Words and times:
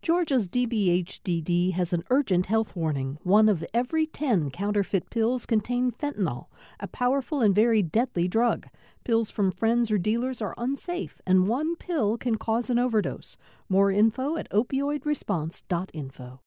Georgia's 0.00 0.46
DBHDD 0.48 1.72
has 1.72 1.92
an 1.92 2.04
urgent 2.08 2.46
health 2.46 2.76
warning. 2.76 3.18
One 3.24 3.48
of 3.48 3.64
every 3.74 4.06
10 4.06 4.52
counterfeit 4.52 5.10
pills 5.10 5.44
contain 5.44 5.90
fentanyl, 5.90 6.46
a 6.78 6.86
powerful 6.86 7.40
and 7.40 7.52
very 7.52 7.82
deadly 7.82 8.28
drug. 8.28 8.68
Pills 9.02 9.32
from 9.32 9.50
friends 9.50 9.90
or 9.90 9.98
dealers 9.98 10.40
are 10.40 10.54
unsafe, 10.56 11.20
and 11.26 11.48
one 11.48 11.74
pill 11.74 12.16
can 12.16 12.36
cause 12.36 12.70
an 12.70 12.78
overdose. 12.78 13.36
More 13.68 13.90
info 13.90 14.36
at 14.36 14.48
opioidresponse.info. 14.50 16.40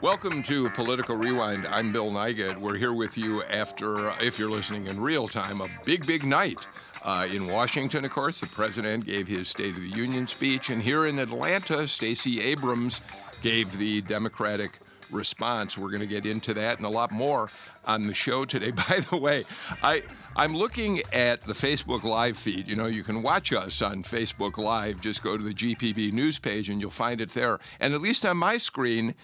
Welcome 0.00 0.42
to 0.44 0.70
Political 0.70 1.16
Rewind. 1.16 1.66
I'm 1.66 1.90
Bill 1.90 2.10
Nigut. 2.10 2.58
We're 2.58 2.76
here 2.76 2.92
with 2.92 3.18
you 3.18 3.42
after, 3.44 4.10
if 4.22 4.38
you're 4.38 4.50
listening 4.50 4.86
in 4.86 5.00
real 5.00 5.26
time, 5.26 5.60
a 5.60 5.68
big, 5.84 6.06
big 6.06 6.24
night. 6.24 6.64
Uh, 7.04 7.28
in 7.30 7.46
Washington, 7.46 8.04
of 8.04 8.10
course, 8.10 8.40
the 8.40 8.46
president 8.46 9.04
gave 9.04 9.28
his 9.28 9.46
State 9.46 9.74
of 9.76 9.82
the 9.82 9.90
Union 9.90 10.26
speech. 10.26 10.70
And 10.70 10.82
here 10.82 11.06
in 11.06 11.18
Atlanta, 11.18 11.86
Stacey 11.86 12.40
Abrams 12.40 13.02
gave 13.42 13.76
the 13.76 14.00
Democratic 14.00 14.80
response. 15.10 15.76
We're 15.76 15.90
going 15.90 16.00
to 16.00 16.06
get 16.06 16.24
into 16.24 16.54
that 16.54 16.78
and 16.78 16.86
a 16.86 16.90
lot 16.90 17.12
more 17.12 17.50
on 17.84 18.06
the 18.06 18.14
show 18.14 18.46
today. 18.46 18.70
By 18.88 19.00
the 19.10 19.18
way, 19.18 19.44
I 19.82 20.02
I'm 20.36 20.56
looking 20.56 21.00
at 21.12 21.42
the 21.42 21.52
Facebook 21.52 22.02
Live 22.02 22.36
feed. 22.36 22.66
You 22.66 22.74
know, 22.74 22.86
you 22.86 23.04
can 23.04 23.22
watch 23.22 23.52
us 23.52 23.80
on 23.82 24.02
Facebook 24.02 24.58
Live. 24.58 25.00
Just 25.00 25.22
go 25.22 25.36
to 25.36 25.44
the 25.44 25.54
GPB 25.54 26.12
news 26.12 26.40
page 26.40 26.68
and 26.68 26.80
you'll 26.80 26.90
find 26.90 27.20
it 27.20 27.30
there. 27.30 27.60
And 27.78 27.94
at 27.94 28.00
least 28.00 28.26
on 28.26 28.38
my 28.38 28.58
screen, 28.58 29.14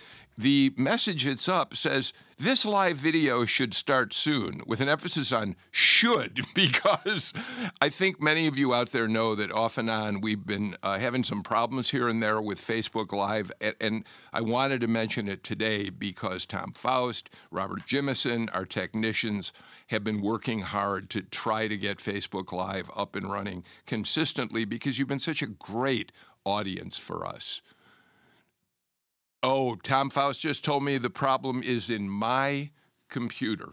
the 0.40 0.72
message 0.76 1.24
that's 1.24 1.48
up 1.48 1.76
says 1.76 2.14
this 2.38 2.64
live 2.64 2.96
video 2.96 3.44
should 3.44 3.74
start 3.74 4.14
soon, 4.14 4.62
with 4.66 4.80
an 4.80 4.88
emphasis 4.88 5.32
on 5.32 5.54
should, 5.70 6.40
because 6.54 7.34
I 7.80 7.90
think 7.90 8.22
many 8.22 8.46
of 8.46 8.56
you 8.56 8.72
out 8.72 8.90
there 8.90 9.06
know 9.06 9.34
that 9.34 9.52
off 9.52 9.76
and 9.76 9.90
on 9.90 10.22
we've 10.22 10.46
been 10.46 10.76
uh, 10.82 10.98
having 10.98 11.24
some 11.24 11.42
problems 11.42 11.90
here 11.90 12.08
and 12.08 12.22
there 12.22 12.40
with 12.40 12.58
Facebook 12.58 13.12
Live. 13.12 13.52
And, 13.60 13.74
and 13.80 14.04
I 14.32 14.40
wanted 14.40 14.80
to 14.80 14.88
mention 14.88 15.28
it 15.28 15.44
today 15.44 15.90
because 15.90 16.46
Tom 16.46 16.72
Faust, 16.72 17.28
Robert 17.50 17.86
Jimison, 17.86 18.48
our 18.54 18.64
technicians, 18.64 19.52
have 19.88 20.02
been 20.02 20.22
working 20.22 20.60
hard 20.60 21.10
to 21.10 21.20
try 21.20 21.68
to 21.68 21.76
get 21.76 21.98
Facebook 21.98 22.50
Live 22.52 22.90
up 22.96 23.14
and 23.14 23.30
running 23.30 23.62
consistently 23.84 24.64
because 24.64 24.98
you've 24.98 25.08
been 25.08 25.18
such 25.18 25.42
a 25.42 25.46
great 25.46 26.12
audience 26.46 26.96
for 26.96 27.26
us. 27.26 27.60
Oh, 29.42 29.76
Tom 29.76 30.10
Faust 30.10 30.40
just 30.40 30.64
told 30.64 30.84
me 30.84 30.98
the 30.98 31.08
problem 31.08 31.62
is 31.62 31.88
in 31.88 32.10
my 32.10 32.70
computer. 33.08 33.70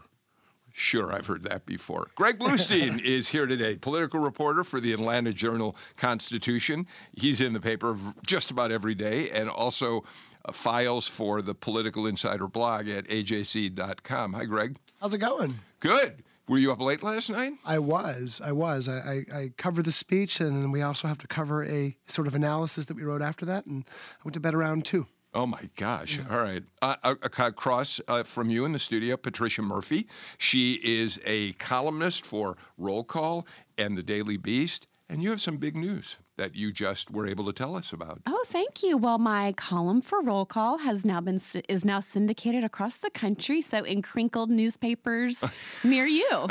Sure, 0.72 1.12
I've 1.12 1.26
heard 1.26 1.42
that 1.42 1.66
before. 1.66 2.08
Greg 2.14 2.38
Bluestein 2.38 3.00
is 3.04 3.28
here 3.28 3.46
today, 3.46 3.76
political 3.76 4.20
reporter 4.20 4.64
for 4.64 4.80
the 4.80 4.92
Atlanta 4.92 5.32
Journal 5.32 5.76
Constitution. 5.96 6.86
He's 7.12 7.40
in 7.40 7.52
the 7.52 7.60
paper 7.60 7.96
just 8.24 8.50
about 8.50 8.70
every 8.70 8.94
day 8.94 9.28
and 9.30 9.50
also 9.50 10.04
uh, 10.44 10.52
files 10.52 11.06
for 11.06 11.42
the 11.42 11.54
Political 11.54 12.06
Insider 12.06 12.48
blog 12.48 12.88
at 12.88 13.06
ajc.com. 13.08 14.32
Hi, 14.32 14.44
Greg. 14.46 14.76
How's 15.00 15.12
it 15.12 15.18
going? 15.18 15.58
Good. 15.80 16.22
Were 16.48 16.58
you 16.58 16.72
up 16.72 16.80
late 16.80 17.02
last 17.02 17.28
night? 17.28 17.52
I 17.66 17.78
was. 17.78 18.40
I 18.42 18.52
was. 18.52 18.88
I, 18.88 19.24
I, 19.32 19.38
I, 19.38 19.52
covered 19.58 19.84
the 19.84 19.92
speech, 19.92 20.40
and 20.40 20.62
then 20.62 20.72
we 20.72 20.80
also 20.80 21.06
have 21.06 21.18
to 21.18 21.26
cover 21.26 21.62
a 21.62 21.94
sort 22.06 22.26
of 22.26 22.34
analysis 22.34 22.86
that 22.86 22.96
we 22.96 23.02
wrote 23.02 23.20
after 23.20 23.44
that, 23.44 23.66
and 23.66 23.84
I 23.88 24.20
went 24.24 24.32
to 24.32 24.40
bed 24.40 24.54
around 24.54 24.86
two. 24.86 25.08
Oh 25.34 25.46
my 25.46 25.68
gosh! 25.76 26.18
All 26.30 26.40
right, 26.40 26.62
uh, 26.80 27.14
across 27.22 28.00
uh, 28.08 28.22
from 28.22 28.48
you 28.50 28.64
in 28.64 28.72
the 28.72 28.78
studio, 28.78 29.16
Patricia 29.16 29.62
Murphy. 29.62 30.08
She 30.38 30.80
is 30.82 31.20
a 31.24 31.52
columnist 31.54 32.24
for 32.24 32.56
Roll 32.78 33.04
Call 33.04 33.46
and 33.76 33.96
the 33.96 34.02
Daily 34.02 34.38
Beast, 34.38 34.88
and 35.08 35.22
you 35.22 35.28
have 35.30 35.40
some 35.40 35.58
big 35.58 35.76
news 35.76 36.16
that 36.38 36.54
you 36.54 36.72
just 36.72 37.10
were 37.10 37.26
able 37.26 37.44
to 37.44 37.52
tell 37.52 37.76
us 37.76 37.92
about. 37.92 38.22
Oh, 38.26 38.42
thank 38.46 38.82
you. 38.82 38.96
Well, 38.96 39.18
my 39.18 39.52
column 39.52 40.00
for 40.00 40.22
Roll 40.22 40.46
Call 40.46 40.78
has 40.78 41.04
now 41.04 41.20
been 41.20 41.40
is 41.68 41.84
now 41.84 42.00
syndicated 42.00 42.64
across 42.64 42.96
the 42.96 43.10
country, 43.10 43.60
so 43.60 43.84
in 43.84 44.00
crinkled 44.00 44.50
newspapers 44.50 45.44
near 45.84 46.06
you. 46.06 46.48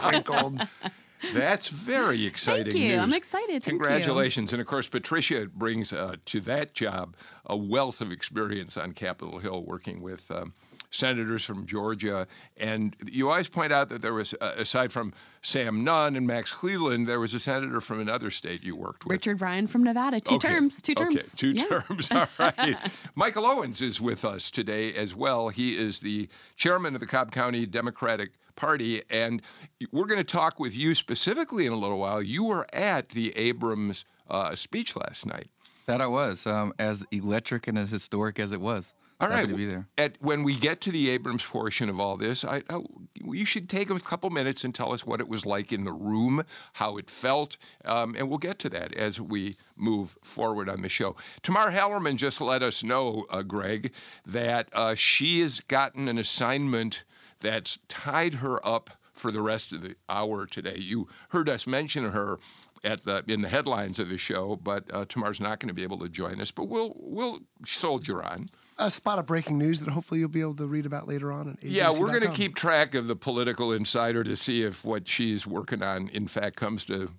crinkled. 0.00 0.66
That's 1.32 1.68
very 1.68 2.26
exciting. 2.26 2.72
Thank 2.72 2.76
you. 2.76 2.88
News. 2.90 3.00
I'm 3.00 3.12
excited. 3.12 3.64
Congratulations. 3.64 4.52
And 4.52 4.60
of 4.60 4.66
course, 4.66 4.88
Patricia 4.88 5.46
brings 5.46 5.92
uh, 5.92 6.16
to 6.26 6.40
that 6.40 6.74
job 6.74 7.16
a 7.46 7.56
wealth 7.56 8.00
of 8.00 8.10
experience 8.10 8.76
on 8.76 8.92
Capitol 8.92 9.38
Hill 9.38 9.62
working 9.62 10.02
with. 10.02 10.30
Um, 10.30 10.54
senators 10.92 11.44
from 11.44 11.66
Georgia. 11.66 12.28
And 12.56 12.94
you 13.10 13.30
always 13.30 13.48
point 13.48 13.72
out 13.72 13.88
that 13.88 14.02
there 14.02 14.14
was, 14.14 14.34
uh, 14.40 14.52
aside 14.56 14.92
from 14.92 15.12
Sam 15.40 15.82
Nunn 15.82 16.14
and 16.14 16.26
Max 16.26 16.52
Cleland, 16.52 17.08
there 17.08 17.18
was 17.18 17.34
a 17.34 17.40
senator 17.40 17.80
from 17.80 17.98
another 17.98 18.30
state 18.30 18.62
you 18.62 18.76
worked 18.76 19.04
with. 19.04 19.12
Richard 19.12 19.38
Bryan 19.38 19.66
from 19.66 19.82
Nevada. 19.82 20.20
Two 20.20 20.36
okay. 20.36 20.48
terms. 20.48 20.80
Two 20.80 20.94
terms. 20.94 21.16
Okay, 21.16 21.24
two 21.36 21.50
yeah. 21.50 21.80
terms. 21.80 22.08
All 22.12 22.28
right. 22.38 22.76
Michael 23.16 23.46
Owens 23.46 23.82
is 23.82 24.00
with 24.00 24.24
us 24.24 24.50
today 24.50 24.94
as 24.94 25.14
well. 25.14 25.48
He 25.48 25.76
is 25.76 26.00
the 26.00 26.28
chairman 26.56 26.94
of 26.94 27.00
the 27.00 27.06
Cobb 27.06 27.32
County 27.32 27.66
Democratic 27.66 28.32
Party. 28.56 29.02
And 29.10 29.42
we're 29.90 30.06
going 30.06 30.18
to 30.18 30.24
talk 30.24 30.60
with 30.60 30.76
you 30.76 30.94
specifically 30.94 31.66
in 31.66 31.72
a 31.72 31.78
little 31.78 31.98
while. 31.98 32.22
You 32.22 32.44
were 32.44 32.66
at 32.72 33.10
the 33.10 33.36
Abrams 33.36 34.04
uh, 34.28 34.54
speech 34.54 34.96
last 34.96 35.26
night. 35.26 35.50
That 35.86 36.00
I 36.00 36.06
was, 36.06 36.46
um, 36.46 36.72
as 36.78 37.04
electric 37.10 37.66
and 37.66 37.76
as 37.76 37.90
historic 37.90 38.38
as 38.38 38.52
it 38.52 38.60
was. 38.60 38.94
All 39.22 39.28
right. 39.28 39.48
to 39.48 39.54
be 39.54 39.66
there. 39.66 39.86
At, 39.96 40.16
when 40.20 40.42
we 40.42 40.56
get 40.56 40.80
to 40.80 40.90
the 40.90 41.08
Abrams 41.10 41.44
portion 41.44 41.88
of 41.88 42.00
all 42.00 42.16
this, 42.16 42.44
I, 42.44 42.62
I, 42.68 42.80
you 43.14 43.44
should 43.44 43.68
take 43.68 43.88
a 43.88 44.00
couple 44.00 44.30
minutes 44.30 44.64
and 44.64 44.74
tell 44.74 44.92
us 44.92 45.06
what 45.06 45.20
it 45.20 45.28
was 45.28 45.46
like 45.46 45.72
in 45.72 45.84
the 45.84 45.92
room, 45.92 46.42
how 46.72 46.96
it 46.96 47.08
felt, 47.08 47.56
um, 47.84 48.16
and 48.18 48.28
we'll 48.28 48.38
get 48.38 48.58
to 48.60 48.68
that 48.70 48.92
as 48.94 49.20
we 49.20 49.56
move 49.76 50.16
forward 50.22 50.68
on 50.68 50.82
the 50.82 50.88
show. 50.88 51.14
Tamar 51.44 51.70
Hallerman 51.70 52.16
just 52.16 52.40
let 52.40 52.64
us 52.64 52.82
know, 52.82 53.24
uh, 53.30 53.42
Greg, 53.42 53.92
that 54.26 54.68
uh, 54.72 54.96
she 54.96 55.40
has 55.40 55.60
gotten 55.60 56.08
an 56.08 56.18
assignment 56.18 57.04
that's 57.42 57.78
tied 57.88 58.34
her 58.34 58.64
up 58.66 58.90
for 59.12 59.30
the 59.30 59.42
rest 59.42 59.72
of 59.72 59.82
the 59.82 59.94
hour 60.08 60.46
today. 60.46 60.78
You 60.78 61.08
heard 61.30 61.48
us 61.48 61.66
mention 61.66 62.10
her 62.10 62.38
at 62.84 63.04
the 63.04 63.22
in 63.28 63.42
the 63.42 63.48
headlines 63.48 63.98
of 63.98 64.08
the 64.08 64.18
show, 64.18 64.56
but 64.56 64.84
uh, 64.92 65.04
Tamar's 65.04 65.40
not 65.40 65.60
going 65.60 65.68
to 65.68 65.74
be 65.74 65.82
able 65.82 65.98
to 65.98 66.08
join 66.08 66.40
us. 66.40 66.50
But 66.50 66.68
we'll 66.68 66.94
we'll 66.96 67.40
soldier 67.64 68.22
on. 68.22 68.48
A 68.78 68.90
spot 68.90 69.18
of 69.18 69.26
breaking 69.26 69.58
news 69.58 69.80
that 69.80 69.90
hopefully 69.90 70.20
you'll 70.20 70.28
be 70.28 70.40
able 70.40 70.56
to 70.56 70.66
read 70.66 70.86
about 70.86 71.06
later 71.06 71.30
on. 71.30 71.56
yeah, 71.60 71.90
we're 71.90 72.08
going 72.08 72.22
to 72.22 72.30
keep 72.36 72.56
track 72.56 72.94
of 72.94 73.06
the 73.06 73.14
political 73.14 73.72
insider 73.72 74.24
to 74.24 74.34
see 74.34 74.62
if 74.62 74.84
what 74.84 75.06
she's 75.06 75.46
working 75.46 75.82
on, 75.82 76.08
in 76.08 76.26
fact, 76.26 76.56
comes 76.56 76.84
to 76.86 77.10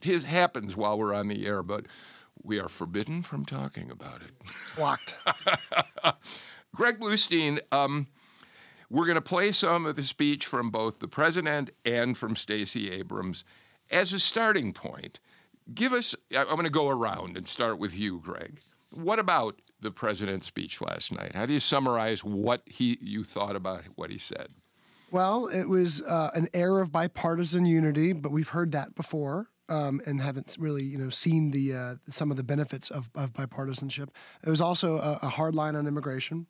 his 0.00 0.22
happens 0.24 0.76
while 0.76 0.98
we're 0.98 1.14
on 1.14 1.26
the 1.28 1.46
air. 1.46 1.62
But 1.62 1.86
we 2.42 2.60
are 2.60 2.68
forbidden 2.68 3.22
from 3.22 3.44
talking 3.44 3.90
about 3.90 4.20
it. 4.22 4.30
Blocked. 4.76 5.16
Greg 6.74 7.00
Bluestein. 7.00 7.58
Um, 7.72 8.06
we're 8.90 9.04
going 9.04 9.16
to 9.16 9.20
play 9.20 9.52
some 9.52 9.86
of 9.86 9.96
the 9.96 10.02
speech 10.02 10.46
from 10.46 10.70
both 10.70 10.98
the 10.98 11.08
president 11.08 11.70
and 11.84 12.16
from 12.16 12.36
Stacey 12.36 12.90
Abrams 12.90 13.44
as 13.90 14.12
a 14.12 14.18
starting 14.18 14.72
point. 14.72 15.20
Give 15.74 15.92
us, 15.92 16.14
I'm 16.34 16.46
going 16.46 16.64
to 16.64 16.70
go 16.70 16.88
around 16.88 17.36
and 17.36 17.46
start 17.46 17.78
with 17.78 17.98
you, 17.98 18.20
Greg. 18.20 18.60
What 18.90 19.18
about 19.18 19.60
the 19.80 19.90
president's 19.90 20.46
speech 20.46 20.80
last 20.80 21.12
night? 21.12 21.34
How 21.34 21.44
do 21.44 21.52
you 21.52 21.60
summarize 21.60 22.24
what 22.24 22.62
he 22.66 22.98
you 23.00 23.22
thought 23.24 23.54
about 23.54 23.84
what 23.96 24.10
he 24.10 24.18
said? 24.18 24.48
Well, 25.10 25.46
it 25.46 25.68
was 25.68 26.02
uh, 26.02 26.30
an 26.34 26.48
air 26.52 26.80
of 26.80 26.92
bipartisan 26.92 27.64
unity, 27.66 28.12
but 28.12 28.32
we've 28.32 28.48
heard 28.48 28.72
that 28.72 28.94
before. 28.94 29.48
Um, 29.70 30.00
and 30.06 30.22
haven't 30.22 30.56
really, 30.58 30.82
you 30.82 30.96
know, 30.96 31.10
seen 31.10 31.50
the 31.50 31.74
uh, 31.74 31.94
some 32.08 32.30
of 32.30 32.38
the 32.38 32.42
benefits 32.42 32.90
of, 32.90 33.10
of 33.14 33.34
bipartisanship. 33.34 34.08
It 34.42 34.48
was 34.48 34.62
also 34.62 34.96
a, 34.96 35.18
a 35.20 35.28
hard 35.28 35.54
line 35.54 35.76
on 35.76 35.86
immigration 35.86 36.46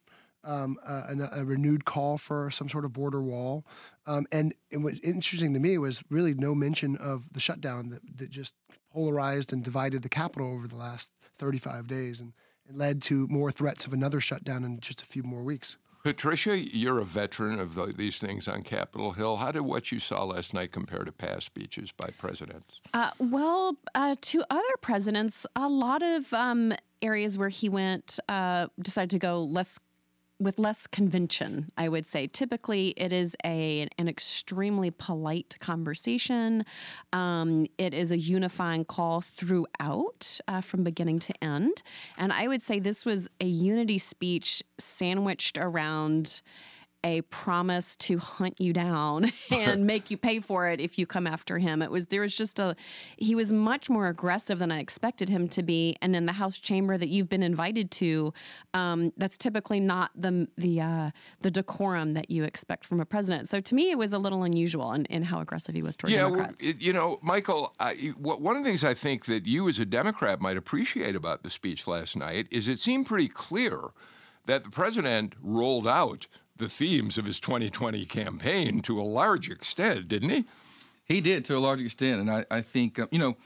um, 0.48 0.78
a, 0.84 1.41
a, 1.41 1.44
renewed 1.44 1.84
call 1.84 2.16
for 2.16 2.50
some 2.50 2.69
sort 2.69 2.84
of 2.84 2.92
border 2.92 3.20
wall. 3.20 3.66
Um, 4.06 4.26
and 4.32 4.54
it 4.70 4.78
was 4.78 4.98
interesting 5.00 5.53
to 5.53 5.60
me 5.60 5.76
was 5.76 6.03
really 6.09 6.32
no 6.32 6.54
mention 6.54 6.97
of 6.97 7.34
the 7.34 7.41
shutdown 7.41 7.91
that, 7.91 8.00
that 8.16 8.31
just 8.31 8.54
polarized 8.90 9.52
and 9.52 9.62
divided 9.62 10.02
the 10.02 10.08
Capitol 10.08 10.50
over 10.52 10.67
the 10.67 10.76
last 10.76 11.12
35 11.37 11.87
days 11.87 12.20
and, 12.20 12.32
and 12.67 12.78
led 12.78 13.02
to 13.02 13.28
more 13.28 13.50
threats 13.50 13.87
of 13.87 13.93
another 13.93 14.20
shutdown 14.20 14.64
in 14.64 14.81
just 14.81 15.02
a 15.02 15.06
few 15.06 15.23
more 15.23 15.43
weeks. 15.43 15.76
Patricia, 16.02 16.56
you're 16.56 17.00
a 17.00 17.05
veteran 17.05 17.61
of 17.61 17.75
the, 17.75 17.87
these 17.87 18.19
things 18.19 18.49
on 18.49 18.62
Capitol 18.62 19.12
Hill. 19.12 19.37
How 19.37 19.50
did 19.50 19.62
what 19.62 19.93
you 19.93 19.99
saw 19.99 20.25
last 20.25 20.55
night 20.55 20.73
compare 20.73 21.05
to 21.05 21.12
past 21.12 21.44
speeches 21.44 21.93
by 21.93 22.08
presidents? 22.17 22.81
Uh, 22.94 23.11
well, 23.19 23.76
uh, 23.94 24.17
to 24.23 24.44
other 24.49 24.76
presidents, 24.81 25.44
a 25.55 25.69
lot 25.69 26.02
of 26.02 26.32
um, 26.32 26.73
areas 27.02 27.37
where 27.37 27.49
he 27.49 27.69
went 27.69 28.19
uh, 28.28 28.69
decided 28.81 29.11
to 29.11 29.19
go 29.19 29.43
less 29.43 29.78
with 30.40 30.58
less 30.58 30.87
convention, 30.87 31.73
I 31.76 31.88
would 31.88 32.06
say. 32.06 32.26
Typically, 32.26 32.88
it 32.96 33.12
is 33.12 33.37
a 33.44 33.88
an 33.99 34.08
extremely 34.08 34.90
polite 34.90 35.56
conversation. 35.61 36.64
Um, 37.12 37.67
it 37.76 37.93
is 37.93 38.12
a 38.12 38.19
unifying 38.19 38.85
call 38.85 39.20
throughout, 39.20 40.40
uh, 40.46 40.61
from 40.61 40.85
beginning 40.85 41.19
to 41.20 41.44
end. 41.44 41.82
And 42.17 42.32
I 42.32 42.46
would 42.46 42.62
say 42.62 42.79
this 42.79 43.05
was 43.05 43.29
a 43.40 43.46
unity 43.46 43.99
speech 43.99 44.62
sandwiched 44.79 45.58
around 45.58 46.43
a 47.05 47.23
promise 47.23 47.95
to 47.97 48.19
hunt 48.19 48.61
you 48.61 48.73
down 48.73 49.31
and 49.50 49.87
make 49.87 50.11
you 50.11 50.17
pay 50.17 50.41
for 50.41 50.69
it 50.69 50.81
if 50.81 50.99
you 50.99 51.06
come 51.06 51.27
after 51.27 51.59
him. 51.59 51.83
It 51.83 51.91
was 51.91 52.06
there 52.06 52.23
was 52.23 52.35
just 52.35 52.59
a 52.59 52.75
he 53.17 53.35
was 53.35 53.53
much 53.53 53.89
more 53.89 54.09
aggressive 54.09 54.59
than 54.59 54.73
I 54.73 54.81
expected 54.81 55.29
him 55.29 55.49
to 55.50 55.62
be. 55.62 55.97
And 56.03 56.17
in 56.17 56.27
the 56.27 56.33
House 56.33 56.59
chamber 56.59 56.99
that 56.99 57.09
you've 57.09 57.29
been 57.29 57.43
invited 57.43 57.91
to, 57.93 58.33
um, 58.75 59.12
that's 59.17 59.39
typically 59.39 59.81
not 59.81 60.11
the 60.15 60.49
the 60.56 60.81
uh, 60.81 61.11
the 61.41 61.50
decorum 61.50 62.15
that 62.15 62.31
you 62.31 62.45
expect 62.45 62.85
from 62.85 63.00
a 63.00 63.06
president. 63.06 63.49
So 63.49 63.61
to 63.61 63.75
me, 63.75 63.91
it 63.91 63.99
was 63.99 64.12
a 64.12 64.19
little 64.19 64.43
unusual 64.43 64.93
in, 64.93 65.05
in 65.06 65.23
how 65.23 65.41
aggressive 65.41 65.75
he 65.75 65.83
was 65.83 65.97
toward 65.97 66.12
yeah, 66.12 66.23
Democrats. 66.23 66.56
Well, 66.62 66.75
you 66.79 66.93
know, 66.93 67.19
Michael, 67.23 67.75
I, 67.79 67.95
one 68.19 68.56
of 68.56 68.65
the 68.65 68.69
things 68.69 68.85
I 68.85 68.95
think 68.95 69.27
that 69.27 69.47
you 69.47 69.69
as 69.69 69.79
a 69.79 69.85
Democrat 69.85 70.41
might 70.41 70.56
appreciate 70.56 71.15
about 71.15 71.43
the 71.43 71.50
speech 71.50 71.87
last 71.87 72.17
night 72.17 72.49
is 72.50 72.69
it 72.69 72.79
seemed 72.79 73.06
pretty 73.06 73.29
clear 73.29 73.81
that 74.47 74.65
the 74.65 74.71
president 74.71 75.35
rolled 75.43 75.87
out 75.87 76.27
the 76.58 76.69
themes 76.69 77.19
of 77.19 77.25
his 77.25 77.40
2020 77.40 78.05
campaign 78.05 78.81
to 78.82 79.00
a 79.00 79.02
large 79.02 79.50
extent, 79.50 80.08
didn't 80.08 80.31
he? 80.31 80.44
He 81.05 81.20
did 81.20 81.44
to 81.46 81.56
a 81.56 81.58
large 81.58 81.81
extent, 81.81 82.20
and 82.20 82.31
I, 82.31 82.44
I 82.50 82.60
think 82.60 82.99
uh, 82.99 83.06
you 83.10 83.19
know. 83.19 83.37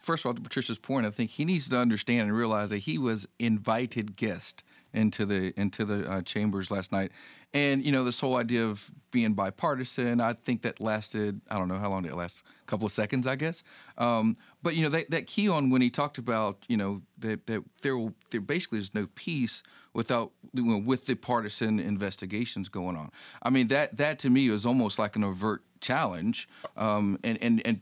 First 0.00 0.22
of 0.22 0.26
all, 0.26 0.34
to 0.34 0.42
Patricia's 0.42 0.76
point, 0.76 1.06
I 1.06 1.10
think 1.10 1.30
he 1.30 1.46
needs 1.46 1.66
to 1.70 1.78
understand 1.78 2.28
and 2.28 2.36
realize 2.36 2.68
that 2.68 2.78
he 2.78 2.98
was 2.98 3.26
invited 3.38 4.16
guest 4.16 4.62
into 4.92 5.24
the 5.24 5.58
into 5.58 5.84
the 5.84 6.10
uh, 6.10 6.22
chambers 6.22 6.70
last 6.70 6.92
night, 6.92 7.10
and 7.54 7.84
you 7.84 7.92
know 7.92 8.04
this 8.04 8.20
whole 8.20 8.36
idea 8.36 8.66
of 8.66 8.90
being 9.10 9.34
bipartisan. 9.34 10.20
I 10.20 10.34
think 10.34 10.62
that 10.62 10.80
lasted. 10.80 11.40
I 11.50 11.58
don't 11.58 11.68
know 11.68 11.78
how 11.78 11.90
long 11.90 12.02
did 12.02 12.12
it 12.12 12.16
last? 12.16 12.44
A 12.62 12.66
couple 12.66 12.86
of 12.86 12.92
seconds, 12.92 13.26
I 13.26 13.36
guess. 13.36 13.62
Um, 13.96 14.36
but 14.62 14.74
you 14.74 14.82
know 14.82 14.90
that, 14.90 15.10
that 15.10 15.26
key 15.26 15.48
on 15.48 15.70
when 15.70 15.80
he 15.80 15.90
talked 15.90 16.18
about 16.18 16.58
you 16.68 16.76
know 16.76 17.02
that 17.18 17.46
that 17.46 17.64
there 17.82 17.96
will 17.96 18.14
there 18.30 18.40
basically 18.40 18.78
is 18.78 18.94
no 18.94 19.06
peace 19.14 19.62
without 19.98 20.30
you 20.52 20.62
know, 20.62 20.78
with 20.78 21.06
the 21.06 21.16
partisan 21.16 21.80
investigations 21.80 22.68
going 22.68 22.96
on. 22.96 23.10
I 23.42 23.50
mean 23.50 23.66
that 23.68 23.96
that 23.96 24.20
to 24.20 24.30
me 24.30 24.48
was 24.48 24.64
almost 24.64 24.96
like 24.96 25.16
an 25.16 25.24
overt 25.24 25.64
challenge, 25.80 26.48
um, 26.76 27.18
and 27.24 27.36
and 27.42 27.60
and 27.66 27.80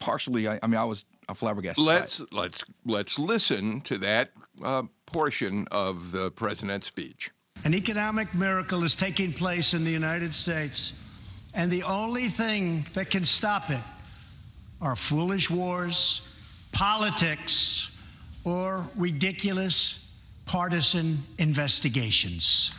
partially, 0.00 0.48
I, 0.48 0.58
I 0.64 0.66
mean 0.66 0.80
I 0.80 0.84
was 0.84 1.04
a 1.28 1.34
flabbergasted. 1.34 1.84
Let's 1.84 2.20
let's 2.32 2.64
let's 2.84 3.20
listen 3.20 3.82
to 3.82 3.98
that 3.98 4.32
uh, 4.64 4.82
portion 5.06 5.68
of 5.70 6.10
the 6.10 6.32
president's 6.32 6.88
speech. 6.88 7.30
An 7.64 7.72
economic 7.72 8.34
miracle 8.34 8.82
is 8.82 8.96
taking 8.96 9.32
place 9.32 9.74
in 9.74 9.84
the 9.84 9.92
United 9.92 10.34
States, 10.34 10.92
and 11.54 11.70
the 11.70 11.84
only 11.84 12.28
thing 12.30 12.84
that 12.94 13.10
can 13.10 13.24
stop 13.24 13.70
it 13.70 13.80
are 14.80 14.96
foolish 14.96 15.48
wars, 15.48 16.22
politics, 16.72 17.92
or 18.44 18.84
ridiculous 18.96 20.03
partisan 20.46 21.18
investigations. 21.38 22.72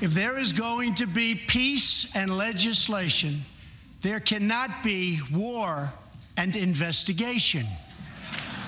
If 0.00 0.12
there 0.12 0.38
is 0.38 0.52
going 0.52 0.94
to 0.96 1.06
be 1.06 1.34
peace 1.34 2.14
and 2.14 2.36
legislation, 2.36 3.42
there 4.02 4.20
cannot 4.20 4.82
be 4.82 5.20
war 5.32 5.90
and 6.36 6.54
investigation. 6.54 7.66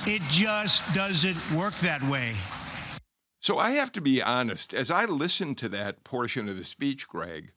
It 0.06 0.22
just 0.30 0.82
doesn't 0.94 1.36
work 1.52 1.74
that 1.80 2.02
way. 2.02 2.36
So 3.40 3.58
I 3.58 3.72
have 3.72 3.92
to 3.92 4.00
be 4.00 4.22
honest. 4.22 4.72
As 4.72 4.90
I 4.90 5.04
listened 5.04 5.58
to 5.58 5.68
that 5.68 6.04
portion 6.04 6.48
of 6.48 6.56
the 6.56 6.64
speech, 6.64 7.06
Greg, 7.08 7.52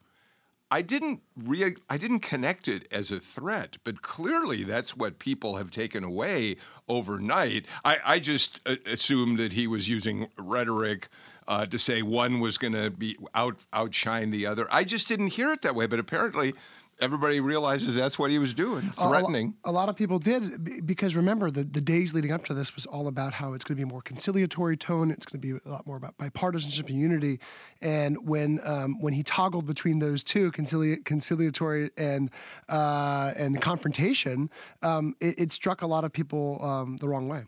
I 0.71 0.81
didn't 0.83 1.21
re- 1.36 1.75
I 1.89 1.98
didn't 1.98 2.19
connect 2.19 2.68
it 2.68 2.88
as 2.92 3.12
a 3.12 3.19
threat, 3.19 3.77
but 3.83 4.01
clearly 4.01 4.63
that's 4.63 4.95
what 4.95 5.18
people 5.18 5.57
have 5.57 5.71
taken 5.71 6.04
away 6.04 6.57
overnight. 6.88 7.66
I, 7.83 7.98
I 8.06 8.19
just 8.19 8.62
uh, 8.66 8.75
assumed 8.86 9.39
that 9.39 9.54
he 9.54 9.66
was 9.66 9.89
using 9.89 10.30
rhetoric 10.38 11.10
uh, 11.48 11.66
to 11.66 11.80
say 11.80 12.04
one 12.04 12.39
was 12.39 12.60
going 12.60 12.74
to 12.74 12.92
be 12.92 13.18
out 13.33 13.63
outshine 13.74 14.30
the 14.30 14.45
other. 14.45 14.68
I 14.69 14.83
just 14.83 15.07
didn't 15.07 15.30
hear 15.30 15.51
it 15.51 15.63
that 15.63 15.74
way, 15.74 15.88
but 15.88 15.98
apparently 15.98 16.54
everybody 17.00 17.40
realizes 17.40 17.96
that's 17.96 18.19
what 18.19 18.31
he 18.31 18.40
was 18.40 18.54
doing, 18.54 18.81
threatening. 18.92 19.56
A, 19.63 19.72
lot 19.72 19.90
of 19.90 19.96
people 19.96 20.19
did 20.19 20.86
because 20.86 21.16
remember 21.16 21.50
the, 21.51 21.63
the 21.63 21.81
days 21.81 22.13
leading 22.13 22.31
up 22.31 22.46
to 22.46 22.54
this 22.54 22.75
was 22.75 22.86
all 22.86 23.07
about 23.07 23.34
how 23.34 23.54
it's 23.54 23.63
going 23.63 23.75
to 23.75 23.86
be 23.86 23.90
a 23.90 23.92
more 23.92 24.01
conciliatory 24.01 24.78
tone. 24.78 25.12
It's 25.12 25.25
going 25.25 25.42
to 25.42 25.48
be 25.48 25.60
a 25.66 25.69
lot 25.69 25.88
more 25.88 25.98
about 25.98 26.18
bipartisanship 26.18 26.90
and 26.90 27.00
unity. 27.00 27.40
And 27.81 28.28
when 28.28 28.60
um, 28.63 29.00
when 29.00 29.13
he 29.13 29.24
toggled 29.24 29.66
between 29.66 30.00
those 30.00 30.24
two, 30.24 30.51
concili- 30.51 31.04
conciliatory 31.04 31.92
and 31.98 32.31
uh, 32.68 33.34
and 33.38 33.62
confrontation, 33.62 34.50
um, 34.81 35.16
it, 35.19 35.40
it, 35.40 35.52
struck 35.52 35.81
a 35.81 35.88
lot 35.88 36.04
of 36.04 36.13
people 36.13 36.63
um, 36.63 36.98
the 36.98 37.07
wrong 37.07 37.28
way. 37.28 37.45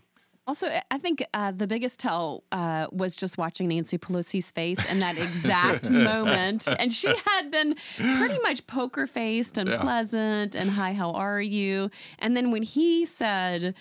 Also, 0.52 0.68
I 0.92 0.98
think 0.98 1.24
uh, 1.34 1.52
the 1.52 1.66
biggest 1.66 1.98
tell 1.98 2.44
uh, 2.52 2.88
was 2.92 3.16
just 3.16 3.38
watching 3.38 3.70
Nancy 3.70 3.98
Pelosi's 3.98 4.52
face 4.52 4.84
in 4.92 5.00
that 5.00 5.18
exact 5.18 5.90
moment. 5.90 6.68
And 6.78 6.94
she 6.94 7.08
had 7.08 7.50
been 7.50 7.74
pretty 7.96 8.38
much 8.40 8.68
poker 8.68 9.08
faced 9.08 9.58
and 9.58 9.70
yeah. 9.70 9.80
pleasant 9.80 10.54
and, 10.54 10.70
hi, 10.70 10.92
how 10.92 11.12
are 11.12 11.40
you? 11.40 11.90
And 12.20 12.36
then 12.36 12.52
when 12.52 12.64
he 12.64 13.06
said, 13.06 13.76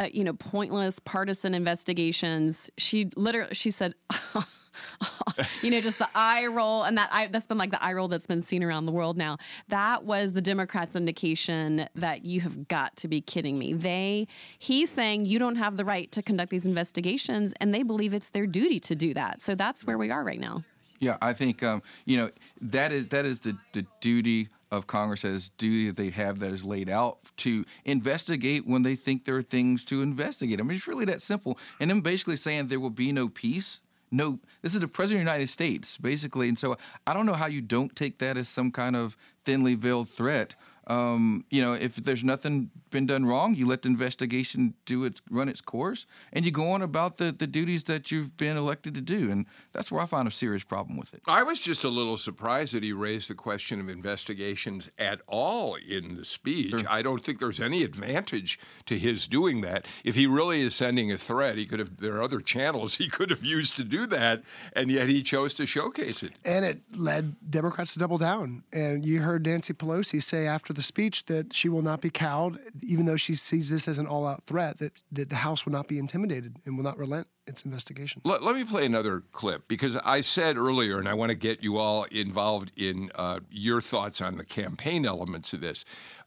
uh, 0.00 0.08
you 0.12 0.24
know, 0.24 0.32
pointless 0.32 0.98
partisan 0.98 1.54
investigations, 1.54 2.70
she 2.76 3.08
literally, 3.14 3.54
she 3.54 3.70
said, 3.70 3.94
you 5.62 5.70
know, 5.70 5.80
just 5.80 5.98
the 5.98 6.08
eye 6.14 6.46
roll, 6.46 6.84
and 6.84 6.96
that 6.98 7.10
eye, 7.12 7.28
that's 7.28 7.46
been 7.46 7.58
like 7.58 7.70
the 7.70 7.82
eye 7.84 7.92
roll 7.92 8.08
that's 8.08 8.26
been 8.26 8.42
seen 8.42 8.62
around 8.62 8.86
the 8.86 8.92
world 8.92 9.16
now. 9.16 9.38
That 9.68 10.04
was 10.04 10.32
the 10.32 10.42
Democrats' 10.42 10.96
indication 10.96 11.88
that 11.94 12.24
you 12.24 12.40
have 12.40 12.68
got 12.68 12.96
to 12.96 13.08
be 13.08 13.20
kidding 13.20 13.58
me. 13.58 13.72
They, 13.72 14.28
he's 14.58 14.90
saying 14.90 15.26
you 15.26 15.38
don't 15.38 15.56
have 15.56 15.76
the 15.76 15.84
right 15.84 16.10
to 16.12 16.22
conduct 16.22 16.50
these 16.50 16.66
investigations, 16.66 17.52
and 17.60 17.74
they 17.74 17.82
believe 17.82 18.14
it's 18.14 18.30
their 18.30 18.46
duty 18.46 18.80
to 18.80 18.96
do 18.96 19.14
that. 19.14 19.42
So 19.42 19.54
that's 19.54 19.84
where 19.84 19.98
we 19.98 20.10
are 20.10 20.24
right 20.24 20.40
now. 20.40 20.64
Yeah, 20.98 21.18
I 21.20 21.32
think 21.34 21.62
um, 21.62 21.82
you 22.04 22.16
know 22.16 22.30
that 22.60 22.92
is 22.92 23.08
that 23.08 23.26
is 23.26 23.40
the 23.40 23.56
the 23.72 23.86
duty 24.00 24.48
of 24.70 24.86
Congress 24.86 25.24
as 25.24 25.50
duty 25.50 25.86
that 25.86 25.96
they 25.96 26.10
have 26.10 26.40
that 26.40 26.52
is 26.52 26.64
laid 26.64 26.88
out 26.88 27.18
to 27.36 27.64
investigate 27.84 28.66
when 28.66 28.82
they 28.82 28.96
think 28.96 29.24
there 29.24 29.36
are 29.36 29.42
things 29.42 29.84
to 29.86 30.02
investigate. 30.02 30.60
I 30.60 30.64
mean, 30.64 30.76
it's 30.76 30.88
really 30.88 31.04
that 31.04 31.22
simple. 31.22 31.58
And 31.78 31.88
then 31.88 32.00
basically 32.00 32.36
saying 32.36 32.66
there 32.66 32.80
will 32.80 32.90
be 32.90 33.12
no 33.12 33.28
peace 33.28 33.80
no, 34.10 34.38
this 34.62 34.74
is 34.74 34.80
the 34.80 34.88
president 34.88 35.22
of 35.22 35.26
the 35.26 35.30
United 35.30 35.48
States, 35.48 35.98
basically. 35.98 36.48
And 36.48 36.58
so 36.58 36.76
I 37.06 37.12
don't 37.12 37.26
know 37.26 37.34
how 37.34 37.46
you 37.46 37.60
don't 37.60 37.94
take 37.96 38.18
that 38.18 38.36
as 38.36 38.48
some 38.48 38.70
kind 38.70 38.96
of 38.96 39.16
thinly 39.44 39.74
veiled 39.74 40.08
threat 40.08 40.54
um, 40.86 41.44
you 41.50 41.62
know, 41.62 41.72
if 41.72 41.96
there's 41.96 42.22
nothing 42.22 42.70
been 42.90 43.06
done 43.06 43.26
wrong, 43.26 43.54
you 43.54 43.66
let 43.66 43.82
the 43.82 43.88
investigation 43.88 44.74
do 44.84 45.04
its 45.04 45.20
run 45.30 45.48
its 45.48 45.60
course, 45.60 46.06
and 46.32 46.44
you 46.44 46.50
go 46.50 46.70
on 46.70 46.82
about 46.82 47.16
the, 47.16 47.32
the 47.32 47.46
duties 47.46 47.84
that 47.84 48.10
you've 48.10 48.36
been 48.36 48.56
elected 48.56 48.94
to 48.94 49.00
do. 49.00 49.30
And 49.30 49.46
that's 49.72 49.90
where 49.90 50.00
I 50.00 50.06
find 50.06 50.28
a 50.28 50.30
serious 50.30 50.62
problem 50.62 50.96
with 50.96 51.12
it. 51.12 51.22
I 51.26 51.42
was 51.42 51.58
just 51.58 51.82
a 51.82 51.88
little 51.88 52.16
surprised 52.16 52.72
that 52.74 52.84
he 52.84 52.92
raised 52.92 53.28
the 53.28 53.34
question 53.34 53.80
of 53.80 53.88
investigations 53.88 54.88
at 54.98 55.20
all 55.26 55.74
in 55.74 56.16
the 56.16 56.24
speech. 56.24 56.70
Sure. 56.70 56.80
I 56.88 57.02
don't 57.02 57.24
think 57.24 57.40
there's 57.40 57.60
any 57.60 57.82
advantage 57.82 58.58
to 58.86 58.96
his 58.96 59.26
doing 59.26 59.62
that. 59.62 59.86
If 60.04 60.14
he 60.14 60.26
really 60.26 60.60
is 60.60 60.74
sending 60.76 61.10
a 61.10 61.18
threat, 61.18 61.56
he 61.56 61.66
could 61.66 61.80
have. 61.80 61.96
There 61.96 62.16
are 62.16 62.22
other 62.22 62.40
channels 62.40 62.96
he 62.98 63.08
could 63.08 63.30
have 63.30 63.42
used 63.42 63.76
to 63.76 63.84
do 63.84 64.06
that, 64.06 64.44
and 64.72 64.90
yet 64.90 65.08
he 65.08 65.22
chose 65.22 65.52
to 65.54 65.66
showcase 65.66 66.22
it. 66.22 66.32
And 66.44 66.64
it 66.64 66.82
led 66.94 67.34
Democrats 67.50 67.94
to 67.94 67.98
double 67.98 68.18
down. 68.18 68.62
And 68.72 69.04
you 69.04 69.22
heard 69.22 69.46
Nancy 69.46 69.74
Pelosi 69.74 70.22
say 70.22 70.46
after 70.46 70.72
the 70.76 70.82
speech 70.82 71.24
that 71.24 71.52
she 71.52 71.68
will 71.68 71.82
not 71.82 72.00
be 72.00 72.10
cowed, 72.10 72.58
even 72.82 73.06
though 73.06 73.16
she 73.16 73.34
sees 73.34 73.70
this 73.70 73.88
as 73.88 73.98
an 73.98 74.06
all 74.06 74.26
out 74.26 74.44
threat, 74.44 74.78
that, 74.78 75.02
that 75.10 75.30
the 75.30 75.36
House 75.36 75.64
will 75.64 75.72
not 75.72 75.88
be 75.88 75.98
intimidated 75.98 76.56
and 76.64 76.76
will 76.76 76.84
not 76.84 76.98
relent 76.98 77.26
its 77.46 77.64
investigation. 77.64 78.22
Let, 78.24 78.42
let 78.42 78.54
me 78.54 78.64
play 78.64 78.86
another 78.86 79.22
clip 79.32 79.66
because 79.66 79.96
I 80.04 80.20
said 80.20 80.56
earlier, 80.56 80.98
and 80.98 81.08
I 81.08 81.14
want 81.14 81.30
to 81.30 81.34
get 81.34 81.62
you 81.62 81.78
all 81.78 82.04
involved 82.04 82.70
in 82.76 83.10
uh, 83.14 83.40
your 83.50 83.80
thoughts 83.80 84.20
on 84.20 84.36
the 84.36 84.44
campaign 84.44 85.04
elements 85.06 85.52
of 85.52 85.60
this. 85.60 85.84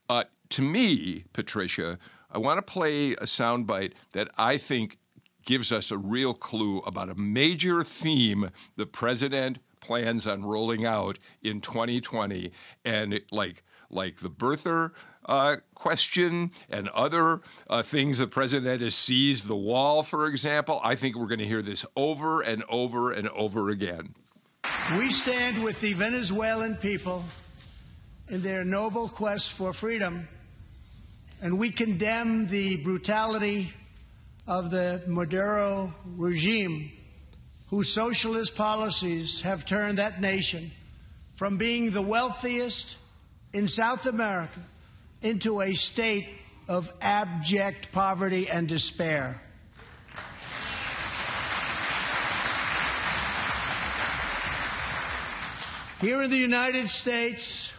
Uh, 0.09 0.25
to 0.49 0.61
me, 0.61 1.25
Patricia, 1.33 1.99
I 2.31 2.39
want 2.39 2.57
to 2.57 2.61
play 2.61 3.13
a 3.13 3.25
soundbite 3.25 3.93
that 4.11 4.29
I 4.37 4.57
think 4.57 4.97
gives 5.45 5.71
us 5.71 5.91
a 5.91 5.97
real 5.97 6.33
clue 6.33 6.79
about 6.79 7.09
a 7.09 7.15
major 7.15 7.83
theme 7.83 8.49
the 8.75 8.85
president 8.85 9.59
plans 9.79 10.27
on 10.27 10.43
rolling 10.43 10.85
out 10.85 11.17
in 11.41 11.61
2020 11.61 12.51
and 12.85 13.19
like 13.31 13.63
like 13.89 14.17
the 14.17 14.29
birther 14.29 14.91
uh, 15.25 15.57
question 15.75 16.51
and 16.69 16.89
other 16.89 17.41
uh, 17.69 17.83
things 17.83 18.17
the 18.17 18.27
president 18.27 18.81
has 18.81 18.95
seized 18.95 19.47
the 19.47 19.55
wall, 19.55 20.03
for 20.03 20.27
example. 20.27 20.81
I 20.83 20.95
think 20.95 21.15
we're 21.15 21.27
going 21.27 21.39
to 21.39 21.47
hear 21.47 21.61
this 21.61 21.85
over 21.95 22.41
and 22.41 22.63
over 22.67 23.11
and 23.11 23.29
over 23.29 23.69
again. 23.69 24.15
We 24.97 25.11
stand 25.11 25.63
with 25.63 25.79
the 25.81 25.93
Venezuelan 25.93 26.75
people 26.77 27.23
in 28.29 28.41
their 28.41 28.63
noble 28.63 29.09
quest 29.09 29.53
for 29.53 29.73
freedom, 29.73 30.27
and 31.41 31.57
we 31.57 31.71
condemn 31.71 32.47
the 32.47 32.77
brutality 32.83 33.71
of 34.47 34.71
the 34.71 35.03
Maduro 35.07 35.93
regime, 36.17 36.91
whose 37.69 37.93
socialist 37.93 38.55
policies 38.55 39.41
have 39.41 39.65
turned 39.65 39.99
that 39.99 40.19
nation 40.19 40.71
from 41.37 41.57
being 41.57 41.91
the 41.91 42.01
wealthiest 42.01 42.97
in 43.53 43.67
South 43.67 44.05
America 44.05 44.59
into 45.21 45.61
a 45.61 45.73
state 45.73 46.27
of 46.67 46.85
abject 47.01 47.91
poverty 47.91 48.47
and 48.49 48.67
despair. 48.67 49.41
Here 55.99 56.21
in 56.21 56.29
the 56.29 56.37
United 56.37 56.89
States, 56.89 57.71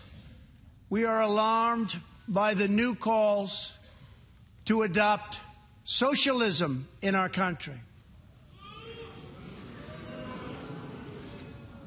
we 0.90 1.04
are 1.04 1.22
alarmed 1.22 1.90
by 2.28 2.54
the 2.54 2.68
new 2.68 2.94
calls 2.94 3.72
to 4.66 4.82
adopt 4.82 5.36
socialism 5.84 6.86
in 7.00 7.14
our 7.14 7.30
country. 7.30 7.80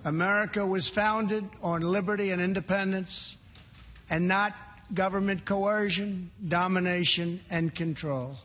America 0.04 0.66
was 0.66 0.90
founded 0.90 1.48
on 1.62 1.82
liberty 1.82 2.32
and 2.32 2.42
independence 2.42 3.38
and 4.10 4.28
not 4.28 4.54
government 4.94 5.46
coercion, 5.46 6.32
domination, 6.48 7.40
and 7.50 7.74
control. 7.74 8.36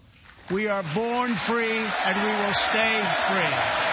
We 0.50 0.66
are 0.66 0.82
born 0.94 1.36
free 1.46 1.76
and 1.76 2.16
we 2.22 2.46
will 2.46 2.54
stay 2.54 3.02
free. 3.28 3.87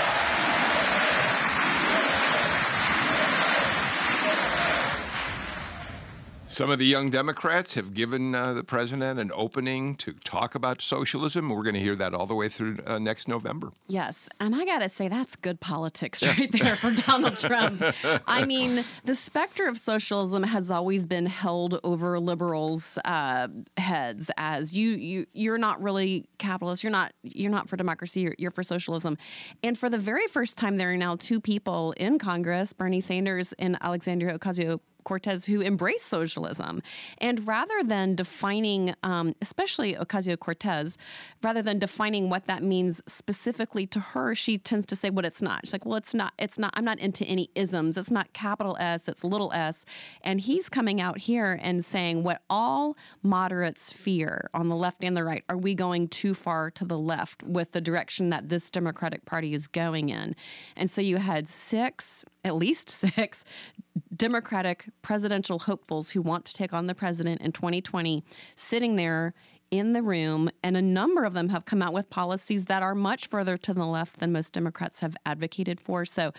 Some 6.48 6.70
of 6.70 6.78
the 6.78 6.86
young 6.86 7.10
Democrats 7.10 7.74
have 7.74 7.96
given 7.96 8.36
uh, 8.36 8.54
the 8.54 8.64
president 8.64 9.20
an 9.20 9.32
opening 9.34 9.96
to 9.96 10.14
talk 10.14 10.54
about 10.54 10.80
socialism. 10.80 11.50
We're 11.50 11.64
going 11.64 11.74
to 11.74 11.82
hear 11.82 11.96
that 11.96 12.14
all 12.14 12.28
the 12.28 12.36
way 12.36 12.50
through 12.50 12.78
uh, 12.86 13.00
next 13.00 13.28
November. 13.28 13.72
Yes. 13.88 14.30
And 14.40 14.56
I 14.56 14.64
got 14.64 14.80
to 14.80 14.90
say, 14.90 15.08
that's 15.08 15.36
good 15.36 15.60
politics 15.60 16.22
right 16.22 16.52
there 16.52 16.76
for 16.76 16.92
Donald 17.08 17.38
Trump. 17.38 17.82
I 18.28 18.46
mean, 18.46 18.86
the 19.06 19.16
specter 19.16 19.68
of 19.68 19.80
socialism 19.80 20.44
has 20.44 20.70
always 20.70 21.08
been 21.08 21.26
held 21.26 21.80
over 21.84 22.20
liberals' 22.20 23.00
uh, 23.06 23.48
heads 23.78 24.30
as 24.38 24.72
you, 24.72 24.92
you, 24.92 25.26
you're 25.34 25.58
not 25.58 25.82
really 25.82 26.26
capitalist. 26.38 26.84
You're 26.84 26.92
not, 26.92 27.12
you're 27.24 27.52
not 27.52 27.70
for 27.70 27.76
democracy. 27.76 28.22
You're, 28.22 28.36
you're 28.38 28.52
for 28.52 28.64
socialism. 28.64 29.18
And 29.64 29.78
for 29.78 29.90
the 29.90 29.98
very 29.98 30.28
first 30.28 30.60
time, 30.60 30.78
there 30.78 30.92
are 30.92 30.98
now 30.98 31.16
two 31.16 31.42
people 31.42 31.94
in 31.98 32.20
Congress, 32.20 32.72
Bernie 32.72 33.02
Sanders 33.02 33.52
and 33.58 33.78
Alexandria 33.82 34.38
Ocasio 34.38 34.80
Cortez 35.06 35.46
who 35.46 35.62
embrace 35.62 36.04
socialism. 36.04 36.82
And 37.20 37.48
rather 37.48 37.82
than 37.84 38.16
defining, 38.16 38.94
um, 39.04 39.34
especially 39.42 39.94
Ocasio 39.94 40.38
Cortez, 40.38 40.98
rather 41.42 41.62
than 41.62 41.80
defining 41.80 42.30
what 42.30 42.48
that 42.48 42.62
means 42.62 43.02
specifically 43.08 43.88
to 43.88 44.00
her, 44.02 44.36
she 44.36 44.58
tends 44.58 44.86
to 44.88 44.96
say 44.96 45.10
what 45.10 45.24
it's 45.24 45.42
not. 45.42 45.62
She's 45.64 45.74
like, 45.74 45.86
well, 45.86 45.96
it's 45.96 46.14
not, 46.14 46.34
it's 46.38 46.60
not, 46.60 46.74
I'm 46.74 46.84
not 46.84 47.00
into 47.00 47.24
any 47.26 47.50
isms. 47.56 47.98
It's 47.98 48.12
not 48.12 48.34
capital 48.34 48.76
S, 48.80 49.08
it's 49.08 49.24
little 49.24 49.54
s. 49.54 49.86
And 50.22 50.42
he's 50.42 50.68
coming 50.68 51.00
out 51.00 51.20
here 51.20 51.58
and 51.62 51.86
saying 51.86 52.24
what 52.24 52.42
all 52.50 52.98
moderates 53.24 53.94
fear 53.94 54.50
on 54.54 54.68
the 54.68 54.76
left 54.76 55.04
and 55.04 55.16
the 55.16 55.24
right 55.24 55.44
are 55.48 55.58
we 55.58 55.76
going 55.76 56.08
too 56.08 56.34
far 56.34 56.72
to 56.72 56.86
the 56.86 56.98
left 56.98 57.44
with 57.44 57.72
the 57.72 57.82
direction 57.82 58.30
that 58.32 58.50
this 58.50 58.70
Democratic 58.70 59.26
Party 59.26 59.54
is 59.54 59.68
going 59.68 60.10
in? 60.10 60.36
And 60.76 60.90
so 60.90 61.02
you 61.02 61.18
had 61.18 61.48
six, 61.48 62.26
at 62.44 62.56
least 62.56 62.90
six, 63.16 63.46
Democratic 64.16 64.90
presidential 65.02 65.60
hopefuls 65.60 66.12
who 66.12 66.22
want 66.22 66.46
to 66.46 66.54
take 66.54 66.74
on 66.74 66.86
the 66.86 66.96
president 66.96 67.42
in 67.42 67.52
2020 67.52 68.24
sitting 68.56 68.96
there 68.96 69.34
in 69.72 69.94
the 69.94 70.02
room, 70.02 70.50
and 70.64 70.78
a 70.78 70.82
number 70.82 71.24
of 71.24 71.34
them 71.34 71.50
have 71.50 71.66
come 71.66 71.82
out 71.82 71.94
with 71.94 72.10
policies 72.10 72.66
that 72.66 72.84
are 72.84 72.96
much 72.96 73.28
further 73.28 73.58
to 73.58 73.74
the 73.74 73.86
left 73.86 74.20
than 74.20 74.32
most 74.32 74.54
Democrats 74.54 75.02
have 75.02 75.18
advocated 75.26 75.80
for. 75.80 76.06
So, 76.06 76.34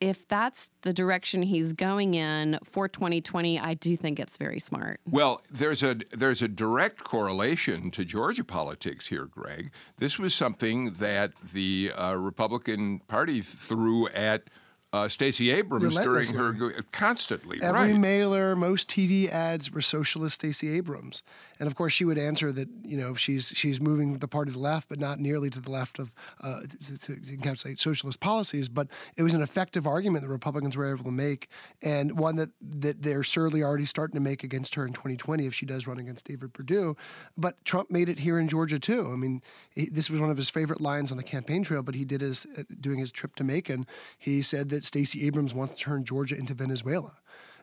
if 0.00 0.26
that's 0.28 0.68
the 0.82 0.92
direction 0.92 1.42
he's 1.42 1.72
going 1.72 2.14
in 2.14 2.58
for 2.64 2.88
2020, 2.88 3.58
I 3.58 3.74
do 3.74 3.96
think 3.96 4.18
it's 4.18 4.36
very 4.36 4.58
smart. 4.58 5.00
Well, 5.08 5.40
there's 5.50 5.82
a 5.82 5.96
there's 6.10 6.42
a 6.42 6.48
direct 6.48 7.04
correlation 7.04 7.90
to 7.92 8.04
Georgia 8.04 8.44
politics 8.44 9.06
here, 9.06 9.24
Greg. 9.24 9.70
This 9.98 10.18
was 10.18 10.34
something 10.34 10.94
that 10.94 11.32
the 11.52 11.92
uh, 11.96 12.16
Republican 12.16 12.98
Party 13.06 13.40
threw 13.40 14.08
at 14.08 14.50
uh, 14.94 15.08
Stacey 15.08 15.50
Abrams 15.50 15.92
during 15.96 16.26
her 16.34 16.72
constantly. 16.92 17.58
Every 17.60 17.92
right. 17.92 17.96
mailer, 17.96 18.54
most 18.54 18.88
TV 18.88 19.28
ads 19.28 19.72
were 19.72 19.80
socialist 19.80 20.36
Stacey 20.36 20.70
Abrams, 20.70 21.24
and 21.58 21.66
of 21.66 21.74
course 21.74 21.92
she 21.92 22.04
would 22.04 22.16
answer 22.16 22.52
that 22.52 22.68
you 22.84 22.96
know 22.96 23.16
she's 23.16 23.48
she's 23.48 23.80
moving 23.80 24.18
the 24.18 24.28
party 24.28 24.52
to 24.52 24.56
the 24.56 24.62
left, 24.62 24.88
but 24.88 25.00
not 25.00 25.18
nearly 25.18 25.50
to 25.50 25.60
the 25.60 25.70
left 25.70 25.98
of 25.98 26.12
uh, 26.40 26.60
to, 26.86 26.96
to 26.96 27.16
encapsulate 27.16 27.80
socialist 27.80 28.20
policies. 28.20 28.68
But 28.68 28.86
it 29.16 29.24
was 29.24 29.34
an 29.34 29.42
effective 29.42 29.84
argument 29.84 30.22
the 30.22 30.28
Republicans 30.28 30.76
were 30.76 30.88
able 30.88 31.02
to 31.02 31.10
make, 31.10 31.48
and 31.82 32.16
one 32.16 32.36
that 32.36 32.50
that 32.60 33.02
they're 33.02 33.24
certainly 33.24 33.64
already 33.64 33.86
starting 33.86 34.14
to 34.14 34.22
make 34.22 34.44
against 34.44 34.76
her 34.76 34.86
in 34.86 34.92
2020 34.92 35.44
if 35.44 35.54
she 35.54 35.66
does 35.66 35.88
run 35.88 35.98
against 35.98 36.26
David 36.26 36.52
Perdue. 36.52 36.96
But 37.36 37.64
Trump 37.64 37.90
made 37.90 38.08
it 38.08 38.20
here 38.20 38.38
in 38.38 38.46
Georgia 38.46 38.78
too. 38.78 39.10
I 39.12 39.16
mean, 39.16 39.42
he, 39.70 39.86
this 39.86 40.08
was 40.08 40.20
one 40.20 40.30
of 40.30 40.36
his 40.36 40.50
favorite 40.50 40.80
lines 40.80 41.10
on 41.10 41.18
the 41.18 41.24
campaign 41.24 41.64
trail. 41.64 41.82
But 41.82 41.96
he 41.96 42.04
did 42.04 42.20
his 42.20 42.46
uh, 42.56 42.62
doing 42.80 43.00
his 43.00 43.10
trip 43.10 43.34
to 43.36 43.42
Macon. 43.42 43.88
He 44.16 44.40
said 44.40 44.68
that 44.68 44.83
Stacey 44.84 45.26
Abrams 45.26 45.54
wants 45.54 45.74
to 45.74 45.80
turn 45.80 46.04
Georgia 46.04 46.36
into 46.36 46.54
Venezuela. 46.54 47.14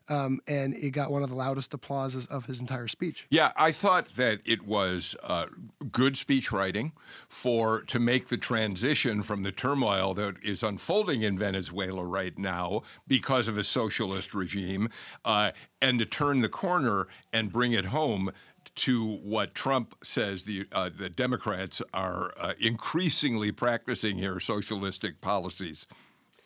Um, 0.09 0.39
and 0.47 0.73
it 0.73 0.91
got 0.91 1.11
one 1.11 1.21
of 1.21 1.29
the 1.29 1.35
loudest 1.35 1.73
applauses 1.73 2.25
of 2.25 2.47
his 2.47 2.59
entire 2.59 2.87
speech. 2.87 3.27
Yeah, 3.29 3.51
I 3.55 3.71
thought 3.71 4.07
that 4.15 4.39
it 4.43 4.65
was 4.65 5.15
uh, 5.23 5.45
good 5.91 6.17
speech 6.17 6.51
writing 6.51 6.93
for 7.29 7.81
to 7.83 7.99
make 7.99 8.27
the 8.29 8.35
transition 8.35 9.21
from 9.21 9.43
the 9.43 9.51
turmoil 9.51 10.15
that 10.15 10.35
is 10.43 10.63
unfolding 10.63 11.21
in 11.21 11.37
Venezuela 11.37 12.03
right 12.03 12.37
now 12.37 12.81
because 13.07 13.47
of 13.47 13.57
a 13.59 13.63
socialist 13.63 14.33
regime, 14.33 14.89
uh, 15.23 15.51
and 15.81 15.99
to 15.99 16.05
turn 16.05 16.41
the 16.41 16.49
corner 16.49 17.07
and 17.31 17.51
bring 17.51 17.71
it 17.71 17.85
home 17.85 18.31
to 18.73 19.17
what 19.17 19.53
Trump 19.53 19.95
says 20.03 20.45
the 20.45 20.65
uh, 20.71 20.89
the 20.95 21.09
Democrats 21.09 21.81
are 21.93 22.33
uh, 22.39 22.53
increasingly 22.59 23.51
practicing 23.51 24.17
here 24.17 24.39
socialistic 24.39 25.21
policies. 25.21 25.85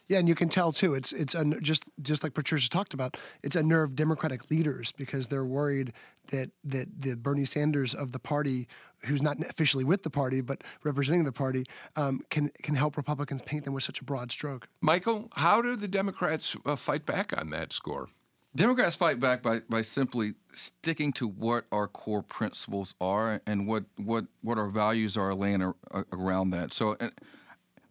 Yeah, 0.08 0.20
and 0.20 0.28
you 0.28 0.36
can 0.36 0.50
tell 0.50 0.72
too. 0.72 0.94
It's 0.94 1.12
it's 1.12 1.34
a, 1.34 1.44
just 1.62 1.90
just 2.02 2.24
like 2.24 2.34
Patricia 2.34 2.70
talked 2.70 2.94
about. 2.94 3.18
It's 3.42 3.56
unnerved 3.56 3.96
Democratic 3.96 4.52
leaders 4.52 4.92
because 4.92 5.28
they're 5.30 5.46
worried 5.46 5.94
that 6.28 6.52
that 6.64 7.02
the 7.02 7.16
Bernie 7.16 7.46
Sanders 7.46 7.96
of 7.96 8.12
the 8.12 8.20
party, 8.20 8.68
who's 9.06 9.24
not 9.24 9.40
officially 9.40 9.84
with 9.84 10.04
the 10.04 10.12
party 10.12 10.42
but 10.42 10.64
representing 10.84 11.24
the 11.24 11.32
party, 11.32 11.66
um, 11.96 12.22
can 12.30 12.52
can 12.62 12.76
help 12.76 12.98
Republicans 12.98 13.42
paint 13.42 13.66
them 13.66 13.74
with 13.74 13.84
such 13.84 14.00
a 14.00 14.04
broad 14.04 14.32
stroke. 14.32 14.68
Michael, 14.80 15.30
how 15.36 15.62
do 15.62 15.76
the 15.76 15.88
Democrats 15.88 16.56
uh, 16.66 16.76
fight 16.76 17.06
back 17.06 17.34
on 17.36 17.50
that 17.50 17.74
score? 17.74 18.10
Democrats 18.56 18.96
fight 18.96 19.20
back 19.20 19.44
by, 19.44 19.60
by 19.70 19.82
simply 19.82 20.36
sticking 20.54 21.12
to 21.12 21.28
what 21.28 21.66
our 21.74 21.88
core 21.88 22.24
principles 22.24 22.96
are 23.02 23.42
and 23.46 23.68
what 23.68 23.86
what, 23.98 24.26
what 24.42 24.58
our 24.60 24.70
values 24.70 25.18
are 25.18 25.34
laying 25.34 25.64
ar- 25.64 25.76
around 26.12 26.52
that. 26.52 26.74
So. 26.74 26.96
And, 27.00 27.12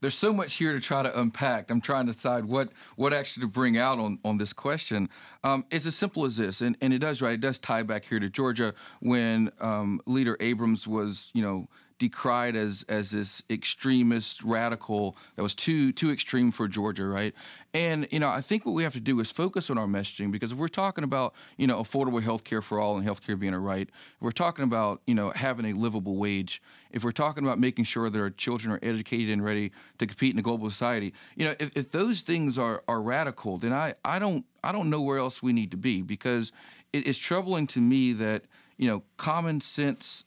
there's 0.05 0.15
so 0.15 0.35
much 0.35 0.57
here 0.57 0.75
to 0.75 0.81
try 0.81 1.03
to 1.03 1.19
unpack. 1.19 1.71
I'm 1.71 1.81
trying 1.81 2.05
to 2.09 2.13
decide 2.13 2.45
what 2.45 2.69
what 2.97 3.15
actually 3.15 3.41
to 3.41 3.49
bring 3.49 3.79
out 3.79 3.99
on 3.99 4.19
on 4.23 4.37
this 4.37 4.53
question. 4.53 5.09
Um, 5.43 5.65
it's 5.71 5.87
as 5.87 5.97
simple 5.97 6.27
as 6.27 6.37
this, 6.37 6.61
and, 6.61 6.77
and 6.83 6.93
it 6.93 6.99
does 6.99 7.23
right. 7.23 7.33
It 7.33 7.41
does 7.41 7.59
tie 7.59 7.83
back 7.85 8.05
here 8.05 8.21
to 8.21 8.29
Georgia 8.29 8.75
when 9.01 9.51
um, 9.61 10.03
Leader 10.05 10.37
Abrams 10.41 10.87
was, 10.87 11.31
you 11.33 11.41
know, 11.41 11.69
decried 11.99 12.57
as 12.57 12.85
as 12.89 13.11
this 13.11 13.43
extremist 13.49 14.43
radical 14.43 15.17
that 15.37 15.43
was 15.43 15.55
too 15.55 15.93
too 15.93 16.11
extreme 16.11 16.51
for 16.51 16.67
Georgia, 16.67 17.05
right? 17.05 17.35
And 17.73 18.07
you 18.11 18.21
know, 18.21 18.29
I 18.29 18.41
think 18.41 18.67
what 18.67 18.73
we 18.73 18.83
have 18.83 18.93
to 18.95 19.01
do 19.01 19.19
is 19.21 19.31
focus 19.31 19.71
on 19.71 19.79
our 19.79 19.87
messaging 19.87 20.31
because 20.31 20.53
if 20.53 20.59
we're 20.59 20.69
talking 20.69 21.05
about 21.05 21.35
you 21.57 21.67
know 21.67 21.79
affordable 21.79 22.23
health 22.23 22.45
care 22.45 22.63
for 22.63 22.81
all 22.81 22.97
and 22.97 23.05
health 23.05 23.25
care 23.25 23.37
being 23.37 23.55
a 23.55 23.59
right, 23.59 23.89
if 23.89 24.21
we're 24.21 24.33
talking 24.33 24.65
about 24.65 25.03
you 25.07 25.15
know 25.15 25.31
having 25.31 25.67
a 25.67 25.73
livable 25.73 26.17
wage, 26.17 26.61
if 26.91 27.05
we're 27.05 27.13
talking 27.13 27.45
about 27.45 27.59
making 27.59 27.85
sure 27.85 28.11
that 28.11 28.19
our 28.19 28.31
children 28.31 28.73
are 28.73 28.81
educated 28.83 29.31
and 29.31 29.45
ready 29.45 29.71
to 29.99 30.07
compete 30.07 30.33
in 30.33 30.39
a 30.39 30.43
global 30.43 30.71
society, 30.71 31.13
you 31.37 31.45
know, 31.45 31.55
if, 31.59 31.77
if 31.77 31.91
those 31.91 32.23
things 32.23 32.59
are 32.59 32.83
are 32.89 33.01
radical, 33.01 33.59
then 33.59 33.73
I 33.73 33.95
I 34.05 34.19
don't 34.19 34.45
I 34.63 34.73
don't 34.73 34.91
know 34.91 35.01
where 35.01 35.19
else 35.19 35.43
we 35.43 35.53
need 35.53 35.71
to 35.71 35.77
be 35.77 36.03
because 36.03 36.53
it, 36.93 37.07
it's 37.07 37.19
troubling 37.19 37.67
to 37.69 37.81
me 37.81 38.13
that 38.15 38.45
you 38.77 38.89
know 38.89 39.05
common 39.17 39.61
sense 39.61 40.25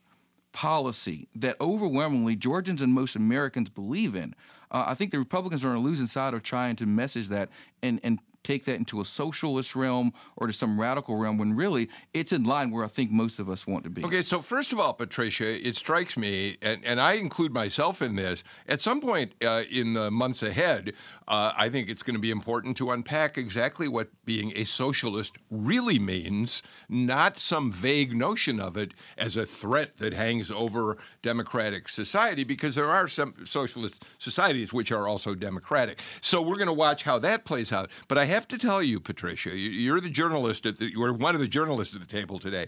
policy 0.53 1.27
that 1.35 1.55
overwhelmingly 1.61 2.35
Georgians 2.35 2.81
and 2.81 2.93
most 2.93 3.15
Americans 3.15 3.69
believe 3.69 4.15
in. 4.15 4.33
Uh, 4.71 4.85
I 4.87 4.93
think 4.93 5.11
the 5.11 5.19
Republicans 5.19 5.63
are 5.63 5.69
on 5.69 5.77
a 5.77 5.79
losing 5.79 6.07
side 6.07 6.33
of 6.33 6.43
trying 6.43 6.75
to 6.77 6.85
message 6.85 7.29
that 7.29 7.49
and, 7.81 7.99
and 8.03 8.19
take 8.47 8.63
that 8.65 8.75
into 8.75 9.01
a 9.01 9.05
socialist 9.05 9.75
realm 9.75 10.13
or 10.37 10.47
to 10.47 10.53
some 10.53 10.79
radical 10.79 11.17
realm 11.17 11.37
when 11.37 11.55
really 11.55 11.89
it's 12.13 12.31
in 12.31 12.43
line 12.43 12.71
where 12.71 12.85
I 12.85 12.87
think 12.87 13.11
most 13.11 13.39
of 13.39 13.49
us 13.49 13.67
want 13.67 13.83
to 13.83 13.89
be. 13.89 14.03
Okay, 14.03 14.21
so 14.21 14.39
first 14.41 14.71
of 14.71 14.79
all, 14.79 14.93
Patricia, 14.93 15.67
it 15.67 15.75
strikes 15.75 16.15
me, 16.15 16.57
and, 16.61 16.83
and 16.85 17.01
I 17.01 17.13
include 17.13 17.53
myself 17.53 18.01
in 18.01 18.15
this, 18.15 18.43
at 18.67 18.79
some 18.79 19.01
point 19.01 19.33
uh, 19.43 19.63
in 19.69 19.93
the 19.93 20.09
months 20.09 20.41
ahead, 20.41 20.93
uh, 21.27 21.51
I 21.57 21.69
think 21.69 21.89
it's 21.89 22.03
going 22.03 22.15
to 22.15 22.21
be 22.21 22.31
important 22.31 22.77
to 22.77 22.91
unpack 22.91 23.37
exactly 23.37 23.87
what 23.89 24.07
being 24.23 24.53
a 24.55 24.63
socialist 24.63 25.33
really 25.51 25.99
means, 25.99 26.63
not 26.87 27.37
some 27.37 27.69
vague 27.71 28.15
notion 28.15 28.61
of 28.61 28.77
it 28.77 28.93
as 29.17 29.35
a 29.35 29.45
threat 29.45 29.97
that 29.97 30.13
hangs 30.13 30.49
over 30.49 30.97
democratic 31.21 31.89
society, 31.89 32.45
because 32.45 32.75
there 32.75 32.89
are 32.89 33.09
some 33.09 33.33
socialist 33.45 34.05
societies 34.17 34.71
which 34.71 34.91
are 34.91 35.07
also 35.07 35.35
democratic. 35.35 36.01
So 36.21 36.41
we're 36.41 36.55
going 36.55 36.67
to 36.67 36.73
watch 36.73 37.03
how 37.03 37.19
that 37.19 37.43
plays 37.43 37.73
out. 37.73 37.89
But 38.07 38.17
I 38.17 38.25
have 38.25 38.36
to 38.49 38.57
tell 38.57 38.83
you, 38.83 38.99
Patricia, 38.99 39.55
you're 39.55 40.01
the 40.01 40.09
journalist 40.09 40.65
at 40.65 40.77
the, 40.77 40.91
you're 40.91 41.13
one 41.13 41.33
of 41.33 41.41
the 41.41 41.47
journalists 41.47 41.95
at 41.95 42.01
the 42.01 42.07
table 42.07 42.39
today. 42.39 42.67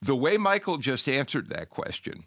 The 0.00 0.14
way 0.14 0.36
Michael 0.36 0.78
just 0.78 1.08
answered 1.08 1.48
that 1.48 1.70
question, 1.70 2.24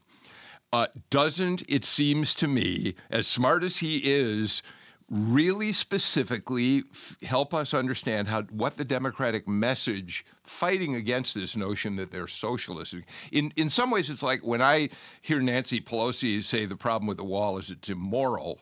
uh, 0.73 0.87
doesn't 1.09 1.63
it 1.69 1.85
seems 1.85 2.35
to 2.35 2.47
me, 2.47 2.95
as 3.09 3.27
smart 3.27 3.63
as 3.63 3.77
he 3.77 4.01
is, 4.03 4.61
really 5.09 5.71
specifically 5.71 6.83
f- 6.91 7.15
help 7.23 7.53
us 7.53 7.73
understand 7.73 8.27
how 8.27 8.41
what 8.43 8.75
the 8.75 8.83
democratic 8.83 9.47
message 9.47 10.25
fighting 10.43 10.95
against 10.95 11.33
this 11.33 11.55
notion 11.55 11.95
that 11.95 12.11
they're 12.11 12.27
socialists 12.27 12.93
in 13.31 13.53
in 13.55 13.69
some 13.69 13.89
ways 13.89 14.09
it's 14.09 14.21
like 14.21 14.41
when 14.45 14.61
i 14.61 14.89
hear 15.21 15.39
nancy 15.39 15.79
pelosi 15.79 16.43
say 16.43 16.65
the 16.65 16.75
problem 16.75 17.07
with 17.07 17.15
the 17.15 17.23
wall 17.23 17.57
is 17.57 17.69
it's 17.69 17.87
immoral 17.87 18.59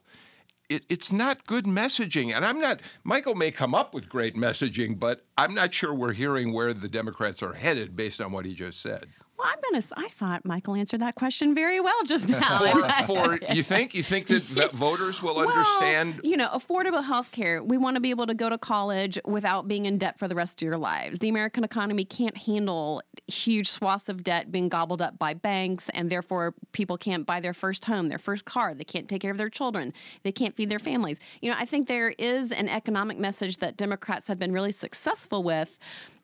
it, 0.69 0.83
it's 0.89 1.11
not 1.11 1.45
good 1.45 1.65
messaging. 1.65 2.33
And 2.33 2.45
i'm 2.45 2.59
not 2.59 2.79
michael 3.03 3.35
may 3.35 3.51
come 3.51 3.75
up 3.75 3.93
with 3.93 4.09
great 4.09 4.35
messaging 4.35 4.99
but 4.99 5.25
i'm 5.37 5.53
not 5.53 5.73
sure 5.73 5.93
we're 5.93 6.13
hearing 6.13 6.53
where 6.53 6.73
the 6.73 6.89
democrats 6.89 7.41
are 7.43 7.53
headed 7.53 7.95
based 7.95 8.21
on 8.21 8.31
what 8.31 8.45
he 8.45 8.53
just 8.53 8.81
said 8.81 9.05
well, 9.37 9.49
I'm 9.51 9.59
gonna. 9.71 9.83
I 9.97 10.09
thought 10.09 10.45
Michael 10.45 10.75
answered 10.75 11.01
that 11.01 11.15
question 11.15 11.53
very 11.53 11.81
well 11.81 12.03
just 12.05 12.29
now. 12.29 12.59
for, 12.59 13.37
for 13.37 13.39
you 13.53 13.63
think 13.63 13.93
you 13.93 14.03
think 14.03 14.27
that, 14.27 14.47
that 14.49 14.71
voters 14.73 15.21
will 15.21 15.35
well, 15.35 15.49
understand? 15.49 16.21
You 16.23 16.37
know, 16.37 16.47
affordable 16.49 17.03
health 17.03 17.31
care. 17.31 17.61
We 17.61 17.77
want 17.77 17.95
to 17.95 17.99
be 17.99 18.11
able 18.11 18.27
to 18.27 18.33
go 18.33 18.49
to 18.49 18.57
college 18.57 19.19
without 19.25 19.67
being 19.67 19.85
in 19.85 19.97
debt 19.97 20.17
for 20.17 20.27
the 20.27 20.35
rest 20.35 20.61
of 20.61 20.65
your 20.65 20.77
lives. 20.77 21.19
The 21.19 21.27
American 21.27 21.63
economy 21.63 22.05
can't 22.05 22.37
handle 22.37 23.01
huge 23.27 23.69
swaths 23.69 24.07
of 24.07 24.23
debt 24.23 24.51
being 24.51 24.69
gobbled 24.69 25.01
up 25.01 25.19
by 25.19 25.33
banks, 25.33 25.89
and 25.89 26.09
therefore 26.09 26.53
people 26.71 26.97
can't 26.97 27.25
buy 27.25 27.41
their 27.41 27.53
first 27.53 27.85
home, 27.85 28.07
their 28.07 28.17
first 28.17 28.45
car. 28.45 28.73
They 28.73 28.85
can't 28.85 29.09
take 29.09 29.21
care 29.21 29.31
of 29.31 29.37
their 29.37 29.49
children. 29.49 29.93
They 30.23 30.31
can't 30.31 30.55
feed 30.55 30.69
their 30.69 30.79
families. 30.79 31.19
You 31.41 31.49
know, 31.49 31.57
I 31.59 31.65
think 31.65 31.87
there 31.87 32.09
is 32.17 32.53
an 32.53 32.69
economic 32.69 33.17
message 33.17 33.57
that 33.57 33.75
Democrats 33.75 34.29
have 34.29 34.39
been 34.39 34.53
really 34.53 34.71
successful 34.71 35.43
with 35.43 35.77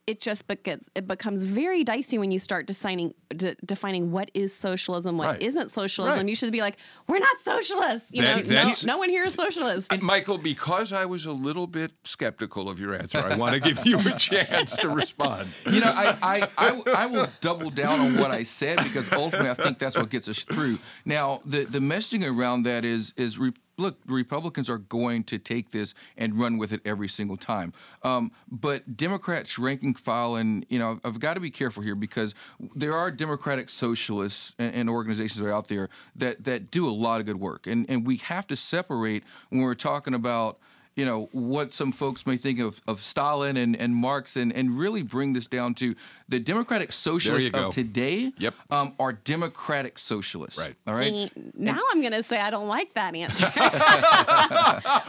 it 0.08 0.20
just 0.20 0.48
beca- 0.48 0.81
it 0.96 1.08
becomes 1.08 1.43
very 1.43 1.84
dicey 1.84 2.17
when 2.17 2.31
you 2.31 2.39
start 2.39 2.65
defining 2.65 3.13
de- 3.29 3.55
defining 3.63 4.12
what 4.12 4.31
is 4.34 4.53
socialism, 4.53 5.17
what 5.17 5.27
Right. 5.39 5.53
not 5.53 5.70
socialism. 5.72 6.17
Right. 6.17 6.27
You 6.27 6.36
should 6.36 6.51
be 6.51 6.62
like, 6.62 6.77
we're 7.08 7.20
not 7.20 7.39
socialists. 7.43 8.10
You 8.12 8.24
That- 8.24 8.48
know, 8.48 8.63
no, 8.63 8.72
no 8.86 8.98
one 8.98 9.10
here 9.10 9.24
is 9.24 9.36
socialist. 9.36 9.91
And 9.93 10.01
Michael, 10.01 10.38
because 10.39 10.91
I 10.91 11.05
was 11.05 11.25
a 11.25 11.31
little 11.31 11.67
bit 11.67 11.91
skeptical 12.03 12.67
of 12.70 12.79
your 12.79 12.96
answer, 12.96 13.20
I 13.20 13.36
want 13.36 13.53
to 13.53 13.60
give 13.60 13.86
you 13.86 14.00
a 14.00 14.12
chance 14.17 14.75
to 14.77 14.89
respond. 14.89 15.50
You 15.72 15.79
know, 15.81 15.91
I 15.93 16.48
I 16.88 17.05
will 17.05 17.27
double 17.39 17.70
down 17.70 18.00
on 18.00 18.17
what 18.17 18.31
I 18.31 18.43
said 18.43 18.77
because 18.84 19.12
ultimately 19.13 19.50
I 19.51 19.53
think 19.53 19.77
that's 19.79 19.96
what 19.96 20.10
gets 20.10 20.27
us 20.27 20.39
through. 20.39 20.79
Now, 21.05 21.41
the, 21.46 21.63
the 21.65 21.79
messaging 21.79 22.25
around 22.25 22.63
that 22.63 22.84
is 22.86 23.13
is 23.17 23.38
re- 23.38 23.53
look, 23.82 23.98
Republicans 24.06 24.70
are 24.70 24.78
going 24.78 25.24
to 25.26 25.38
take 25.38 25.72
this 25.72 25.94
and 26.18 26.40
run 26.40 26.58
with 26.58 26.72
it 26.72 26.82
every 26.86 27.08
single 27.08 27.38
time. 27.38 27.74
Um, 28.04 28.32
but 28.50 28.96
Democrats, 28.96 29.58
ranking 29.60 29.94
file, 29.94 30.36
and 30.36 30.66
you 30.70 30.80
know, 30.80 31.00
I've 31.04 31.20
got 31.20 31.34
to 31.34 31.40
be 31.40 31.52
careful 31.52 31.84
here 31.84 31.96
because 31.96 32.34
there 32.76 32.94
are 32.94 33.12
Democratic 33.12 33.70
socialists 33.70 34.56
and, 34.58 34.74
and 34.74 34.90
organizations 34.90 35.40
that 35.40 35.48
are 35.48 35.54
out 35.54 35.68
there 35.68 35.90
that 36.16 36.44
that 36.46 36.72
do 36.72 36.88
a 36.90 36.92
lot 36.92 37.20
of 37.20 37.26
good 37.26 37.40
work, 37.40 37.68
and 37.68 37.86
and 37.90 38.06
we 38.06 38.18
have 38.18 38.48
to 38.48 38.56
separate 38.56 39.24
when 39.50 39.62
we're 39.62 39.76
talking 39.76 40.14
about 40.14 40.60
you 40.95 41.05
know 41.05 41.29
what 41.31 41.74
some 41.74 41.91
folks 41.91 42.25
may 42.25 42.36
think 42.38 42.60
of, 42.60 42.81
of 42.88 43.01
Stalin 43.01 43.55
and, 43.57 43.75
and 43.75 43.95
Marx 43.95 44.36
and, 44.36 44.51
and 44.53 44.77
really 44.77 45.03
bring 45.03 45.33
this 45.33 45.48
down 45.48 45.74
to 45.75 45.95
the 46.27 46.39
democratic 46.39 46.91
socialists 46.91 47.50
go. 47.50 47.67
of 47.67 47.74
today 47.74 48.31
Yep. 48.38 48.53
um, 48.71 48.93
are 49.00 49.13
democratic 49.13 49.98
socialists. 50.00 50.60
Right. 50.60 50.75
All 50.88 50.93
right. 50.93 51.31
Now 51.57 51.79
I'm 51.91 52.01
going 52.01 52.13
to 52.13 52.24
say 52.24 52.39
I 52.39 52.50
don't 52.50 52.67
like 52.67 52.93
that 52.95 53.15
answer. 53.15 53.45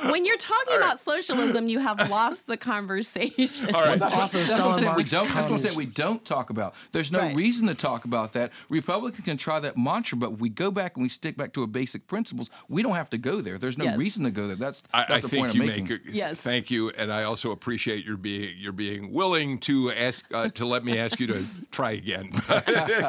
when 0.10 0.24
you're 0.24 0.36
talking 0.36 0.76
about 0.76 1.00
socialism, 1.00 1.68
you 1.68 1.78
have 1.80 2.08
lost 2.10 2.46
the 2.46 2.56
conversation. 2.56 3.74
All 3.74 3.80
right. 3.82 4.00
Also, 4.02 4.38
That's 4.38 4.50
what 4.50 4.56
Stalin 4.56 4.82
saying 4.82 4.94
we 4.96 5.04
don't. 5.04 5.28
That's 5.34 5.50
what 5.50 5.70
I'm 5.70 5.76
we 5.76 5.86
don't 5.86 6.24
talk 6.24 6.50
about. 6.50 6.74
There's 6.92 7.10
no 7.10 7.18
Right. 7.20 7.36
reason 7.36 7.68
to 7.68 7.74
talk 7.74 8.04
about 8.04 8.32
that. 8.32 8.50
Republicans 8.68 9.24
can 9.24 9.36
try 9.36 9.60
that 9.60 9.76
mantra, 9.76 10.18
but 10.18 10.38
we 10.38 10.48
go 10.48 10.70
back 10.70 10.96
and 10.96 11.02
we 11.02 11.08
stick 11.08 11.36
back 11.36 11.52
to 11.54 11.62
a 11.62 11.66
basic 11.66 12.06
principles. 12.06 12.50
We 12.68 12.82
don't 12.82 12.94
have 12.94 13.10
to 13.10 13.18
go 13.18 13.40
there. 13.40 13.58
There's 13.58 13.78
no 13.78 13.84
Yes. 13.84 13.98
reason 13.98 14.24
to 14.24 14.30
go 14.30 14.46
there. 14.48 14.56
That's 14.56 14.82
I, 14.92 15.00
that's 15.00 15.10
I 15.10 15.20
the 15.20 15.28
think 15.28 15.40
point 15.42 15.54
you 15.54 15.60
I'm 15.60 15.66
making. 15.66 15.71
Make. 15.80 16.00
Yes. 16.10 16.40
Thank 16.40 16.70
you, 16.70 16.90
and 16.90 17.12
I 17.12 17.24
also 17.24 17.50
appreciate 17.50 18.04
your 18.04 18.16
being 18.16 18.56
your 18.58 18.72
being 18.72 19.12
willing 19.12 19.58
to 19.60 19.92
ask 19.92 20.24
uh, 20.32 20.48
to 20.50 20.66
let 20.66 20.84
me 20.84 20.98
ask 20.98 21.20
you 21.20 21.26
to 21.28 21.44
try 21.70 21.92
again. 21.92 22.32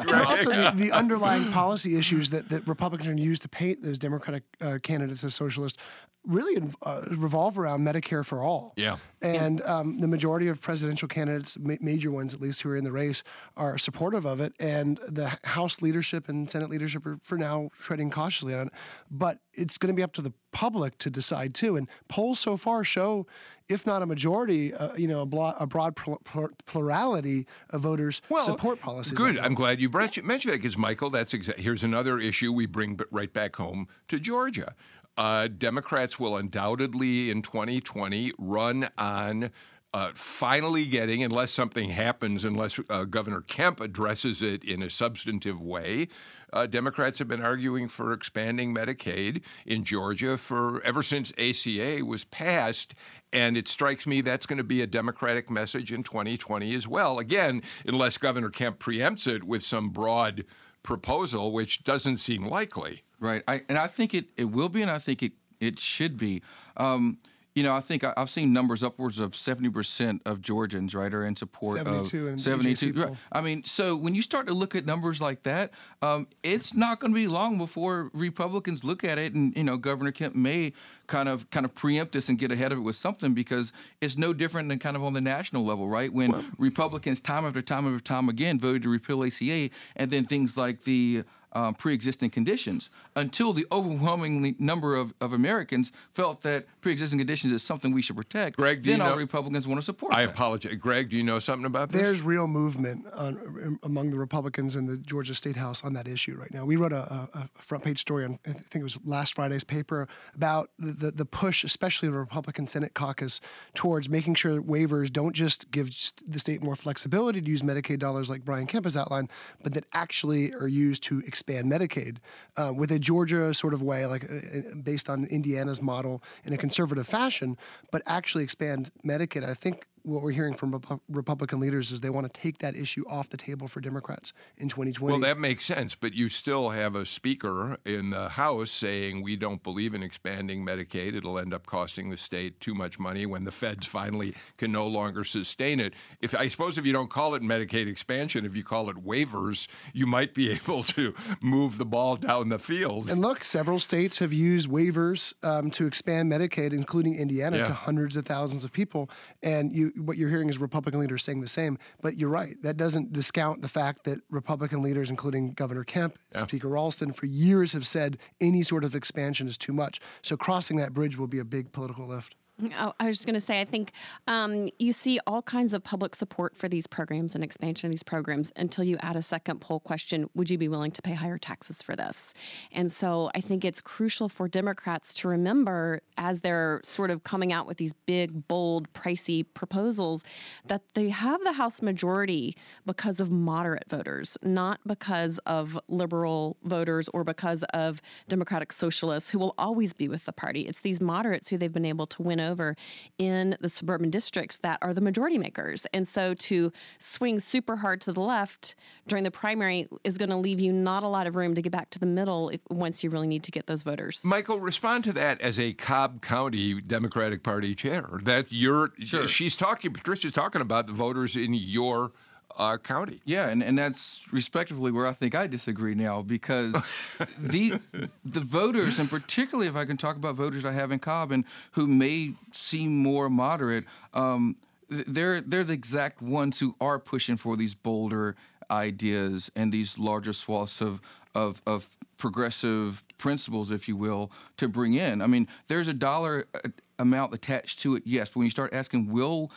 And 0.04 0.10
also 0.10 0.50
the, 0.50 0.72
the 0.74 0.92
underlying 0.92 1.50
policy 1.52 1.96
issues 1.96 2.30
that, 2.30 2.48
that 2.48 2.66
Republicans 2.66 3.06
are 3.06 3.10
going 3.10 3.18
to 3.18 3.22
use 3.22 3.38
to 3.40 3.48
paint 3.48 3.82
those 3.82 3.98
Democratic 3.98 4.42
uh, 4.60 4.78
candidates 4.82 5.24
as 5.24 5.34
socialist 5.34 5.78
really 6.26 6.62
uh, 6.82 7.02
revolve 7.10 7.58
around 7.58 7.86
Medicare 7.86 8.24
for 8.24 8.42
all. 8.42 8.72
Yeah. 8.76 8.96
And 9.22 9.62
um, 9.62 10.00
the 10.00 10.08
majority 10.08 10.48
of 10.48 10.60
presidential 10.60 11.08
candidates, 11.08 11.56
ma- 11.58 11.76
major 11.80 12.10
ones 12.10 12.34
at 12.34 12.40
least, 12.40 12.62
who 12.62 12.70
are 12.70 12.76
in 12.76 12.84
the 12.84 12.92
race, 12.92 13.22
are 13.56 13.78
supportive 13.78 14.24
of 14.26 14.40
it. 14.40 14.52
And 14.60 14.98
the 15.08 15.36
House 15.44 15.80
leadership 15.82 16.28
and 16.28 16.50
Senate 16.50 16.68
leadership 16.70 17.06
are, 17.06 17.18
for 17.22 17.38
now, 17.38 17.70
treading 17.80 18.10
cautiously 18.10 18.54
on 18.54 18.66
it. 18.68 18.72
But 19.10 19.38
it's 19.54 19.78
going 19.78 19.88
to 19.94 19.96
be 19.96 20.02
up 20.02 20.12
to 20.14 20.22
the 20.22 20.32
public 20.52 20.98
to 20.98 21.10
decide 21.10 21.54
too. 21.54 21.76
And 21.76 21.88
polls 22.08 22.38
so 22.38 22.56
far 22.56 22.84
show, 22.84 23.26
if 23.68 23.86
not 23.86 24.02
a 24.02 24.06
majority, 24.06 24.74
uh, 24.74 24.94
you 24.96 25.08
know, 25.08 25.22
a, 25.22 25.26
blo- 25.26 25.54
a 25.58 25.66
broad 25.66 25.96
pl- 25.96 26.20
pl- 26.24 26.50
plurality 26.66 27.46
of 27.70 27.80
voters 27.80 28.20
support 28.42 28.80
policies. 28.80 29.12
Good. 29.16 29.36
like. 29.36 29.44
I'm 29.44 29.54
glad 29.54 29.80
you 29.80 29.88
brought- 29.88 30.22
mentioned 30.22 30.52
that 30.52 30.58
because 30.58 30.76
Michael, 30.76 31.08
that's 31.10 31.32
exa- 31.32 31.56
here's 31.58 31.82
another 31.82 32.18
issue 32.18 32.52
we 32.52 32.66
bring 32.66 32.96
b- 32.96 33.04
right 33.10 33.32
back 33.32 33.56
home 33.56 33.88
to 34.08 34.20
Georgia. 34.20 34.74
Uh, 35.16 35.48
Democrats 35.48 36.18
will 36.18 36.36
undoubtedly 36.36 37.30
in 37.30 37.42
2020 37.42 38.32
run 38.38 38.88
on. 38.98 39.50
Uh, 39.92 40.10
finally 40.12 40.86
getting, 40.86 41.22
unless 41.22 41.52
something 41.52 41.90
happens, 41.90 42.44
unless 42.44 42.80
uh, 42.90 43.04
Governor 43.04 43.42
Kemp 43.42 43.78
addresses 43.78 44.42
it 44.42 44.64
in 44.64 44.82
a 44.82 44.90
substantive 44.90 45.60
way, 45.60 46.08
uh, 46.52 46.66
Democrats 46.66 47.20
have 47.20 47.28
been 47.28 47.44
arguing 47.44 47.86
for 47.86 48.12
expanding 48.12 48.74
Medicaid 48.74 49.42
in 49.64 49.84
Georgia 49.84 50.36
for 50.36 50.82
ever 50.82 51.00
since 51.00 51.32
ACA 51.38 52.04
was 52.04 52.24
passed. 52.24 52.94
And 53.32 53.56
it 53.56 53.68
strikes 53.68 54.04
me 54.04 54.20
that's 54.20 54.46
going 54.46 54.58
to 54.58 54.64
be 54.64 54.82
a 54.82 54.86
Democratic 54.88 55.48
message 55.48 55.92
in 55.92 56.02
2020 56.02 56.74
as 56.74 56.88
well. 56.88 57.20
Again, 57.20 57.62
unless 57.86 58.18
Governor 58.18 58.50
Kemp 58.50 58.80
preempts 58.80 59.28
it 59.28 59.44
with 59.44 59.62
some 59.62 59.90
broad 59.90 60.44
proposal, 60.82 61.52
which 61.52 61.82
doesn't 61.84 62.18
seem 62.18 62.46
likely. 62.46 63.02
Right. 63.24 63.42
I, 63.48 63.62
and 63.68 63.78
I 63.78 63.86
think 63.86 64.14
it, 64.14 64.26
it 64.36 64.44
will 64.44 64.68
be, 64.68 64.82
and 64.82 64.90
I 64.90 64.98
think 64.98 65.22
it, 65.22 65.32
it 65.60 65.78
should 65.78 66.18
be. 66.18 66.42
Um, 66.76 67.18
you 67.54 67.62
know, 67.62 67.74
I 67.74 67.80
think 67.80 68.02
I, 68.02 68.12
I've 68.16 68.30
seen 68.30 68.52
numbers 68.52 68.82
upwards 68.82 69.20
of 69.20 69.32
70% 69.32 70.20
of 70.26 70.40
Georgians, 70.42 70.94
right, 70.94 71.12
are 71.14 71.24
in 71.24 71.36
support 71.36 71.78
72 71.78 72.22
of 72.22 72.28
in 72.28 72.36
the 72.36 72.42
72. 72.42 72.92
AJC 72.92 73.04
right. 73.04 73.16
I 73.30 73.40
mean, 73.40 73.62
so 73.64 73.94
when 73.94 74.14
you 74.14 74.22
start 74.22 74.48
to 74.48 74.52
look 74.52 74.74
at 74.74 74.84
numbers 74.84 75.20
like 75.20 75.44
that, 75.44 75.70
um, 76.02 76.26
it's 76.42 76.74
not 76.74 76.98
going 76.98 77.12
to 77.12 77.14
be 77.14 77.28
long 77.28 77.56
before 77.56 78.10
Republicans 78.12 78.82
look 78.82 79.04
at 79.04 79.18
it, 79.18 79.34
and 79.34 79.56
you 79.56 79.62
know, 79.62 79.76
Governor 79.76 80.10
Kemp 80.10 80.34
may 80.34 80.72
kind 81.06 81.28
of 81.28 81.48
kind 81.50 81.64
of 81.64 81.74
preempt 81.74 82.12
this 82.12 82.28
and 82.28 82.38
get 82.38 82.50
ahead 82.50 82.72
of 82.72 82.78
it 82.78 82.80
with 82.82 82.96
something 82.96 83.34
because 83.34 83.72
it's 84.00 84.16
no 84.16 84.32
different 84.32 84.68
than 84.68 84.78
kind 84.78 84.96
of 84.96 85.04
on 85.04 85.12
the 85.12 85.20
national 85.20 85.64
level, 85.64 85.86
right? 85.86 86.12
When 86.12 86.52
Republicans 86.58 87.20
time 87.20 87.44
after 87.44 87.62
time 87.62 87.86
after 87.86 88.02
time 88.02 88.28
again 88.28 88.58
voted 88.58 88.82
to 88.82 88.88
repeal 88.88 89.22
ACA, 89.22 89.70
and 89.94 90.10
then 90.10 90.24
things 90.24 90.56
like 90.56 90.82
the 90.82 91.22
um, 91.54 91.74
pre-existing 91.74 92.30
conditions 92.30 92.90
until 93.16 93.52
the 93.52 93.66
overwhelming 93.70 94.56
number 94.58 94.94
of, 94.96 95.14
of 95.20 95.32
Americans 95.32 95.92
felt 96.12 96.42
that 96.42 96.66
pre-existing 96.80 97.18
conditions 97.18 97.52
is 97.52 97.62
something 97.62 97.92
we 97.92 98.02
should 98.02 98.16
protect. 98.16 98.56
Greg, 98.56 98.82
do 98.82 98.90
then 98.90 98.98
you 98.98 99.04
all 99.04 99.10
know- 99.10 99.16
Republicans 99.16 99.66
want 99.66 99.80
to 99.80 99.84
support. 99.84 100.12
I 100.14 100.22
that. 100.22 100.32
apologize. 100.32 100.74
Greg, 100.80 101.10
do 101.10 101.16
you 101.16 101.22
know 101.22 101.38
something 101.38 101.64
about 101.64 101.90
this? 101.90 102.00
There's 102.02 102.22
real 102.22 102.46
movement 102.46 103.06
on, 103.14 103.78
among 103.82 104.10
the 104.10 104.18
Republicans 104.18 104.74
in 104.76 104.86
the 104.86 104.96
Georgia 104.96 105.34
State 105.34 105.56
House 105.56 105.84
on 105.84 105.92
that 105.92 106.08
issue 106.08 106.34
right 106.36 106.52
now. 106.52 106.64
We 106.64 106.76
wrote 106.76 106.92
a, 106.92 107.02
a, 107.02 107.28
a 107.34 107.48
front 107.62 107.84
page 107.84 108.00
story 108.00 108.24
on, 108.24 108.38
I 108.46 108.52
think 108.52 108.76
it 108.76 108.82
was 108.82 108.98
last 109.04 109.34
Friday's 109.34 109.64
paper, 109.64 110.08
about 110.34 110.70
the, 110.78 110.92
the, 110.92 111.10
the 111.12 111.24
push, 111.24 111.62
especially 111.62 112.08
in 112.08 112.14
the 112.14 112.20
Republican 112.20 112.66
Senate 112.66 112.94
caucus, 112.94 113.40
towards 113.74 114.08
making 114.08 114.34
sure 114.34 114.54
that 114.54 114.66
waivers 114.66 115.12
don't 115.12 115.34
just 115.34 115.70
give 115.70 115.90
the 116.26 116.38
state 116.38 116.62
more 116.62 116.74
flexibility 116.76 117.40
to 117.40 117.48
use 117.48 117.62
Medicaid 117.62 118.00
dollars 118.00 118.28
like 118.28 118.44
Brian 118.44 118.66
Kemp 118.66 118.86
has 118.86 118.96
outlined, 118.96 119.30
but 119.62 119.74
that 119.74 119.84
actually 119.92 120.52
are 120.54 120.66
used 120.66 121.02
to 121.04 121.20
expand 121.20 121.43
Medicaid 121.46 122.18
uh, 122.56 122.72
with 122.74 122.90
a 122.90 122.98
Georgia 122.98 123.52
sort 123.54 123.74
of 123.74 123.82
way, 123.82 124.06
like 124.06 124.24
uh, 124.24 124.74
based 124.82 125.08
on 125.08 125.24
Indiana's 125.26 125.80
model 125.80 126.22
in 126.44 126.52
a 126.52 126.56
conservative 126.56 127.06
fashion, 127.06 127.56
but 127.90 128.02
actually 128.06 128.44
expand 128.44 128.90
Medicaid. 129.04 129.44
I 129.44 129.54
think 129.54 129.86
what 130.04 130.22
we're 130.22 130.32
hearing 130.32 130.52
from 130.54 130.72
Repu- 130.72 131.00
Republican 131.08 131.60
leaders 131.60 131.90
is 131.90 132.00
they 132.00 132.10
want 132.10 132.32
to 132.32 132.40
take 132.40 132.58
that 132.58 132.76
issue 132.76 133.04
off 133.08 133.30
the 133.30 133.36
table 133.38 133.66
for 133.66 133.80
Democrats 133.80 134.32
in 134.58 134.68
2020. 134.68 135.10
Well, 135.12 135.20
that 135.20 135.38
makes 135.38 135.64
sense, 135.64 135.94
but 135.94 136.12
you 136.12 136.28
still 136.28 136.68
have 136.70 136.94
a 136.94 137.06
speaker 137.06 137.78
in 137.86 138.10
the 138.10 138.28
House 138.28 138.70
saying 138.70 139.22
we 139.22 139.34
don't 139.34 139.62
believe 139.62 139.94
in 139.94 140.02
expanding 140.02 140.64
Medicaid. 140.64 141.14
It'll 141.16 141.38
end 141.38 141.54
up 141.54 141.64
costing 141.64 142.10
the 142.10 142.18
state 142.18 142.60
too 142.60 142.74
much 142.74 142.98
money 142.98 143.24
when 143.24 143.44
the 143.44 143.50
feds 143.50 143.86
finally 143.86 144.34
can 144.58 144.70
no 144.70 144.86
longer 144.86 145.24
sustain 145.24 145.80
it. 145.80 145.94
If 146.20 146.34
I 146.34 146.48
suppose 146.48 146.76
if 146.76 146.84
you 146.84 146.92
don't 146.92 147.08
call 147.10 147.34
it 147.34 147.42
Medicaid 147.42 147.88
expansion, 147.88 148.44
if 148.44 148.54
you 148.54 148.62
call 148.62 148.90
it 148.90 148.96
waivers, 149.04 149.68
you 149.94 150.06
might 150.06 150.34
be 150.34 150.50
able 150.58 150.82
to 150.84 151.14
move 151.40 151.78
the 151.78 151.86
ball 151.86 152.16
down 152.16 152.50
the 152.50 152.58
field. 152.58 153.10
and 153.10 153.22
look, 153.22 153.42
several 153.42 153.78
states 153.80 154.18
have 154.18 154.34
used 154.34 154.68
waivers 154.68 155.32
um, 155.42 155.70
to 155.70 155.86
expand 155.86 156.30
Medicaid, 156.30 156.74
including 156.74 157.14
Indiana, 157.14 157.56
Yeah. 157.56 157.68
to 157.68 157.72
hundreds 157.72 158.18
of 158.18 158.26
thousands 158.26 158.64
of 158.64 158.72
people. 158.72 159.08
And 159.42 159.74
you 159.74 159.92
what 159.96 160.16
you're 160.16 160.28
hearing 160.28 160.48
is 160.48 160.58
Republican 160.58 161.00
leaders 161.00 161.22
saying 161.22 161.40
the 161.40 161.48
same. 161.48 161.78
But 162.02 162.18
you're 162.18 162.28
right. 162.28 162.56
That 162.62 162.76
doesn't 162.76 163.12
discount 163.12 163.62
the 163.62 163.68
fact 163.68 164.04
that 164.04 164.20
Republican 164.30 164.82
leaders, 164.82 165.10
including 165.10 165.52
Governor 165.52 165.84
Kemp, 165.84 166.18
yeah. 166.32 166.40
Speaker 166.40 166.68
Ralston, 166.68 167.12
for 167.12 167.26
years 167.26 167.72
have 167.72 167.86
said 167.86 168.18
any 168.40 168.62
sort 168.62 168.84
of 168.84 168.94
expansion 168.94 169.46
is 169.46 169.58
too 169.58 169.72
much. 169.72 170.00
So 170.22 170.36
crossing 170.36 170.76
that 170.78 170.92
bridge 170.92 171.16
will 171.16 171.26
be 171.26 171.38
a 171.38 171.44
big 171.44 171.72
political 171.72 172.06
lift. 172.06 172.36
Oh, 172.78 172.92
I 173.00 173.08
was 173.08 173.16
just 173.16 173.26
going 173.26 173.34
to 173.34 173.40
say, 173.40 173.60
I 173.60 173.64
think 173.64 173.90
um, 174.28 174.68
you 174.78 174.92
see 174.92 175.18
all 175.26 175.42
kinds 175.42 175.74
of 175.74 175.82
public 175.82 176.14
support 176.14 176.56
for 176.56 176.68
these 176.68 176.86
programs 176.86 177.34
and 177.34 177.42
expansion 177.42 177.88
of 177.88 177.90
these 177.90 178.04
programs 178.04 178.52
until 178.54 178.84
you 178.84 178.96
add 179.00 179.16
a 179.16 179.22
second 179.22 179.60
poll 179.60 179.80
question 179.80 180.30
Would 180.36 180.50
you 180.50 180.56
be 180.56 180.68
willing 180.68 180.92
to 180.92 181.02
pay 181.02 181.14
higher 181.14 181.36
taxes 181.36 181.82
for 181.82 181.96
this? 181.96 182.32
And 182.70 182.92
so 182.92 183.28
I 183.34 183.40
think 183.40 183.64
it's 183.64 183.80
crucial 183.80 184.28
for 184.28 184.46
Democrats 184.46 185.14
to 185.14 185.28
remember 185.28 186.02
as 186.16 186.42
they're 186.42 186.80
sort 186.84 187.10
of 187.10 187.24
coming 187.24 187.52
out 187.52 187.66
with 187.66 187.78
these 187.78 187.92
big, 188.06 188.46
bold, 188.46 188.92
pricey 188.92 189.44
proposals 189.54 190.22
that 190.66 190.82
they 190.94 191.08
have 191.08 191.42
the 191.42 191.54
House 191.54 191.82
majority 191.82 192.56
because 192.86 193.18
of 193.18 193.32
moderate 193.32 193.90
voters, 193.90 194.38
not 194.42 194.78
because 194.86 195.38
of 195.38 195.76
liberal 195.88 196.56
voters 196.62 197.08
or 197.12 197.24
because 197.24 197.64
of 197.74 198.00
Democratic 198.28 198.70
socialists 198.70 199.30
who 199.30 199.40
will 199.40 199.54
always 199.58 199.92
be 199.92 200.08
with 200.08 200.24
the 200.24 200.32
party. 200.32 200.62
It's 200.62 200.82
these 200.82 201.00
moderates 201.00 201.48
who 201.48 201.58
they've 201.58 201.72
been 201.72 201.84
able 201.84 202.06
to 202.06 202.22
win 202.22 202.43
over 202.44 202.76
in 203.18 203.56
the 203.60 203.68
suburban 203.68 204.10
districts 204.10 204.58
that 204.58 204.78
are 204.82 204.94
the 204.94 205.00
majority 205.00 205.38
makers. 205.38 205.86
And 205.92 206.06
so 206.06 206.34
to 206.34 206.72
swing 206.98 207.40
super 207.40 207.76
hard 207.76 208.00
to 208.02 208.12
the 208.12 208.20
left 208.20 208.74
during 209.08 209.24
the 209.24 209.30
primary 209.30 209.88
is 210.04 210.18
going 210.18 210.30
to 210.30 210.36
leave 210.36 210.60
you 210.60 210.72
not 210.72 211.02
a 211.02 211.08
lot 211.08 211.26
of 211.26 211.34
room 211.36 211.54
to 211.54 211.62
get 211.62 211.72
back 211.72 211.90
to 211.90 211.98
the 211.98 212.06
middle 212.06 212.50
if, 212.50 212.60
once 212.70 213.02
you 213.02 213.10
really 213.10 213.26
need 213.26 213.42
to 213.44 213.50
get 213.50 213.66
those 213.66 213.82
voters. 213.82 214.22
Michael, 214.24 214.60
respond 214.60 215.04
to 215.04 215.12
that 215.14 215.40
as 215.40 215.58
a 215.58 215.72
Cobb 215.72 216.22
County 216.22 216.80
Democratic 216.80 217.42
Party 217.42 217.74
chair. 217.74 218.20
That 218.22 218.52
you're 218.52 218.92
sure. 218.98 219.26
she's 219.26 219.56
talking 219.56 219.92
Patricia's 219.92 220.32
talking 220.32 220.60
about 220.60 220.86
the 220.86 220.92
voters 220.92 221.36
in 221.36 221.54
your 221.54 222.12
uh, 222.56 222.76
county. 222.78 223.20
Yeah, 223.24 223.48
and, 223.48 223.62
and 223.62 223.78
that's 223.78 224.24
respectively 224.30 224.90
where 224.90 225.06
I 225.06 225.12
think 225.12 225.34
I 225.34 225.46
disagree 225.46 225.94
now 225.94 226.22
because 226.22 226.74
the 227.38 227.80
the 228.24 228.40
voters, 228.40 228.98
and 228.98 229.08
particularly 229.08 229.68
if 229.68 229.76
I 229.76 229.84
can 229.84 229.96
talk 229.96 230.16
about 230.16 230.34
voters 230.36 230.64
I 230.64 230.72
have 230.72 230.92
in 230.92 230.98
Cobb 230.98 231.32
and 231.32 231.44
who 231.72 231.86
may 231.86 232.34
seem 232.52 232.96
more 232.98 233.28
moderate, 233.28 233.84
um, 234.12 234.56
they're 234.88 235.40
they're 235.40 235.64
the 235.64 235.72
exact 235.72 236.22
ones 236.22 236.60
who 236.60 236.74
are 236.80 236.98
pushing 236.98 237.36
for 237.36 237.56
these 237.56 237.74
bolder 237.74 238.36
ideas 238.70 239.50
and 239.54 239.72
these 239.72 239.98
larger 239.98 240.32
swaths 240.32 240.80
of 240.80 241.00
of, 241.34 241.62
of 241.66 241.96
progressive 242.16 243.02
principles, 243.18 243.70
if 243.70 243.88
you 243.88 243.96
will, 243.96 244.30
to 244.56 244.68
bring 244.68 244.94
in. 244.94 245.20
I 245.20 245.26
mean, 245.26 245.48
there's 245.66 245.88
a 245.88 245.92
dollar 245.92 246.46
uh, 246.54 246.68
amount 246.98 247.34
attached 247.34 247.80
to 247.80 247.96
it, 247.96 248.04
yes, 248.06 248.28
but 248.28 248.36
when 248.36 248.44
you 248.44 248.50
start 248.50 248.72
asking, 248.72 249.10
will 249.10 249.50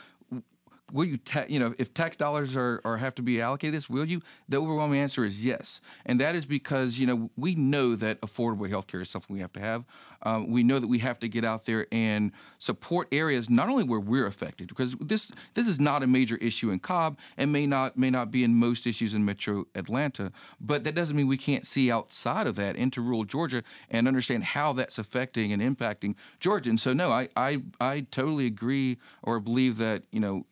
will 0.92 1.04
you 1.04 1.16
ta- 1.18 1.44
you 1.48 1.58
know 1.58 1.74
if 1.78 1.92
tax 1.94 2.16
dollars 2.16 2.56
are, 2.56 2.80
are 2.84 2.96
have 2.96 3.14
to 3.16 3.22
be 3.22 3.40
allocated 3.40 3.74
this 3.74 3.88
will 3.88 4.04
you? 4.04 4.22
The 4.48 4.58
overwhelming 4.58 4.98
answer 4.98 5.24
is 5.24 5.44
yes. 5.44 5.80
And 6.06 6.20
that 6.20 6.34
is 6.34 6.46
because 6.46 6.98
you 6.98 7.06
know 7.06 7.30
we 7.36 7.54
know 7.54 7.94
that 7.96 8.20
affordable 8.20 8.68
health 8.68 8.86
care 8.86 9.00
is 9.00 9.10
something 9.10 9.34
we 9.34 9.40
have 9.40 9.52
to 9.54 9.60
have. 9.60 9.84
Um, 10.22 10.50
we 10.50 10.62
know 10.62 10.78
that 10.78 10.88
we 10.88 10.98
have 10.98 11.18
to 11.20 11.28
get 11.28 11.44
out 11.44 11.64
there 11.66 11.86
and 11.92 12.32
support 12.58 13.08
areas 13.12 13.48
not 13.48 13.68
only 13.68 13.84
where 13.84 14.00
we're 14.00 14.26
affected 14.26 14.68
because 14.68 14.96
this 15.00 15.30
this 15.54 15.68
is 15.68 15.78
not 15.78 16.02
a 16.02 16.06
major 16.06 16.36
issue 16.36 16.70
in 16.70 16.80
Cobb 16.80 17.18
and 17.36 17.52
may 17.52 17.66
not 17.66 17.96
may 17.96 18.10
not 18.10 18.30
be 18.30 18.42
in 18.42 18.54
most 18.54 18.86
issues 18.86 19.14
in 19.14 19.24
Metro 19.24 19.66
Atlanta 19.76 20.32
but 20.60 20.82
that 20.84 20.94
doesn't 20.94 21.16
mean 21.16 21.28
we 21.28 21.36
can't 21.36 21.66
see 21.66 21.90
outside 21.90 22.46
of 22.48 22.56
that 22.56 22.74
into 22.74 23.00
rural 23.00 23.24
Georgia 23.24 23.62
and 23.90 24.08
understand 24.08 24.42
how 24.42 24.72
that's 24.72 24.98
affecting 24.98 25.52
and 25.52 25.62
impacting 25.62 26.16
Georgia. 26.40 26.70
And 26.70 26.80
so 26.80 26.92
no 26.92 27.12
I 27.12 27.28
I, 27.36 27.62
I 27.80 28.06
totally 28.10 28.46
agree 28.46 28.98
or 29.22 29.38
believe 29.38 29.78
that 29.78 30.02
you 30.10 30.20
know 30.20 30.46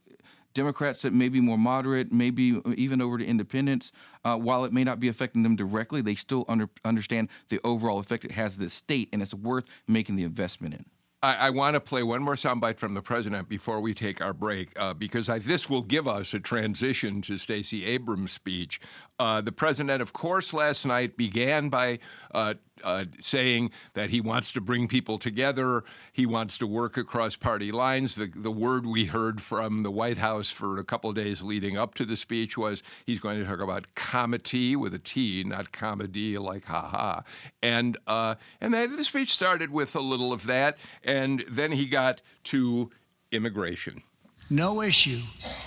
Democrats 0.57 1.03
that 1.03 1.13
may 1.13 1.29
be 1.29 1.41
more 1.41 1.59
moderate, 1.59 2.11
maybe 2.11 2.61
even 2.77 3.01
over 3.01 3.19
to 3.19 3.25
independents, 3.25 3.93
uh, 4.25 4.37
while 4.37 4.65
it 4.65 4.73
may 4.73 4.83
not 4.83 4.99
be 4.99 5.09
affecting 5.09 5.43
them 5.43 5.55
directly, 5.55 6.01
they 6.01 6.15
still 6.15 6.45
under, 6.49 6.69
understand 6.85 7.29
the 7.51 7.61
overall 7.63 7.99
effect 7.99 8.25
it 8.25 8.33
has 8.33 8.57
the 8.57 8.71
state, 8.71 9.09
and 9.13 9.23
it's 9.23 9.35
worth 9.35 9.69
making 9.87 10.17
the 10.17 10.25
investment 10.25 10.75
in. 10.75 10.85
I, 11.23 11.47
I 11.47 11.51
want 11.51 11.75
to 11.75 11.81
play 11.81 12.03
one 12.03 12.23
more 12.23 12.35
soundbite 12.35 12.79
from 12.79 12.95
the 12.95 13.03
president 13.03 13.49
before 13.49 13.81
we 13.81 13.95
take 13.95 14.21
our 14.21 14.33
break, 14.33 14.69
uh, 14.79 14.95
because 14.95 15.29
I, 15.29 15.39
this 15.39 15.69
will 15.69 15.83
give 15.83 16.07
us 16.07 16.35
a 16.35 16.41
transition 16.41 17.23
to 17.23 17.39
Stacey 17.39 17.85
Abrams' 17.85 18.33
speech. 18.33 18.81
Uh, 19.19 19.41
the 19.41 19.53
president, 19.53 20.03
of 20.03 20.13
course, 20.13 20.53
last 20.53 20.87
night 20.87 21.17
began 21.17 21.69
by 21.69 21.99
uh, 22.35 22.55
uh, 22.85 23.05
saying 23.21 23.71
that 23.95 24.11
he 24.11 24.21
wants 24.21 24.53
to 24.53 24.61
bring 24.61 24.89
people 24.89 25.19
together. 25.19 25.85
He 26.13 26.27
wants 26.27 26.59
to 26.59 26.67
work 26.67 26.97
across 26.97 27.37
party 27.37 27.73
lines. 27.73 28.15
The, 28.15 28.31
the 28.35 28.51
word 28.51 28.87
we 28.87 29.07
heard 29.07 29.41
from 29.41 29.83
the 29.83 29.91
White 29.91 30.19
House 30.19 30.51
for 30.51 30.79
a 30.79 30.85
couple 30.85 31.11
of 31.11 31.17
days 31.17 31.43
leading 31.43 31.77
up 31.77 31.95
to 31.95 32.05
the 32.05 32.17
speech 32.17 32.57
was 32.57 32.83
he's 33.05 33.21
going 33.21 33.39
to 33.39 33.47
talk 33.47 33.61
about 33.61 33.95
comity 33.95 34.77
with 34.77 34.95
a 34.95 34.99
T, 34.99 35.45
not 35.45 35.73
comedy 35.73 36.39
like 36.39 36.65
ha 36.65 36.89
ha. 36.89 37.23
And, 37.63 37.97
uh, 38.07 38.37
and 38.61 38.75
that, 38.75 38.97
the 38.97 39.05
speech 39.05 39.33
started 39.33 39.71
with 39.71 39.95
a 39.95 40.01
little 40.01 40.33
of 40.33 40.47
that. 40.47 40.79
And 41.03 41.45
then 41.49 41.73
he 41.73 41.87
got 41.87 42.23
to 42.45 42.91
immigration. 43.33 44.03
No 44.49 44.81
issue 44.81 45.23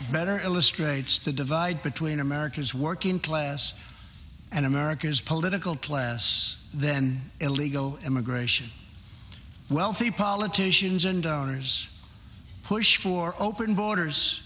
better 0.10 0.40
illustrates 0.42 1.18
the 1.18 1.34
divide 1.34 1.84
between 1.84 2.22
America's 2.22 2.74
working 2.74 3.20
class 3.20 3.74
and 4.52 4.66
America's 4.66 5.20
political 5.20 5.76
class 5.76 6.59
than 6.74 7.22
illegal 7.40 7.98
immigration. 8.06 8.68
Wealthy 9.70 10.12
politicians 10.12 11.06
and 11.06 11.22
donors 11.22 11.90
push 12.64 12.98
for 12.98 13.34
open 13.40 13.76
borders 13.76 14.44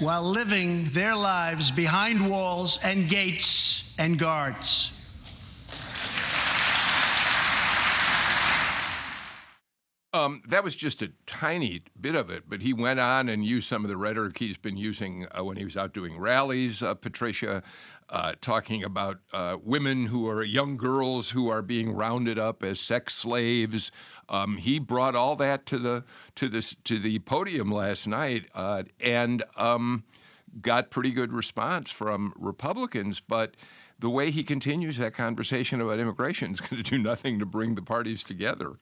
while 0.00 0.22
living 0.22 0.84
their 0.86 1.14
lives 1.14 1.70
behind 1.70 2.28
walls 2.28 2.78
and 2.82 3.08
gates 3.08 3.94
and 3.98 4.18
guards. 4.18 4.92
Um, 10.14 10.42
that 10.48 10.62
was 10.62 10.76
just 10.76 11.00
a 11.00 11.10
tiny 11.24 11.84
bit 11.98 12.14
of 12.14 12.28
it, 12.28 12.44
but 12.46 12.60
he 12.60 12.74
went 12.74 13.00
on 13.00 13.30
and 13.30 13.42
used 13.42 13.66
some 13.66 13.82
of 13.82 13.88
the 13.88 13.96
rhetoric 13.96 14.36
he's 14.38 14.58
been 14.58 14.76
using 14.76 15.26
uh, 15.36 15.42
when 15.42 15.56
he 15.56 15.64
was 15.64 15.74
out 15.74 15.94
doing 15.94 16.18
rallies, 16.18 16.82
uh, 16.82 16.92
Patricia, 16.92 17.62
uh, 18.12 18.34
talking 18.42 18.84
about 18.84 19.18
uh, 19.32 19.56
women 19.64 20.06
who 20.06 20.28
are 20.28 20.44
young 20.44 20.76
girls 20.76 21.30
who 21.30 21.48
are 21.48 21.62
being 21.62 21.92
rounded 21.92 22.38
up 22.38 22.62
as 22.62 22.78
sex 22.78 23.14
slaves. 23.14 23.90
Um, 24.28 24.58
he 24.58 24.78
brought 24.78 25.16
all 25.16 25.34
that 25.36 25.64
to 25.66 25.78
the 25.78 26.04
to 26.36 26.48
this 26.48 26.76
to 26.84 26.98
the 26.98 27.18
podium 27.20 27.72
last 27.72 28.06
night 28.06 28.46
uh, 28.54 28.84
and 29.00 29.42
um, 29.56 30.04
got 30.60 30.90
pretty 30.90 31.10
good 31.10 31.32
response 31.32 31.90
from 31.90 32.34
Republicans, 32.36 33.20
but 33.20 33.56
the 33.98 34.10
way 34.10 34.30
he 34.30 34.42
continues 34.44 34.98
that 34.98 35.14
conversation 35.14 35.80
about 35.80 35.98
immigration 35.98 36.52
is 36.52 36.60
going 36.60 36.82
to 36.82 36.88
do 36.88 36.98
nothing 36.98 37.38
to 37.38 37.46
bring 37.46 37.76
the 37.76 37.82
parties 37.82 38.22
together. 38.22 38.72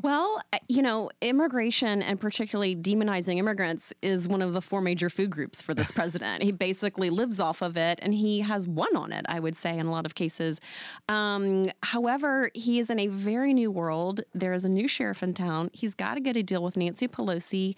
Well, 0.00 0.40
uh, 0.52 0.58
you 0.68 0.80
know, 0.80 1.10
immigration 1.20 2.02
and 2.02 2.18
particularly 2.18 2.74
demonizing 2.74 3.36
immigrants 3.36 3.92
is 4.00 4.26
one 4.26 4.40
of 4.40 4.54
the 4.54 4.62
four 4.62 4.80
major 4.80 5.10
food 5.10 5.30
groups 5.30 5.60
for 5.60 5.74
this 5.74 5.90
president. 5.92 6.42
he 6.42 6.50
basically 6.50 7.10
lives 7.10 7.38
off 7.38 7.60
of 7.60 7.76
it 7.76 7.98
and 8.02 8.14
he 8.14 8.40
has 8.40 8.66
won 8.66 8.96
on 8.96 9.12
it, 9.12 9.26
I 9.28 9.38
would 9.38 9.54
say, 9.54 9.76
in 9.78 9.86
a 9.86 9.90
lot 9.90 10.06
of 10.06 10.14
cases. 10.14 10.60
Um, 11.08 11.66
however, 11.82 12.50
he 12.54 12.78
is 12.78 12.88
in 12.88 12.98
a 12.98 13.08
very 13.08 13.52
new 13.52 13.70
world. 13.70 14.22
There 14.32 14.54
is 14.54 14.64
a 14.64 14.68
new 14.68 14.88
sheriff 14.88 15.22
in 15.22 15.34
town. 15.34 15.68
He's 15.74 15.94
got 15.94 16.14
to 16.14 16.20
get 16.20 16.38
a 16.38 16.42
deal 16.42 16.62
with 16.62 16.76
Nancy 16.76 17.06
Pelosi 17.06 17.74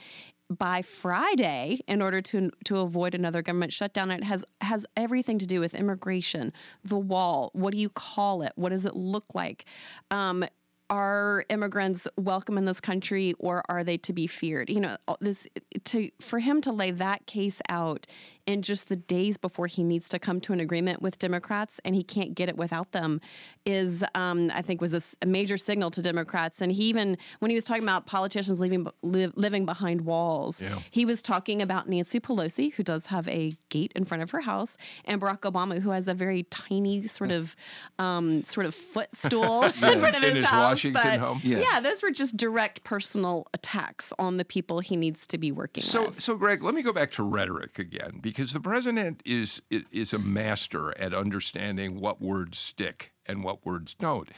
by 0.51 0.83
Friday 0.83 1.81
in 1.89 2.03
order 2.03 2.21
to 2.21 2.51
to 2.67 2.79
avoid 2.79 3.15
another 3.15 3.43
government 3.43 3.73
shutdown. 3.73 4.11
It 4.11 4.23
has 4.25 4.45
has 4.61 4.87
everything 4.97 5.39
to 5.39 5.47
do 5.47 5.59
with 5.59 5.75
immigration, 5.75 6.53
the 6.85 6.99
wall. 6.99 7.51
What 7.55 7.73
do 7.73 7.79
you 7.79 7.89
call 7.89 8.43
it? 8.43 8.53
What 8.55 8.69
does 8.69 8.87
it 8.87 8.95
look 8.95 9.35
like? 9.35 9.65
Um, 10.11 10.45
are 10.91 11.45
immigrants 11.49 12.07
welcome 12.17 12.59
in 12.59 12.65
this 12.65 12.81
country 12.81 13.35
or 13.39 13.63
are 13.69 13.83
they 13.83 13.97
to 13.97 14.13
be 14.13 14.27
feared 14.27 14.69
you 14.69 14.81
know 14.81 14.97
this 15.21 15.47
to 15.85 16.11
for 16.21 16.39
him 16.39 16.61
to 16.61 16.71
lay 16.71 16.91
that 16.91 17.27
case 17.27 17.61
out 17.69 18.07
in 18.47 18.63
just 18.63 18.89
the 18.89 18.97
days 18.97 19.37
before 19.37 19.67
he 19.67 19.83
needs 19.83 20.09
to 20.09 20.19
come 20.19 20.41
to 20.41 20.53
an 20.53 20.61
agreement 20.61 21.01
with 21.01 21.19
Democrats 21.19 21.81
and 21.85 21.95
he 21.95 22.03
can't 22.03 22.35
get 22.35 22.49
it 22.49 22.57
without 22.57 22.93
them 22.93 23.21
is, 23.65 24.05
um, 24.15 24.51
I 24.55 24.61
think, 24.61 24.81
was 24.81 24.93
a, 24.93 25.01
a, 25.23 25.27
major 25.27 25.57
signal 25.57 25.91
to 25.93 26.03
Democrats. 26.03 26.61
And 26.61 26.71
he 26.71 26.85
even, 26.85 27.17
when 27.39 27.51
he 27.51 27.55
was 27.55 27.65
talking 27.65 27.83
about 27.83 28.07
politicians 28.07 28.61
leaving, 28.61 28.87
li- 29.03 29.33
living 29.35 29.65
behind 29.65 30.03
walls, 30.03 30.61
yeah. 30.61 30.79
he 30.91 31.07
was 31.07 31.23
talking 31.23 31.63
about 31.63 31.89
Nancy 31.89 32.21
Pelosi, 32.21 32.75
who 32.75 32.83
does 32.83 33.07
have 33.07 33.27
a 33.29 33.53
gate 33.71 33.93
in 33.97 34.05
front 34.05 34.23
of 34.23 34.31
her 34.31 34.43
house, 34.43 34.77
and 35.07 35.21
Barack 35.21 35.41
Obama, 35.41 35.81
who 35.81 35.91
has 35.91 36.07
a 36.07 36.15
very 36.15 36.43
tiny 36.45 37.07
sort 37.07 37.31
of 37.31 37.57
um, 37.99 38.45
sort 38.45 38.67
of 38.67 38.75
footstool 38.75 39.63
in 39.63 39.73
front 39.73 40.17
of 40.17 40.23
his, 40.23 40.35
his 40.35 40.45
house. 40.45 40.84
Washington 40.93 41.21
but 41.21 41.27
home. 41.27 41.41
Yes. 41.43 41.65
Yeah, 41.71 41.81
those 41.81 42.03
were 42.03 42.11
just 42.11 42.37
direct 42.37 42.85
personal 42.85 43.47
attacks 43.55 44.13
on 44.19 44.37
the 44.37 44.45
people 44.45 44.81
he 44.81 44.97
needs 44.97 45.27
to 45.29 45.39
be 45.39 45.53
working 45.53 45.83
so, 45.83 46.07
with. 46.07 46.21
So, 46.21 46.37
Greg, 46.37 46.63
let 46.63 46.75
me 46.75 46.83
go 46.83 46.93
back 46.93 47.11
to 47.13 47.23
rhetoric 47.23 47.79
again, 47.79 48.19
because 48.21 48.53
the 48.53 48.61
president 48.61 49.23
is 49.25 49.63
is 49.71 50.13
a 50.13 50.19
master 50.19 50.97
at 50.99 51.15
understanding 51.15 52.01
what 52.01 52.21
words 52.21 52.59
stick 52.59 53.13
and 53.27 53.43
what 53.43 53.65
words 53.65 53.95
don't. 53.95 54.29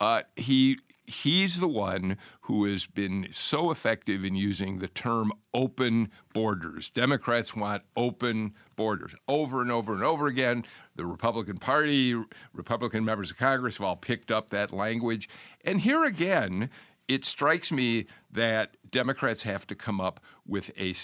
Uh, 0.00 0.22
he 0.36 0.78
he's 1.06 1.60
the 1.60 1.68
one 1.68 2.16
who 2.42 2.64
has 2.64 2.86
been 2.86 3.28
so 3.30 3.70
effective 3.70 4.24
in 4.24 4.34
using 4.34 4.78
the 4.78 4.88
term 4.88 5.32
open 5.54 6.10
borders. 6.34 6.90
Democrats 6.90 7.54
want 7.54 7.82
open 7.96 8.54
borders 8.74 9.14
over 9.28 9.62
and 9.62 9.70
over 9.70 9.94
and 9.94 10.02
over 10.02 10.26
again. 10.26 10.64
The 10.96 11.06
Republican 11.06 11.58
Party, 11.58 12.14
Republican 12.52 13.04
members 13.04 13.30
of 13.30 13.36
Congress 13.36 13.78
have 13.78 13.86
all 13.86 13.96
picked 13.96 14.30
up 14.30 14.50
that 14.50 14.72
language. 14.72 15.28
And 15.64 15.80
here 15.80 16.04
again, 16.04 16.70
it 17.06 17.24
strikes 17.24 17.70
me 17.70 18.06
that 18.30 18.76
Democrats 18.90 19.42
have 19.42 19.66
to 19.68 19.74
come 19.74 20.00
up 20.00 20.20
with 20.46 20.70
a 20.78 20.94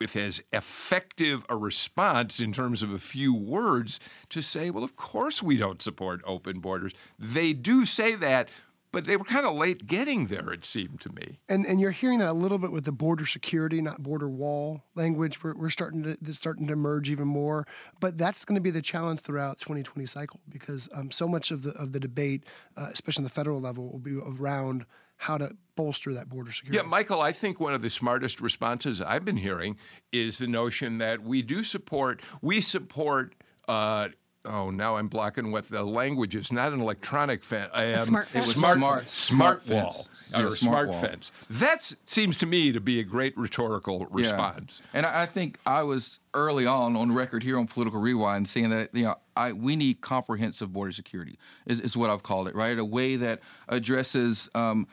with 0.00 0.16
as 0.16 0.42
effective 0.52 1.46
a 1.48 1.56
response 1.56 2.40
in 2.40 2.52
terms 2.52 2.82
of 2.82 2.92
a 2.92 2.98
few 2.98 3.32
words 3.32 4.00
to 4.30 4.42
say, 4.42 4.68
well, 4.68 4.82
of 4.82 4.96
course 4.96 5.44
we 5.44 5.56
don't 5.56 5.80
support 5.80 6.20
open 6.26 6.58
borders. 6.58 6.92
They 7.20 7.52
do 7.52 7.84
say 7.84 8.16
that, 8.16 8.48
but 8.92 9.06
they 9.06 9.16
were 9.16 9.24
kind 9.24 9.46
of 9.46 9.54
late 9.54 9.86
getting 9.86 10.26
there, 10.26 10.52
it 10.52 10.64
seemed 10.64 11.00
to 11.00 11.12
me. 11.12 11.40
And 11.48 11.64
and 11.64 11.80
you're 11.80 11.90
hearing 11.90 12.18
that 12.18 12.28
a 12.28 12.34
little 12.34 12.58
bit 12.58 12.70
with 12.70 12.84
the 12.84 12.92
border 12.92 13.26
security, 13.26 13.80
not 13.80 14.02
border 14.02 14.28
wall 14.28 14.84
language. 14.94 15.42
We're, 15.42 15.54
we're 15.54 15.70
starting 15.70 16.02
to 16.02 16.34
starting 16.34 16.66
to 16.66 16.74
emerge 16.74 17.10
even 17.10 17.26
more. 17.26 17.66
But 18.00 18.18
that's 18.18 18.44
going 18.44 18.56
to 18.56 18.60
be 18.60 18.70
the 18.70 18.82
challenge 18.82 19.20
throughout 19.20 19.58
2020 19.58 20.06
cycle 20.06 20.40
because 20.48 20.88
um, 20.94 21.10
so 21.10 21.26
much 21.26 21.50
of 21.50 21.62
the 21.62 21.70
of 21.70 21.92
the 21.92 22.00
debate, 22.00 22.44
uh, 22.76 22.88
especially 22.92 23.22
on 23.22 23.24
the 23.24 23.30
federal 23.30 23.60
level, 23.60 23.90
will 23.90 23.98
be 23.98 24.18
around 24.18 24.84
how 25.16 25.38
to 25.38 25.56
bolster 25.76 26.12
that 26.12 26.28
border 26.28 26.50
security. 26.50 26.76
Yeah, 26.76 26.88
Michael, 26.88 27.22
I 27.22 27.32
think 27.32 27.60
one 27.60 27.72
of 27.72 27.80
the 27.80 27.90
smartest 27.90 28.40
responses 28.40 29.00
I've 29.00 29.24
been 29.24 29.36
hearing 29.36 29.76
is 30.10 30.38
the 30.38 30.48
notion 30.48 30.98
that 30.98 31.22
we 31.22 31.42
do 31.42 31.64
support 31.64 32.20
we 32.42 32.60
support. 32.60 33.34
Uh, 33.68 34.08
oh, 34.44 34.70
now 34.70 34.96
I'm 34.96 35.08
blocking 35.08 35.52
what 35.52 35.68
the 35.68 35.82
language 35.82 36.34
is. 36.34 36.52
Not 36.52 36.72
an 36.72 36.80
electronic 36.80 37.44
fence. 37.44 37.70
Um, 37.72 37.96
smart 37.98 38.28
fence. 38.28 38.44
It 38.44 38.48
was 38.48 38.56
smart, 38.56 38.76
Smart- 38.78 39.08
smart, 39.08 39.62
smart 39.62 39.68
wall 39.68 39.92
fence. 39.92 40.08
or 40.34 40.46
a 40.46 40.50
smart 40.50 40.58
smart 40.58 40.88
wall. 40.88 41.00
fence. 41.00 41.32
That 41.50 41.92
seems 42.06 42.38
to 42.38 42.46
me 42.46 42.72
to 42.72 42.80
be 42.80 43.00
a 43.00 43.04
great 43.04 43.36
rhetorical 43.36 44.06
response. 44.10 44.80
Yeah. 44.80 44.98
And 44.98 45.06
I 45.06 45.22
I 45.22 45.26
think 45.26 45.58
I 45.66 45.82
was 45.82 46.18
early 46.34 46.66
on 46.66 46.96
on 46.96 47.12
record 47.12 47.42
here 47.42 47.58
on 47.58 47.66
Political 47.66 48.00
Rewind 48.00 48.48
saying 48.48 48.70
that 48.70 48.90
you 48.94 49.04
know 49.04 49.16
I 49.36 49.52
we 49.52 49.76
need 49.76 50.00
comprehensive 50.00 50.72
border 50.72 50.92
security 50.92 51.38
is, 51.66 51.80
is 51.80 51.96
what 51.96 52.10
I've 52.10 52.22
called 52.22 52.48
it, 52.48 52.54
right? 52.54 52.78
A 52.78 52.84
way 52.84 53.16
that 53.16 53.40
addresses 53.68 54.48
um, 54.54 54.86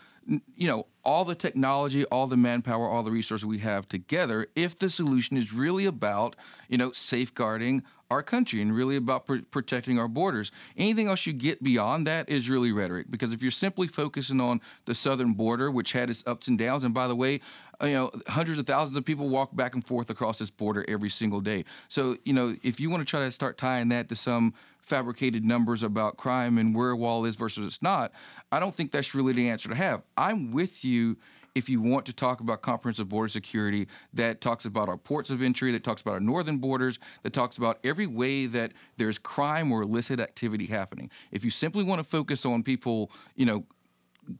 you 0.55 0.67
know 0.67 0.85
all 1.03 1.25
the 1.25 1.33
technology, 1.35 2.05
all 2.05 2.27
the 2.27 2.37
manpower, 2.37 2.87
all 2.87 3.01
the 3.03 3.09
resources 3.11 3.45
we 3.45 3.57
have 3.59 3.87
together. 3.87 4.47
If 4.55 4.77
the 4.77 4.89
solution 4.89 5.37
is 5.37 5.51
really 5.53 5.85
about 5.85 6.35
you 6.67 6.77
know 6.77 6.91
safeguarding 6.91 7.83
our 8.09 8.23
country 8.23 8.61
and 8.61 8.75
really 8.75 8.95
about 8.95 9.25
pr- 9.25 9.37
protecting 9.51 9.99
our 9.99 10.07
borders. 10.07 10.51
Anything 10.77 11.07
else 11.07 11.25
you 11.25 11.33
get 11.33 11.63
beyond 11.63 12.07
that 12.07 12.29
is 12.29 12.49
really 12.49 12.71
rhetoric. 12.71 13.07
Because 13.09 13.33
if 13.33 13.41
you're 13.41 13.51
simply 13.51 13.87
focusing 13.87 14.41
on 14.41 14.61
the 14.85 14.95
southern 14.95 15.33
border, 15.33 15.69
which 15.69 15.91
had 15.91 16.09
its 16.09 16.23
ups 16.25 16.47
and 16.47 16.57
downs, 16.57 16.83
and 16.83 16.93
by 16.93 17.07
the 17.07 17.15
way, 17.15 17.39
uh, 17.81 17.85
you 17.85 17.93
know, 17.93 18.11
hundreds 18.27 18.59
of 18.59 18.65
thousands 18.65 18.97
of 18.97 19.05
people 19.05 19.29
walk 19.29 19.55
back 19.55 19.73
and 19.73 19.85
forth 19.85 20.09
across 20.09 20.39
this 20.39 20.49
border 20.49 20.83
every 20.87 21.09
single 21.09 21.39
day. 21.39 21.63
So, 21.87 22.17
you 22.25 22.33
know, 22.33 22.55
if 22.63 22.79
you 22.79 22.89
want 22.89 23.01
to 23.01 23.09
try 23.09 23.21
to 23.21 23.31
start 23.31 23.57
tying 23.57 23.89
that 23.89 24.09
to 24.09 24.15
some 24.15 24.53
fabricated 24.81 25.45
numbers 25.45 25.83
about 25.83 26.17
crime 26.17 26.57
and 26.57 26.75
where 26.75 26.89
a 26.89 26.97
wall 26.97 27.25
is 27.25 27.35
versus 27.35 27.65
it's 27.65 27.81
not, 27.81 28.11
I 28.51 28.59
don't 28.59 28.73
think 28.73 28.91
that's 28.91 29.13
really 29.13 29.33
the 29.33 29.49
answer 29.49 29.69
to 29.69 29.75
have. 29.75 30.01
I'm 30.17 30.51
with 30.51 30.83
you 30.83 31.17
if 31.59 31.69
you 31.69 31.81
want 31.81 32.05
to 32.05 32.13
talk 32.13 32.39
about 32.39 32.61
comprehensive 32.61 33.09
border 33.09 33.29
security 33.29 33.87
that 34.13 34.39
talks 34.39 34.65
about 34.65 34.87
our 34.87 34.97
ports 34.97 35.29
of 35.29 35.41
entry, 35.41 35.71
that 35.73 35.83
talks 35.83 36.01
about 36.01 36.13
our 36.13 36.19
northern 36.19 36.57
borders, 36.57 36.97
that 37.23 37.33
talks 37.33 37.57
about 37.57 37.77
every 37.83 38.07
way 38.07 38.45
that 38.47 38.71
there's 38.97 39.19
crime 39.19 39.71
or 39.71 39.81
illicit 39.83 40.19
activity 40.21 40.65
happening. 40.65 41.11
If 41.31 41.43
you 41.45 41.51
simply 41.51 41.83
want 41.83 41.99
to 41.99 42.03
focus 42.03 42.45
on 42.45 42.63
people, 42.63 43.11
you 43.35 43.45
know, 43.45 43.65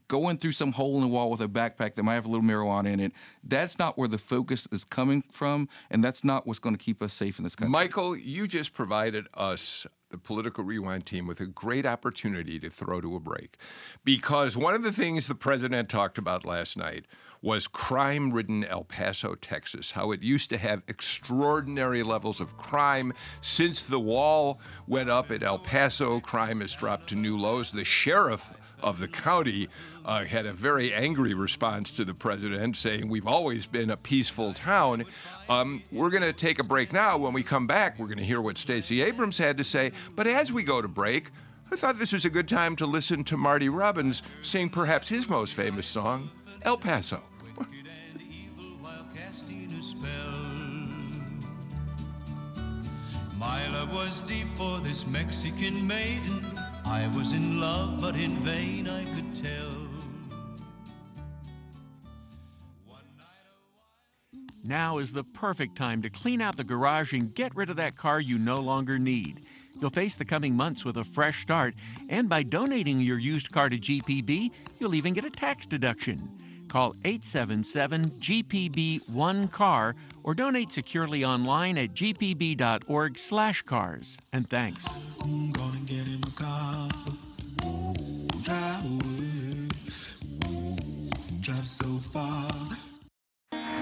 going 0.08 0.38
through 0.38 0.52
some 0.52 0.72
hole 0.72 0.94
in 0.96 1.02
the 1.02 1.08
wall 1.08 1.30
with 1.30 1.42
a 1.42 1.48
backpack 1.48 1.94
that 1.94 2.02
might 2.04 2.14
have 2.14 2.24
a 2.24 2.28
little 2.28 2.46
marijuana 2.46 2.92
in 2.92 3.00
it, 3.00 3.12
that's 3.44 3.78
not 3.78 3.98
where 3.98 4.08
the 4.08 4.18
focus 4.18 4.66
is 4.72 4.84
coming 4.84 5.22
from, 5.30 5.68
and 5.90 6.02
that's 6.02 6.24
not 6.24 6.46
what's 6.46 6.60
going 6.60 6.74
to 6.74 6.82
keep 6.82 7.02
us 7.02 7.12
safe 7.12 7.38
in 7.38 7.44
this 7.44 7.54
country. 7.54 7.70
Michael, 7.70 8.16
you 8.16 8.48
just 8.48 8.72
provided 8.72 9.26
us, 9.34 9.86
the 10.10 10.18
Political 10.18 10.64
Rewind 10.64 11.06
team, 11.06 11.26
with 11.26 11.40
a 11.40 11.46
great 11.46 11.86
opportunity 11.86 12.58
to 12.58 12.70
throw 12.70 13.00
to 13.00 13.16
a 13.16 13.20
break. 13.20 13.56
Because 14.04 14.56
one 14.56 14.74
of 14.74 14.82
the 14.82 14.92
things 14.92 15.26
the 15.26 15.34
president 15.34 15.88
talked 15.88 16.18
about 16.18 16.44
last 16.44 16.76
night 16.76 17.06
was 17.42 17.66
crime 17.66 18.32
ridden 18.32 18.64
El 18.64 18.84
Paso, 18.84 19.34
Texas, 19.34 19.92
how 19.92 20.10
it 20.12 20.22
used 20.22 20.50
to 20.50 20.58
have 20.58 20.82
extraordinary 20.88 22.02
levels 22.02 22.40
of 22.40 22.58
crime. 22.58 23.14
Since 23.40 23.84
the 23.84 24.00
wall 24.00 24.60
went 24.86 25.08
up 25.08 25.30
at 25.30 25.42
El 25.42 25.58
Paso, 25.58 26.20
crime 26.20 26.60
has 26.60 26.74
dropped 26.74 27.08
to 27.08 27.14
new 27.14 27.38
lows. 27.38 27.72
The 27.72 27.84
sheriff 27.84 28.52
of 28.82 28.98
the 28.98 29.08
county 29.08 29.68
uh, 30.04 30.24
had 30.24 30.46
a 30.46 30.52
very 30.52 30.92
angry 30.92 31.34
response 31.34 31.92
to 31.92 32.04
the 32.04 32.14
president, 32.14 32.76
saying, 32.76 33.08
We've 33.08 33.26
always 33.26 33.66
been 33.66 33.90
a 33.90 33.96
peaceful 33.96 34.54
town. 34.54 35.04
Um, 35.48 35.82
we're 35.92 36.10
going 36.10 36.22
to 36.22 36.32
take 36.32 36.58
a 36.58 36.64
break 36.64 36.92
now. 36.92 37.18
When 37.18 37.32
we 37.32 37.42
come 37.42 37.66
back, 37.66 37.98
we're 37.98 38.06
going 38.06 38.18
to 38.18 38.24
hear 38.24 38.40
what 38.40 38.58
Stacey 38.58 39.02
Abrams 39.02 39.38
had 39.38 39.56
to 39.58 39.64
say. 39.64 39.92
But 40.14 40.26
as 40.26 40.52
we 40.52 40.62
go 40.62 40.80
to 40.80 40.88
break, 40.88 41.30
I 41.72 41.76
thought 41.76 41.98
this 41.98 42.12
was 42.12 42.24
a 42.24 42.30
good 42.30 42.48
time 42.48 42.74
to 42.76 42.86
listen 42.86 43.22
to 43.24 43.36
Marty 43.36 43.68
Robbins 43.68 44.22
sing 44.42 44.68
perhaps 44.68 45.08
his 45.08 45.28
most 45.28 45.54
famous 45.54 45.86
song, 45.86 46.30
El 46.62 46.76
Paso. 46.76 47.22
My 53.38 53.66
love 53.68 53.90
was 53.94 54.20
deep 54.20 54.46
for 54.56 54.80
this 54.80 55.06
Mexican 55.06 55.86
maiden. 55.86 56.44
I 56.90 57.06
was 57.16 57.32
in 57.32 57.60
love, 57.60 58.00
but 58.00 58.16
in 58.16 58.32
vain 58.40 58.88
I 58.88 59.04
could 59.14 59.32
tell. 59.32 59.70
Now 64.64 64.98
is 64.98 65.12
the 65.12 65.22
perfect 65.22 65.76
time 65.76 66.02
to 66.02 66.10
clean 66.10 66.40
out 66.40 66.56
the 66.56 66.64
garage 66.64 67.12
and 67.12 67.32
get 67.32 67.54
rid 67.54 67.70
of 67.70 67.76
that 67.76 67.96
car 67.96 68.20
you 68.20 68.38
no 68.38 68.56
longer 68.56 68.98
need. 68.98 69.40
You'll 69.80 69.90
face 69.90 70.16
the 70.16 70.24
coming 70.24 70.56
months 70.56 70.84
with 70.84 70.96
a 70.96 71.04
fresh 71.04 71.42
start, 71.42 71.76
and 72.08 72.28
by 72.28 72.42
donating 72.42 73.00
your 73.00 73.20
used 73.20 73.52
car 73.52 73.68
to 73.68 73.78
GPB, 73.78 74.50
you'll 74.80 74.96
even 74.96 75.14
get 75.14 75.24
a 75.24 75.30
tax 75.30 75.66
deduction. 75.66 76.28
Call 76.68 76.96
877 77.04 78.10
GPB 78.18 79.02
1CAR 79.10 79.94
or 80.22 80.34
donate 80.34 80.70
securely 80.72 81.24
online 81.24 81.78
at 81.78 81.94
gpb.org/cars. 81.94 84.18
And 84.32 84.48
thanks. 84.48 84.86
I'm 85.22 85.50
gonna 85.52 85.78
get 85.80 86.06
in 86.06 86.20
my 86.20 86.30
car. 86.34 86.88
Ooh, 87.64 88.28
drive 88.42 88.84
away. 88.84 89.68
Ooh, 90.48 91.10
drive 91.40 91.68
so 91.68 91.98
far. 91.98 92.50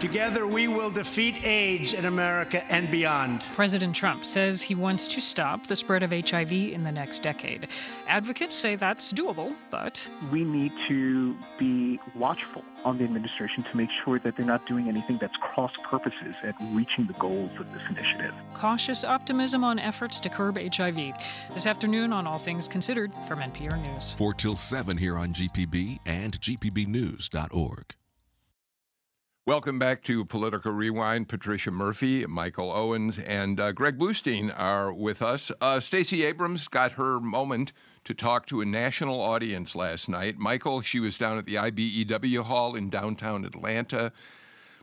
Together, 0.00 0.46
we 0.46 0.68
will 0.68 0.90
defeat 0.90 1.44
AIDS 1.44 1.92
in 1.92 2.04
America 2.04 2.64
and 2.72 2.88
beyond. 2.88 3.42
President 3.54 3.96
Trump 3.96 4.24
says 4.24 4.62
he 4.62 4.76
wants 4.76 5.08
to 5.08 5.20
stop 5.20 5.66
the 5.66 5.74
spread 5.74 6.04
of 6.04 6.12
HIV 6.12 6.52
in 6.52 6.84
the 6.84 6.92
next 6.92 7.20
decade. 7.20 7.66
Advocates 8.06 8.54
say 8.54 8.76
that's 8.76 9.12
doable, 9.12 9.56
but 9.70 10.08
we 10.30 10.44
need 10.44 10.72
to 10.86 11.36
be 11.58 11.98
watchful 12.14 12.62
on 12.84 12.96
the 12.98 13.02
administration 13.04 13.64
to 13.64 13.76
make 13.76 13.90
sure 14.04 14.20
that 14.20 14.36
they're 14.36 14.46
not 14.46 14.64
doing 14.66 14.88
anything 14.88 15.18
that's 15.20 15.36
cross 15.38 15.72
purposes 15.90 16.36
at 16.44 16.54
reaching 16.72 17.08
the 17.08 17.12
goals 17.14 17.50
of 17.58 17.66
this 17.72 17.82
initiative. 17.90 18.32
cautious 18.54 19.04
optimism 19.04 19.64
on 19.64 19.80
efforts 19.80 20.20
to 20.20 20.28
curb 20.28 20.58
HIV. 20.58 21.12
This 21.54 21.66
afternoon 21.66 22.12
on 22.12 22.24
All 22.24 22.38
Things 22.38 22.68
Considered 22.68 23.12
from 23.26 23.40
NPR 23.40 23.84
News. 23.92 24.12
4 24.14 24.32
till 24.34 24.54
7 24.54 24.96
here 24.96 25.18
on 25.18 25.32
GPB 25.32 25.98
and 26.06 26.40
GPBnews.org. 26.40 27.97
Welcome 29.48 29.78
back 29.78 30.02
to 30.02 30.26
Political 30.26 30.72
Rewind. 30.72 31.26
Patricia 31.26 31.70
Murphy, 31.70 32.26
Michael 32.26 32.70
Owens, 32.70 33.18
and 33.18 33.58
uh, 33.58 33.72
Greg 33.72 33.98
Bluestein 33.98 34.52
are 34.54 34.92
with 34.92 35.22
us. 35.22 35.50
Uh, 35.58 35.80
Stacey 35.80 36.22
Abrams 36.22 36.68
got 36.68 36.92
her 36.92 37.18
moment 37.18 37.72
to 38.04 38.12
talk 38.12 38.44
to 38.48 38.60
a 38.60 38.66
national 38.66 39.18
audience 39.22 39.74
last 39.74 40.06
night. 40.06 40.36
Michael, 40.36 40.82
she 40.82 41.00
was 41.00 41.16
down 41.16 41.38
at 41.38 41.46
the 41.46 41.54
IBEW 41.54 42.42
Hall 42.42 42.74
in 42.74 42.90
downtown 42.90 43.46
Atlanta. 43.46 44.12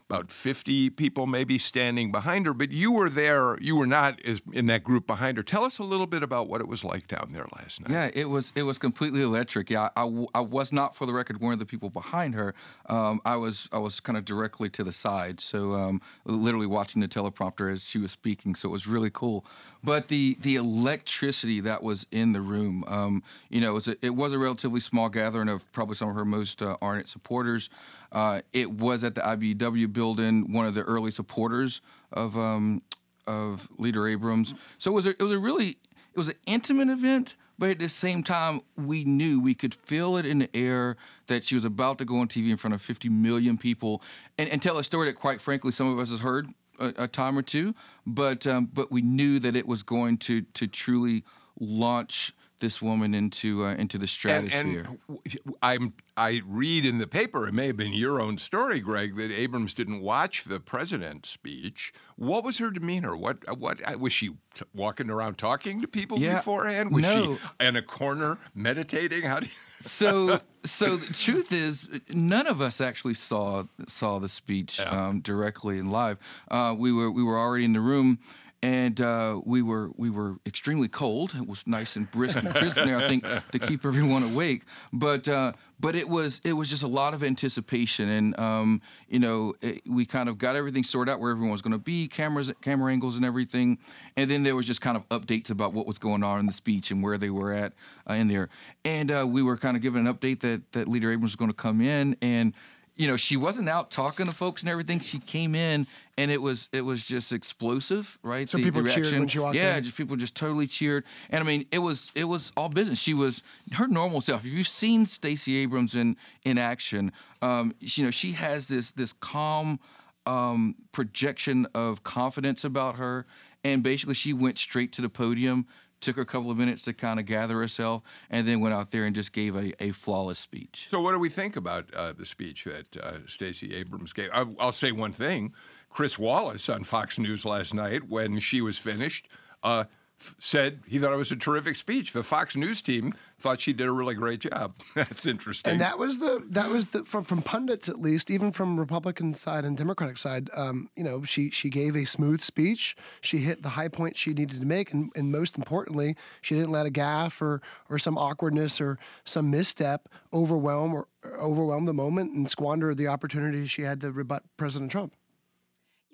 About 0.08 0.32
50 0.32 0.92
people 0.92 1.26
maybe 1.26 1.58
standing 1.58 2.12
behind 2.12 2.46
her, 2.46 2.54
but 2.54 2.72
you 2.72 2.92
were 2.92 3.10
there. 3.10 3.58
You 3.60 3.76
were 3.76 3.88
not 3.88 4.24
as 4.24 4.40
in 4.54 4.68
that 4.68 4.84
group 4.84 5.08
behind 5.08 5.36
her. 5.38 5.42
Tell 5.42 5.64
us 5.64 5.80
a 5.80 5.84
little 5.84 6.06
bit 6.06 6.22
about 6.22 6.48
what 6.48 6.62
it 6.62 6.68
was 6.68 6.84
like 6.84 7.08
down 7.08 7.30
there 7.32 7.48
last 7.58 7.82
night. 7.82 7.90
Yeah, 7.90 8.12
it 8.14 8.30
was 8.30 8.54
it 8.56 8.62
was 8.62 8.78
completely 8.78 9.24
electric. 9.24 9.72
Yeah, 9.72 9.90
I 9.96 10.04
I 10.36 10.42
was 10.42 10.72
not 10.72 10.96
for 10.96 11.08
the 11.08 11.14
record 11.14 11.42
one 11.42 11.54
of 11.54 11.60
the 11.60 11.66
people 11.66 11.90
behind 11.90 12.36
her. 12.36 12.54
Um, 12.88 13.20
I 13.26 13.36
was 13.36 13.68
I 13.72 13.80
was 13.80 14.00
kind 14.00 14.16
of 14.16 14.26
directly 14.26 14.70
to 14.70 14.84
the 14.84 14.92
side, 14.92 15.40
so 15.42 15.74
um, 15.74 16.02
literally 16.24 16.68
watching 16.68 17.02
the 17.02 17.08
teleprompter 17.08 17.74
as 17.74 17.84
she 17.84 17.98
was 17.98 18.12
speaking. 18.12 18.54
So 18.54 18.70
it 18.70 18.72
was 18.72 18.86
really 18.86 19.10
cool. 19.10 19.44
But 19.86 20.08
the 20.08 20.36
the 20.42 20.56
electricity 20.56 21.60
that 21.62 21.84
was 21.84 22.08
in 22.12 22.34
the 22.34 22.42
room, 22.42 22.84
um, 22.88 23.24
you 23.50 23.62
know, 23.62 23.72
it 23.72 23.74
was, 23.74 23.88
a, 23.88 24.06
it 24.06 24.16
was 24.16 24.34
a 24.34 24.40
relatively 24.40 24.80
small 24.80 25.10
gathering 25.10 25.48
of 25.48 25.72
probably 25.74 25.96
some 25.96 26.10
of 26.10 26.16
her 26.16 26.26
most 26.26 26.62
uh, 26.62 26.78
ardent 26.82 27.08
supporters. 27.08 27.70
Uh, 28.12 28.42
it 28.54 28.72
was 28.72 29.04
at 29.04 29.16
the 29.16 29.22
IBEW 29.22 29.92
building, 29.92 30.52
one 30.52 30.66
of 30.66 30.74
the 30.74 30.84
early 30.84 31.12
supporters 31.12 31.82
of 32.12 32.38
um, 32.38 32.82
of 33.28 33.70
Leader 33.78 34.08
Abrams. 34.08 34.54
So 34.78 34.92
it 34.92 34.94
was 34.94 35.08
a, 35.08 35.10
it 35.12 35.22
was 35.22 35.32
a 35.32 35.40
really 35.40 35.78
it 36.14 36.18
was 36.18 36.30
an 36.30 36.36
intimate 36.46 36.90
event, 36.90 37.36
but 37.58 37.70
at 37.70 37.80
the 37.80 37.90
same 37.90 38.24
time, 38.24 38.62
we 38.78 39.04
knew 39.04 39.42
we 39.42 39.54
could 39.54 39.74
feel 39.74 40.18
it 40.18 40.26
in 40.26 40.40
the 40.40 40.56
air 40.56 40.98
that 41.28 41.46
she 41.46 41.56
was 41.56 41.66
about 41.66 41.98
to 41.98 42.06
go 42.06 42.20
on 42.20 42.28
TV 42.28 42.50
in 42.50 42.58
front 42.58 42.74
of 42.74 42.82
50 42.82 43.10
million 43.10 43.58
people 43.58 44.02
and, 44.38 44.50
and 44.50 44.62
tell 44.62 44.78
a 44.78 44.84
story 44.84 45.08
that, 45.08 45.14
quite 45.14 45.42
frankly, 45.42 45.72
some 45.72 45.88
of 45.88 46.00
us 46.00 46.12
has 46.12 46.22
heard 46.22 46.50
a, 46.80 46.94
a 46.98 47.08
time 47.08 47.38
or 47.38 47.42
two, 47.42 47.74
but 48.06 48.46
um, 48.48 48.70
but 48.72 48.92
we 48.92 49.02
knew 49.02 49.40
that 49.40 49.56
it 49.56 49.68
was 49.68 49.84
going 49.84 50.18
to 50.20 50.42
to 50.42 50.68
truly 50.68 51.24
launch 51.60 52.34
this 52.66 52.82
woman 52.82 53.14
into 53.14 53.64
uh, 53.64 53.76
into 53.76 54.00
the 54.00 54.08
stratosphere. 54.08 54.88
And, 55.08 55.20
and 55.26 55.40
I'm 55.62 55.94
I 56.18 56.42
read 56.46 56.84
in 56.84 56.98
the 56.98 57.06
paper, 57.06 57.48
it 57.48 57.54
may 57.54 57.68
have 57.68 57.78
been 57.78 57.94
your 57.94 58.20
own 58.20 58.40
story, 58.40 58.80
Greg, 58.80 59.16
that 59.18 59.32
Abrams 59.32 59.76
didn't 59.76 60.02
watch 60.02 60.46
the 60.46 60.60
president's 60.60 61.30
speech. 61.30 61.94
What 62.16 62.44
was 62.44 62.58
her 62.58 62.72
demeanor? 62.72 63.16
What 63.16 63.38
what 63.58 64.00
was 64.00 64.12
she 64.14 64.30
t- 64.56 64.66
walking 64.74 65.12
around 65.12 65.38
talking 65.38 65.80
to 65.82 65.88
people 65.88 66.18
Yeah, 66.18 66.38
beforehand? 66.38 66.92
Was 66.92 67.04
no. 67.04 67.36
she 67.36 67.66
in 67.68 67.76
a 67.76 67.84
corner 67.84 68.40
meditating? 68.56 69.24
How 69.24 69.42
do 69.42 69.46
you 69.46 69.52
so 69.82 70.40
so 70.64 70.96
the 70.96 71.14
truth 71.14 71.52
is 71.52 71.88
none 72.10 72.48
of 72.48 72.62
us 72.62 72.82
actually 72.82 73.14
saw 73.14 73.66
saw 73.88 74.18
the 74.18 74.30
speech 74.30 74.80
um, 74.80 75.20
directly 75.20 75.78
and 75.78 75.92
live 75.92 76.18
uh, 76.50 76.74
we 76.76 76.92
were 76.94 77.12
we 77.12 77.22
were 77.22 77.38
already 77.38 77.66
in 77.66 77.74
the 77.74 77.82
room 77.82 78.18
and 78.66 79.00
uh, 79.00 79.40
we 79.46 79.62
were 79.62 79.92
we 79.96 80.10
were 80.10 80.38
extremely 80.44 80.88
cold. 80.88 81.36
It 81.36 81.48
was 81.48 81.68
nice 81.68 81.96
and 81.96 82.10
brisk 82.10 82.36
and 82.36 82.50
crisp 82.50 82.78
in 82.78 82.88
there 82.88 82.98
i 82.98 83.08
think 83.08 83.24
to 83.52 83.60
keep 83.60 83.86
everyone 83.86 84.24
awake. 84.24 84.64
But 84.92 85.28
uh, 85.28 85.54
but 85.80 85.96
it 85.96 86.10
was 86.10 86.42
it 86.44 86.54
was 86.54 86.68
just 86.68 86.82
a 86.82 86.88
lot 86.88 87.14
of 87.14 87.24
anticipation. 87.24 88.10
And 88.10 88.40
um, 88.40 88.82
you 89.08 89.20
know 89.20 89.54
it, 89.62 89.84
we 89.88 90.08
kind 90.08 90.30
of 90.30 90.40
got 90.40 90.56
everything 90.56 90.84
sorted 90.84 91.14
out 91.14 91.20
where 91.20 91.30
everyone 91.30 91.52
was 91.52 91.62
going 91.62 91.74
to 91.74 91.78
be 91.78 92.08
cameras 92.08 92.52
camera 92.62 92.92
angles 92.92 93.16
and 93.16 93.24
everything. 93.24 93.78
And 94.18 94.32
then 94.32 94.42
there 94.42 94.56
was 94.56 94.66
just 94.66 94.82
kind 94.82 94.98
of 94.98 95.08
updates 95.10 95.52
about 95.52 95.74
what 95.74 95.86
was 95.86 96.00
going 96.00 96.24
on 96.24 96.40
in 96.40 96.48
the 96.48 96.52
speech 96.52 96.90
and 96.90 97.04
where 97.04 97.20
they 97.20 97.30
were 97.30 97.54
at 97.54 97.74
uh, 98.10 98.14
in 98.14 98.30
there. 98.30 98.50
And 98.84 99.12
uh, 99.12 99.28
we 99.28 99.44
were 99.44 99.58
kind 99.58 99.78
of 99.78 99.84
given 99.84 100.08
an 100.08 100.12
update 100.12 100.40
that 100.40 100.72
that 100.72 100.88
leader 100.88 101.12
abrams 101.12 101.34
was 101.34 101.36
going 101.36 101.52
to 101.52 101.56
come 101.56 101.82
in 101.82 102.18
and 102.20 102.56
you 102.96 103.08
know 103.08 103.18
she 103.18 103.38
wasn't 103.38 103.68
out 103.68 103.92
talking 103.92 104.26
to 104.26 104.32
folks 104.32 104.62
and 104.62 104.70
everything. 104.70 105.00
She 105.00 105.20
came 105.20 105.56
in 105.56 105.88
and 106.18 106.32
it 106.32 106.42
was 106.42 106.70
it 106.72 106.82
was 106.82 107.06
just 107.06 107.32
explosive 107.34 108.18
right? 108.24 108.50
So 108.50 108.58
people 108.58 108.84
cheered 108.86 109.12
when 109.12 109.28
she 109.28 109.40
walked 109.40 109.56
yeah 109.56 109.78
in? 109.78 109.84
just 109.84 109.98
people 109.98 110.16
just 110.16 110.36
totally 110.36 110.68
cheered. 110.68 111.04
And 111.30 111.44
i 111.44 111.48
mean 111.48 111.66
it 111.72 111.80
was 111.80 112.12
it 112.16 112.26
was 112.26 112.52
all 112.56 112.70
business. 112.70 113.00
She 113.00 113.14
was 113.14 113.42
her 113.74 113.88
normal 113.88 114.22
self. 114.22 114.46
If 114.46 114.54
you've 114.54 114.68
seen 114.68 115.06
stacey 115.06 115.58
abrams 115.58 115.94
in 115.96 116.18
in 116.44 116.58
action 116.58 117.12
um 117.42 117.74
she, 117.86 118.02
you 118.02 118.08
know 118.08 118.12
she 118.12 118.32
has 118.34 118.68
this 118.68 118.92
this 118.92 119.14
calm 119.14 119.80
um 120.26 120.76
projection 120.92 121.68
of 121.76 122.04
confidence 122.04 122.64
about 122.64 122.96
her. 122.96 123.26
And 123.64 123.82
basically 123.82 124.14
she 124.14 124.32
went 124.32 124.58
straight 124.60 124.92
to 124.94 125.02
the 125.02 125.10
podium 125.10 125.66
took 126.06 126.16
her 126.16 126.22
a 126.22 126.26
couple 126.26 126.50
of 126.52 126.58
minutes 126.58 126.84
to 126.84 126.94
kind 126.94 127.20
of 127.20 127.26
gather 127.26 127.60
herself 127.60 128.04
and 128.30 128.48
then 128.48 128.60
went 128.60 128.74
out 128.74 128.92
there 128.92 129.06
and 129.06 129.16
just 129.16 129.34
gave 129.34 129.56
a, 129.56 129.74
a 129.84 129.92
flawless 129.92 130.40
speech 130.40 130.88
So, 130.90 131.02
what 131.02 131.12
do 131.12 131.20
we 131.20 131.30
think 131.30 131.56
about 131.56 131.94
uh, 131.94 132.14
the 132.14 132.26
speech 132.26 132.64
that 132.66 132.98
uh, 132.98 133.18
Stacey 133.28 133.76
Abrams 133.76 134.14
gave? 134.14 134.30
I, 134.34 134.46
I'll 134.60 134.72
say 134.72 134.92
one 134.92 135.12
thing: 135.12 135.54
Chris 135.90 136.18
Wallace 136.18 136.70
on 136.70 136.84
Fox 136.84 137.20
News 137.20 137.44
last 137.46 137.74
night, 137.74 138.08
when 138.08 138.40
she 138.40 138.62
was 138.62 138.78
finished, 138.78 139.28
uh, 139.64 139.86
said 140.18 140.82
he 140.88 141.00
thought 141.00 141.12
it 141.12 141.18
was 141.18 141.32
a 141.32 141.36
terrific 141.36 141.76
speech. 141.76 142.14
The 142.14 142.24
Fox 142.24 142.56
News 142.56 142.82
team 142.82 143.14
thought 143.40 143.60
she 143.60 143.74
did 143.74 143.88
a 143.88 143.92
really 143.92 144.16
great 144.16 144.40
job. 144.40 144.76
That's 144.96 145.26
interesting. 145.26 145.74
And 145.74 145.82
that 145.82 145.98
was 145.98 146.20
the 146.20 146.44
that 146.50 146.70
was 146.70 146.88
the 146.88 147.04
from 147.04 147.24
from 147.24 147.42
pundits 147.42 147.90
at 147.90 148.00
least, 148.00 148.32
even 148.32 148.52
from 148.52 148.80
Republican 148.80 149.34
side 149.34 149.66
and 149.66 149.78
Democratic 149.78 150.18
side. 150.18 150.50
Um, 150.56 150.90
you 150.96 151.04
know, 151.04 151.24
she 151.24 151.50
she 151.50 151.70
gave 151.70 151.96
a 151.96 152.06
smooth 152.06 152.42
speech. 152.42 152.96
She 153.22 153.40
hit 153.40 153.62
the 153.62 153.70
high 153.70 153.90
point 153.90 154.18
she 154.18 154.34
needed 154.34 154.60
to 154.60 154.66
make, 154.66 154.94
and, 154.94 155.12
and 155.16 155.32
most 155.32 155.58
importantly, 155.58 156.16
she 156.42 156.56
didn't 156.56 156.72
let 156.72 156.86
a 156.86 156.92
gaffe 156.92 157.42
or 157.42 157.62
or 157.90 158.00
some 158.00 158.18
awkwardness 158.18 158.80
or 158.80 158.98
some 159.24 159.52
misstep 159.52 160.08
overwhelm 160.34 160.94
or 160.94 161.08
overwhelm 161.40 161.86
the 161.86 161.94
moment 161.94 162.32
and 162.32 162.50
squander 162.50 162.94
the 162.94 163.08
opportunity 163.08 163.66
she 163.66 163.82
had 163.82 164.00
to 164.02 164.12
rebut 164.12 164.44
President 164.58 164.92
Trump. 164.92 165.14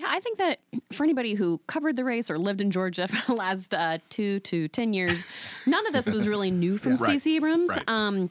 Yeah, 0.01 0.07
I 0.09 0.19
think 0.19 0.39
that 0.39 0.59
for 0.91 1.03
anybody 1.03 1.35
who 1.35 1.59
covered 1.67 1.95
the 1.95 2.03
race 2.03 2.29
or 2.29 2.37
lived 2.39 2.59
in 2.61 2.71
Georgia 2.71 3.07
for 3.07 3.25
the 3.27 3.37
last 3.37 3.73
uh, 3.73 3.99
two 4.09 4.39
to 4.41 4.67
10 4.67 4.93
years, 4.93 5.23
none 5.65 5.85
of 5.87 5.93
this 5.93 6.07
was 6.07 6.27
really 6.27 6.51
new 6.51 6.77
from. 6.77 6.95
Right, 6.95 7.11
Stacey 7.11 7.35
Abrams. 7.35 7.69
right. 7.69 7.83
Um, 7.87 8.29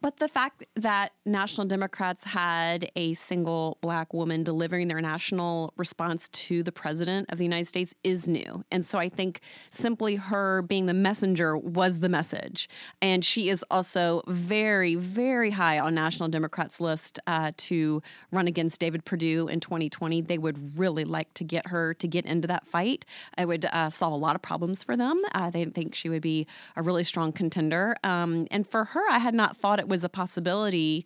but 0.00 0.18
the 0.18 0.28
fact 0.28 0.64
that 0.76 1.12
National 1.24 1.66
Democrats 1.66 2.24
had 2.24 2.90
a 2.94 3.14
single 3.14 3.78
black 3.80 4.12
woman 4.12 4.44
delivering 4.44 4.88
their 4.88 5.00
national 5.00 5.72
response 5.76 6.28
to 6.28 6.62
the 6.62 6.72
president 6.72 7.30
of 7.30 7.38
the 7.38 7.44
United 7.44 7.66
States 7.66 7.94
is 8.04 8.28
new. 8.28 8.64
And 8.70 8.84
so 8.84 8.98
I 8.98 9.08
think 9.08 9.40
simply 9.70 10.16
her 10.16 10.62
being 10.62 10.86
the 10.86 10.94
messenger 10.94 11.56
was 11.56 12.00
the 12.00 12.08
message. 12.08 12.68
And 13.00 13.24
she 13.24 13.48
is 13.48 13.64
also 13.70 14.22
very, 14.26 14.94
very 14.94 15.50
high 15.50 15.78
on 15.78 15.94
National 15.94 16.28
Democrats' 16.28 16.80
list 16.80 17.18
uh, 17.26 17.52
to 17.56 18.02
run 18.30 18.46
against 18.46 18.80
David 18.80 19.04
Perdue 19.04 19.48
in 19.48 19.60
2020. 19.60 20.20
They 20.20 20.38
would 20.38 20.78
really 20.78 21.04
like 21.04 21.32
to 21.34 21.44
get 21.44 21.68
her 21.68 21.94
to 21.94 22.06
get 22.06 22.26
into 22.26 22.46
that 22.48 22.66
fight. 22.66 23.04
It 23.36 23.46
would 23.46 23.64
uh, 23.64 23.90
solve 23.90 24.12
a 24.12 24.16
lot 24.16 24.36
of 24.36 24.42
problems 24.42 24.84
for 24.84 24.96
them. 24.96 25.20
Uh, 25.34 25.50
they 25.50 25.64
think 25.64 25.94
she 25.94 26.08
would 26.08 26.22
be 26.22 26.46
a 26.76 26.82
really 26.82 27.04
strong 27.04 27.32
contender. 27.32 27.96
Um, 28.04 28.46
and 28.50 28.66
for 28.66 28.84
her, 28.84 29.02
I 29.10 29.18
had 29.18 29.34
not 29.34 29.56
thought 29.56 29.77
it 29.78 29.88
was 29.88 30.04
a 30.04 30.08
possibility. 30.08 31.04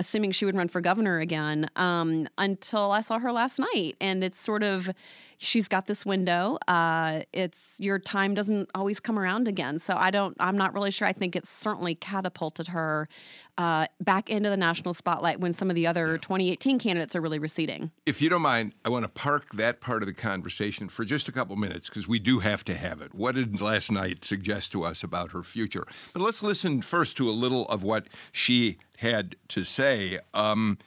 Assuming 0.00 0.30
she 0.30 0.44
would 0.44 0.56
run 0.56 0.68
for 0.68 0.80
governor 0.80 1.18
again, 1.18 1.68
um, 1.74 2.28
until 2.38 2.92
I 2.92 3.00
saw 3.00 3.18
her 3.18 3.32
last 3.32 3.58
night, 3.58 3.96
and 4.00 4.22
it's 4.22 4.40
sort 4.40 4.62
of 4.62 4.90
she's 5.38 5.68
got 5.68 5.86
this 5.86 6.04
window. 6.04 6.58
Uh, 6.68 7.22
it's 7.32 7.76
your 7.80 7.98
time 7.98 8.34
doesn't 8.34 8.68
always 8.74 9.00
come 9.00 9.18
around 9.18 9.48
again, 9.48 9.78
so 9.78 9.94
I 9.96 10.10
don't. 10.10 10.36
I'm 10.38 10.56
not 10.56 10.74
really 10.74 10.90
sure. 10.90 11.08
I 11.08 11.12
think 11.12 11.34
it's 11.34 11.48
certainly 11.48 11.94
catapulted 11.94 12.68
her 12.68 13.08
uh, 13.56 13.86
back 14.00 14.28
into 14.28 14.50
the 14.50 14.56
national 14.56 14.94
spotlight 14.94 15.40
when 15.40 15.52
some 15.52 15.70
of 15.70 15.76
the 15.76 15.86
other 15.86 16.18
2018 16.18 16.78
candidates 16.78 17.16
are 17.16 17.20
really 17.20 17.38
receding. 17.38 17.90
If 18.04 18.20
you 18.20 18.28
don't 18.28 18.42
mind, 18.42 18.74
I 18.84 18.88
want 18.90 19.04
to 19.04 19.08
park 19.08 19.54
that 19.54 19.80
part 19.80 20.02
of 20.02 20.06
the 20.06 20.14
conversation 20.14 20.88
for 20.88 21.04
just 21.04 21.28
a 21.28 21.32
couple 21.32 21.56
minutes 21.56 21.88
because 21.88 22.06
we 22.06 22.18
do 22.18 22.40
have 22.40 22.64
to 22.64 22.74
have 22.74 23.00
it. 23.00 23.14
What 23.14 23.36
did 23.36 23.60
last 23.60 23.90
night 23.90 24.24
suggest 24.24 24.72
to 24.72 24.84
us 24.84 25.02
about 25.02 25.32
her 25.32 25.42
future? 25.42 25.86
But 26.12 26.22
let's 26.22 26.42
listen 26.42 26.82
first 26.82 27.16
to 27.16 27.30
a 27.30 27.32
little 27.32 27.66
of 27.68 27.82
what 27.82 28.08
she 28.32 28.78
had 28.98 29.36
to 29.48 29.64
say. 29.64 30.18
Um, 30.34 30.78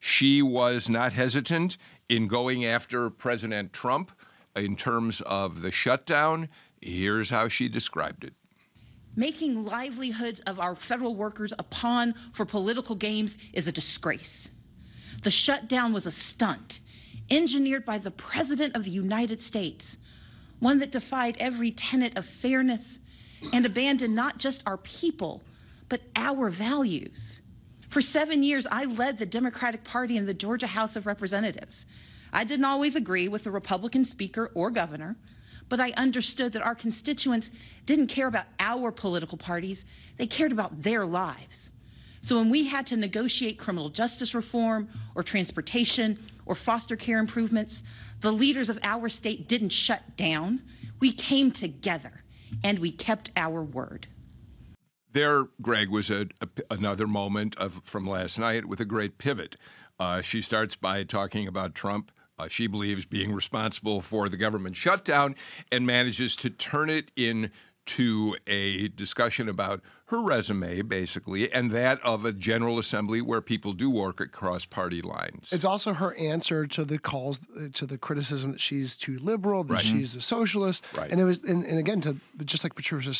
she 0.00 0.42
was 0.42 0.88
not 0.88 1.12
hesitant 1.12 1.76
in 2.08 2.26
going 2.26 2.64
after 2.64 3.10
President 3.10 3.72
Trump 3.72 4.12
in 4.56 4.76
terms 4.76 5.20
of 5.22 5.62
the 5.62 5.70
shutdown. 5.70 6.48
Here's 6.80 7.30
how 7.30 7.48
she 7.48 7.68
described 7.68 8.24
it. 8.24 8.34
Making 9.16 9.64
livelihoods 9.64 10.40
of 10.40 10.60
our 10.60 10.74
federal 10.74 11.14
workers 11.14 11.52
a 11.58 11.62
pawn 11.62 12.14
for 12.32 12.44
political 12.44 12.94
games 12.94 13.38
is 13.52 13.66
a 13.66 13.72
disgrace. 13.72 14.50
The 15.22 15.30
shutdown 15.30 15.92
was 15.92 16.06
a 16.06 16.12
stunt 16.12 16.80
engineered 17.30 17.84
by 17.84 17.98
the 17.98 18.10
President 18.10 18.76
of 18.76 18.84
the 18.84 18.90
United 18.90 19.42
States, 19.42 19.98
one 20.60 20.78
that 20.78 20.92
defied 20.92 21.36
every 21.38 21.70
tenet 21.70 22.16
of 22.16 22.24
fairness 22.24 23.00
and 23.52 23.66
abandoned 23.66 24.14
not 24.14 24.38
just 24.38 24.62
our 24.66 24.78
people, 24.78 25.42
but 25.88 26.00
our 26.16 26.48
values. 26.48 27.40
For 27.88 28.02
seven 28.02 28.42
years, 28.42 28.66
I 28.70 28.84
led 28.84 29.18
the 29.18 29.26
Democratic 29.26 29.82
Party 29.82 30.16
in 30.16 30.26
the 30.26 30.34
Georgia 30.34 30.66
House 30.66 30.94
of 30.94 31.06
Representatives. 31.06 31.86
I 32.32 32.44
didn't 32.44 32.66
always 32.66 32.96
agree 32.96 33.28
with 33.28 33.44
the 33.44 33.50
Republican 33.50 34.04
speaker 34.04 34.50
or 34.54 34.70
governor, 34.70 35.16
but 35.70 35.80
I 35.80 35.92
understood 35.96 36.52
that 36.52 36.62
our 36.62 36.74
constituents 36.74 37.50
didn't 37.86 38.08
care 38.08 38.26
about 38.26 38.46
our 38.60 38.92
political 38.92 39.38
parties, 39.38 39.86
they 40.18 40.26
cared 40.26 40.52
about 40.52 40.82
their 40.82 41.06
lives. 41.06 41.70
So 42.20 42.36
when 42.36 42.50
we 42.50 42.66
had 42.66 42.86
to 42.88 42.96
negotiate 42.96 43.58
criminal 43.58 43.88
justice 43.88 44.34
reform 44.34 44.88
or 45.14 45.22
transportation 45.22 46.18
or 46.44 46.54
foster 46.54 46.96
care 46.96 47.18
improvements, 47.18 47.82
the 48.20 48.32
leaders 48.32 48.68
of 48.68 48.78
our 48.82 49.08
state 49.08 49.48
didn't 49.48 49.70
shut 49.70 50.16
down. 50.16 50.60
We 51.00 51.12
came 51.12 51.52
together 51.52 52.24
and 52.64 52.80
we 52.80 52.90
kept 52.90 53.30
our 53.36 53.62
word. 53.62 54.08
There, 55.12 55.44
Greg, 55.62 55.88
was 55.90 56.10
a, 56.10 56.26
a- 56.40 56.74
another 56.74 57.06
moment 57.06 57.56
of 57.56 57.80
from 57.84 58.06
last 58.06 58.38
night 58.38 58.66
with 58.66 58.80
a 58.80 58.84
great 58.84 59.18
pivot. 59.18 59.56
Uh, 59.98 60.22
she 60.22 60.42
starts 60.42 60.76
by 60.76 61.02
talking 61.04 61.48
about 61.48 61.74
Trump. 61.74 62.12
Uh, 62.38 62.46
she 62.48 62.66
believes 62.66 63.04
being 63.04 63.32
responsible 63.32 64.00
for 64.00 64.28
the 64.28 64.36
government 64.36 64.76
shutdown, 64.76 65.34
and 65.72 65.84
manages 65.86 66.36
to 66.36 66.50
turn 66.50 66.88
it 66.88 67.10
into 67.16 68.36
a 68.46 68.88
discussion 68.88 69.48
about 69.48 69.80
her 70.08 70.22
resume, 70.22 70.80
basically, 70.82 71.52
and 71.52 71.70
that 71.70 72.00
of 72.02 72.24
a 72.24 72.32
General 72.32 72.78
Assembly 72.78 73.20
where 73.20 73.40
people 73.42 73.72
do 73.74 73.90
work 73.90 74.20
across 74.20 74.64
party 74.64 75.02
lines. 75.02 75.50
It's 75.52 75.64
also 75.66 75.92
her 75.92 76.14
answer 76.16 76.66
to 76.66 76.84
the 76.84 76.98
calls 76.98 77.40
uh, 77.54 77.68
to 77.74 77.84
the 77.86 77.98
criticism 77.98 78.52
that 78.52 78.60
she's 78.60 78.96
too 78.96 79.18
liberal, 79.18 79.64
that 79.64 79.74
Right. 79.74 79.82
she's 79.84 80.14
a 80.14 80.20
socialist, 80.22 80.82
Right. 80.96 81.10
and 81.10 81.20
it 81.20 81.24
was, 81.24 81.42
and, 81.44 81.62
and 81.64 81.78
again, 81.78 82.00
to 82.02 82.16
just 82.44 82.64
like 82.64 82.74
Patricia, 82.74 83.12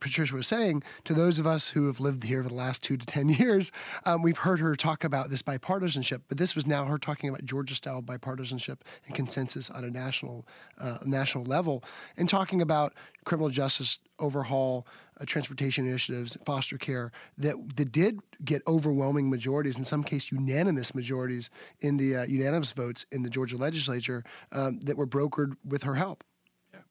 Patricia 0.00 0.34
was 0.34 0.46
saying, 0.46 0.82
to 1.04 1.12
those 1.12 1.38
of 1.38 1.46
us 1.46 1.70
who 1.70 1.86
have 1.86 2.00
lived 2.00 2.24
here 2.24 2.42
for 2.42 2.48
the 2.48 2.54
last 2.54 2.82
two 2.82 2.96
to 2.96 3.04
ten 3.04 3.28
years, 3.42 3.70
um, 4.06 4.22
we've 4.22 4.38
heard 4.38 4.60
her 4.60 4.74
talk 4.74 5.04
about 5.04 5.28
this 5.28 5.42
bipartisanship, 5.42 6.22
but 6.28 6.38
this 6.38 6.54
was 6.56 6.66
now 6.66 6.86
her 6.86 6.96
talking 6.98 7.28
about 7.28 7.44
Georgia-style 7.44 8.02
bipartisanship 8.02 8.78
and 9.06 9.14
consensus 9.14 9.70
on 9.70 9.84
a 9.84 9.90
national, 9.90 10.46
uh, 10.78 10.98
national 11.04 11.44
level, 11.44 11.84
and 12.16 12.28
talking 12.28 12.62
about 12.62 12.94
criminal 13.24 13.50
justice 13.50 14.00
overhaul, 14.18 14.86
uh, 15.20 15.24
transportation 15.24 15.86
initiatives, 15.86 16.36
foster 16.44 16.78
care 16.78 17.12
that 17.38 17.54
that 17.76 17.92
did 17.92 18.20
get 18.44 18.62
overwhelming 18.66 19.30
majorities, 19.30 19.76
in 19.76 19.84
some 19.84 20.02
case 20.02 20.32
unanimous 20.32 20.94
majorities 20.94 21.50
in 21.80 21.96
the 21.96 22.16
uh, 22.16 22.24
unanimous 22.24 22.72
votes 22.72 23.06
in 23.12 23.22
the 23.22 23.30
Georgia 23.30 23.56
legislature 23.56 24.24
um, 24.52 24.80
that 24.80 24.96
were 24.96 25.06
brokered 25.06 25.56
with 25.64 25.82
her 25.84 25.94
help. 25.94 26.24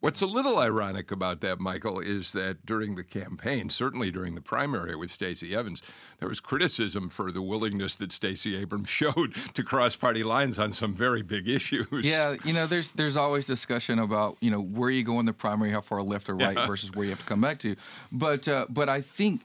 What's 0.01 0.19
a 0.21 0.25
little 0.25 0.57
ironic 0.57 1.11
about 1.11 1.41
that, 1.41 1.59
Michael, 1.59 1.99
is 1.99 2.31
that 2.33 2.65
during 2.65 2.95
the 2.95 3.03
campaign, 3.03 3.69
certainly 3.69 4.09
during 4.09 4.33
the 4.33 4.41
primary 4.41 4.95
with 4.95 5.11
Stacey 5.11 5.55
Evans, 5.55 5.83
there 6.19 6.27
was 6.27 6.39
criticism 6.39 7.07
for 7.07 7.31
the 7.31 7.41
willingness 7.43 7.95
that 7.97 8.11
Stacey 8.11 8.57
Abrams 8.57 8.89
showed 9.01 9.35
to 9.53 9.63
cross 9.63 9.95
party 9.95 10.23
lines 10.23 10.57
on 10.57 10.71
some 10.71 10.95
very 10.95 11.21
big 11.21 11.47
issues. 11.47 11.85
Yeah, 12.03 12.35
you 12.43 12.51
know, 12.51 12.65
there's 12.65 12.89
there's 12.91 13.15
always 13.15 13.45
discussion 13.45 13.99
about 13.99 14.37
you 14.41 14.49
know 14.49 14.59
where 14.61 14.89
you 14.89 15.03
go 15.03 15.19
in 15.19 15.27
the 15.27 15.33
primary, 15.33 15.69
how 15.69 15.81
far 15.81 16.01
left 16.01 16.29
or 16.29 16.35
right 16.35 16.57
Yeah. 16.57 16.65
versus 16.65 16.91
where 16.93 17.05
you 17.05 17.11
have 17.11 17.19
to 17.19 17.25
come 17.25 17.41
back 17.41 17.59
to. 17.59 17.75
But 18.11 18.47
uh, 18.47 18.65
but 18.69 18.89
I 18.89 19.01
think 19.01 19.41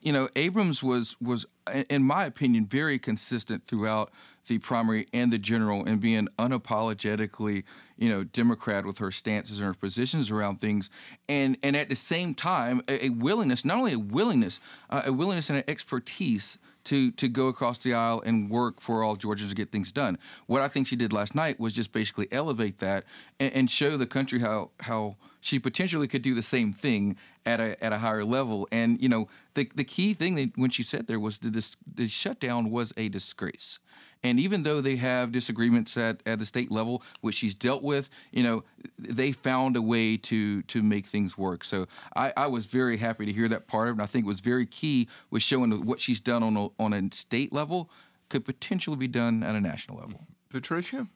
you 0.00 0.12
know 0.12 0.28
Abrams 0.36 0.82
was 0.82 1.16
was 1.20 1.46
in- 1.88 2.02
my 2.02 2.24
opinion 2.24 2.66
very 2.66 2.98
consistent 2.98 3.66
throughout 3.66 4.10
the 4.46 4.58
primary 4.58 5.06
and 5.12 5.32
the 5.32 5.38
general 5.38 5.84
in 5.84 5.98
being 5.98 6.26
unapologetically 6.38 7.64
you 7.96 8.08
know 8.08 8.24
Democrat 8.24 8.84
with 8.84 8.98
her 8.98 9.12
stances 9.12 9.58
and 9.58 9.66
her 9.66 9.74
positions 9.74 10.30
around 10.30 10.60
things, 10.60 10.90
and 11.28 11.56
and 11.62 11.76
at 11.76 11.88
the 11.88 11.96
same 11.96 12.34
time 12.34 12.82
a, 12.88 13.06
a 13.06 13.08
willingness, 13.10 13.64
not 13.64 13.78
only 13.78 13.92
a 13.92 13.98
willingness, 13.98 14.58
uh, 14.88 15.02
a 15.04 15.12
willingness 15.12 15.50
and 15.50 15.58
an 15.58 15.64
expertise 15.68 16.58
to 16.84 17.10
to 17.12 17.28
go 17.28 17.48
across 17.48 17.78
the 17.78 17.92
aisle 17.94 18.22
and 18.24 18.50
work 18.50 18.80
for 18.80 19.02
all 19.02 19.16
Georgians 19.16 19.50
to 19.50 19.56
get 19.56 19.70
things 19.70 19.92
done. 19.92 20.18
What 20.46 20.62
I 20.62 20.68
think 20.68 20.86
she 20.86 20.96
did 20.96 21.12
last 21.12 21.34
night 21.34 21.60
was 21.60 21.72
just 21.74 21.92
basically 21.92 22.26
elevate 22.32 22.78
that 22.78 23.04
and, 23.38 23.52
and 23.52 23.70
show 23.70 23.96
the 23.96 24.06
country 24.06 24.40
how 24.40 24.70
how 24.80 25.16
she 25.40 25.58
potentially 25.58 26.08
could 26.08 26.22
do 26.22 26.34
the 26.34 26.42
same 26.42 26.72
thing 26.72 27.16
at 27.46 27.60
a 27.60 27.82
at 27.82 27.92
a 27.92 27.98
higher 27.98 28.24
level. 28.24 28.68
And 28.70 29.00
you 29.02 29.08
know 29.08 29.28
the 29.54 29.70
the 29.74 29.84
key 29.84 30.14
thing 30.14 30.34
that 30.36 30.52
when 30.56 30.70
she 30.70 30.82
said 30.82 31.06
there 31.06 31.20
was 31.20 31.38
the 31.38 31.76
the 31.94 32.08
shutdown 32.08 32.70
was 32.70 32.92
a 32.96 33.08
disgrace. 33.08 33.78
And 34.22 34.38
even 34.38 34.64
though 34.64 34.82
they 34.82 34.96
have 34.96 35.32
disagreements 35.32 35.96
at, 35.96 36.20
at 36.26 36.38
the 36.38 36.44
state 36.44 36.70
level, 36.70 37.02
which 37.22 37.36
she's 37.36 37.54
dealt 37.54 37.82
with, 37.82 38.10
you 38.32 38.42
know, 38.42 38.64
they 38.98 39.32
found 39.32 39.76
a 39.76 39.82
way 39.82 40.18
to 40.18 40.62
to 40.62 40.82
make 40.82 41.06
things 41.06 41.38
work. 41.38 41.64
So 41.64 41.86
I, 42.14 42.32
I 42.36 42.46
was 42.46 42.66
very 42.66 42.98
happy 42.98 43.24
to 43.24 43.32
hear 43.32 43.48
that 43.48 43.66
part 43.66 43.88
of 43.88 43.92
it. 43.92 43.94
And 43.94 44.02
I 44.02 44.06
think 44.06 44.26
it 44.26 44.28
was 44.28 44.40
very 44.40 44.66
key 44.66 45.08
with 45.30 45.42
showing 45.42 45.86
what 45.86 46.00
she's 46.00 46.20
done 46.20 46.42
on 46.42 46.56
a, 46.56 46.68
on 46.78 46.92
a 46.92 47.14
state 47.14 47.52
level 47.52 47.90
could 48.28 48.44
potentially 48.44 48.96
be 48.96 49.08
done 49.08 49.42
at 49.42 49.54
a 49.54 49.60
national 49.60 49.98
level. 49.98 50.26
Patricia? 50.50 51.08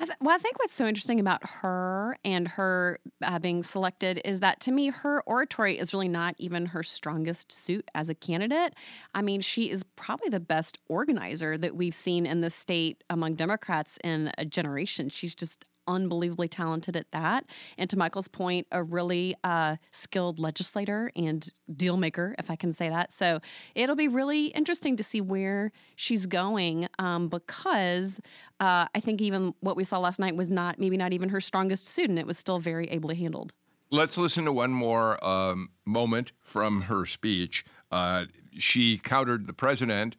I 0.00 0.06
th- 0.06 0.16
well, 0.22 0.34
I 0.34 0.38
think 0.38 0.58
what's 0.58 0.72
so 0.72 0.86
interesting 0.86 1.20
about 1.20 1.44
her 1.44 2.16
and 2.24 2.48
her 2.48 2.98
uh, 3.22 3.38
being 3.38 3.62
selected 3.62 4.18
is 4.24 4.40
that 4.40 4.58
to 4.60 4.72
me, 4.72 4.88
her 4.88 5.22
oratory 5.26 5.78
is 5.78 5.92
really 5.92 6.08
not 6.08 6.34
even 6.38 6.66
her 6.66 6.82
strongest 6.82 7.52
suit 7.52 7.86
as 7.94 8.08
a 8.08 8.14
candidate. 8.14 8.74
I 9.14 9.20
mean, 9.20 9.42
she 9.42 9.68
is 9.68 9.82
probably 9.96 10.30
the 10.30 10.40
best 10.40 10.78
organizer 10.88 11.58
that 11.58 11.76
we've 11.76 11.94
seen 11.94 12.24
in 12.24 12.40
the 12.40 12.48
state 12.48 13.04
among 13.10 13.34
Democrats 13.34 13.98
in 14.02 14.32
a 14.38 14.46
generation. 14.46 15.10
She's 15.10 15.34
just 15.34 15.66
unbelievably 15.90 16.48
talented 16.48 16.96
at 16.96 17.10
that. 17.12 17.44
And 17.76 17.90
to 17.90 17.96
Michael's 17.96 18.28
point, 18.28 18.66
a 18.72 18.82
really 18.82 19.34
uh, 19.44 19.76
skilled 19.92 20.38
legislator 20.38 21.10
and 21.16 21.46
deal 21.74 21.96
maker, 21.96 22.34
if 22.38 22.50
I 22.50 22.56
can 22.56 22.72
say 22.72 22.88
that. 22.88 23.12
So 23.12 23.40
it'll 23.74 23.96
be 23.96 24.08
really 24.08 24.46
interesting 24.46 24.96
to 24.96 25.02
see 25.02 25.20
where 25.20 25.72
she's 25.96 26.26
going 26.26 26.88
um, 26.98 27.28
because 27.28 28.20
uh, 28.60 28.86
I 28.94 29.00
think 29.00 29.20
even 29.20 29.54
what 29.60 29.76
we 29.76 29.84
saw 29.84 29.98
last 29.98 30.18
night 30.18 30.36
was 30.36 30.50
not 30.50 30.78
maybe 30.78 30.96
not 30.96 31.12
even 31.12 31.30
her 31.30 31.40
strongest 31.40 31.86
suit, 31.86 32.10
and 32.10 32.18
it 32.18 32.26
was 32.26 32.38
still 32.38 32.58
very 32.58 32.88
ably 32.90 33.16
handled. 33.16 33.52
Let's 33.90 34.16
listen 34.16 34.44
to 34.44 34.52
one 34.52 34.70
more 34.70 35.22
um, 35.24 35.70
moment 35.84 36.30
from 36.40 36.82
her 36.82 37.04
speech. 37.06 37.64
Uh, 37.90 38.26
she 38.56 38.98
countered 38.98 39.48
the 39.48 39.52
president 39.52 40.14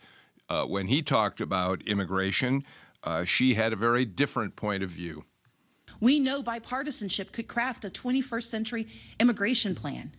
uh, 0.49 0.65
when 0.65 0.87
he 0.87 1.01
talked 1.01 1.39
about 1.39 1.81
immigration. 1.83 2.63
Uh, 3.03 3.23
she 3.23 3.53
had 3.53 3.71
a 3.71 3.77
very 3.77 4.03
different 4.03 4.55
point 4.55 4.83
of 4.83 4.89
view. 4.89 5.23
We 6.01 6.19
know 6.19 6.43
bipartisanship 6.43 7.31
could 7.31 7.47
craft 7.47 7.85
a 7.85 7.89
21st 7.89 8.43
century 8.43 8.87
immigration 9.19 9.75
plan. 9.75 10.11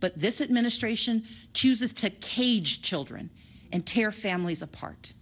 But 0.00 0.18
this 0.18 0.40
administration 0.40 1.24
chooses 1.54 1.92
to 1.94 2.10
cage 2.10 2.82
children 2.82 3.30
and 3.72 3.86
tear 3.86 4.10
families 4.10 4.60
apart. 4.60 5.14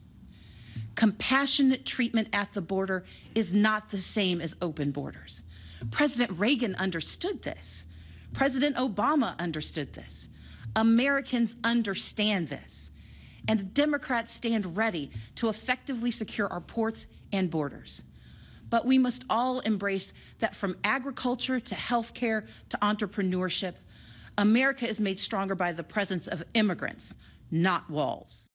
Compassionate 0.94 1.84
treatment 1.84 2.28
at 2.32 2.53
the 2.55 2.62
border 2.62 3.05
is 3.34 3.53
not 3.53 3.90
the 3.90 3.98
same 3.98 4.40
as 4.40 4.57
open 4.62 4.90
borders. 4.90 5.44
President 5.90 6.38
Reagan 6.38 6.74
understood 6.76 7.42
this. 7.42 7.84
President 8.32 8.76
Obama 8.76 9.38
understood 9.38 9.92
this. 9.92 10.28
Americans 10.76 11.57
understand 11.62 12.48
this. 12.48 12.90
And 13.48 13.72
Democrats 13.74 14.32
stand 14.32 14.76
ready 14.76 15.11
to 15.36 15.48
effectively 15.48 16.11
secure 16.11 16.48
our 16.48 16.61
ports 16.61 17.07
and 17.32 17.51
borders. 17.51 18.03
But 18.70 18.86
we 18.86 18.98
must 18.98 19.24
all 19.28 19.60
embrace 19.60 20.12
that 20.38 20.54
from 20.54 20.76
agriculture 20.84 21.60
to 21.60 21.74
healthcare 21.74 22.46
to 22.68 22.78
entrepreneurship, 22.78 23.74
America 24.38 24.88
is 24.88 25.00
made 25.00 25.18
stronger 25.18 25.54
by 25.54 25.72
the 25.72 25.82
presence 25.82 26.26
of 26.26 26.44
immigrants, 26.54 27.14
not 27.50 27.90
walls. 27.90 28.49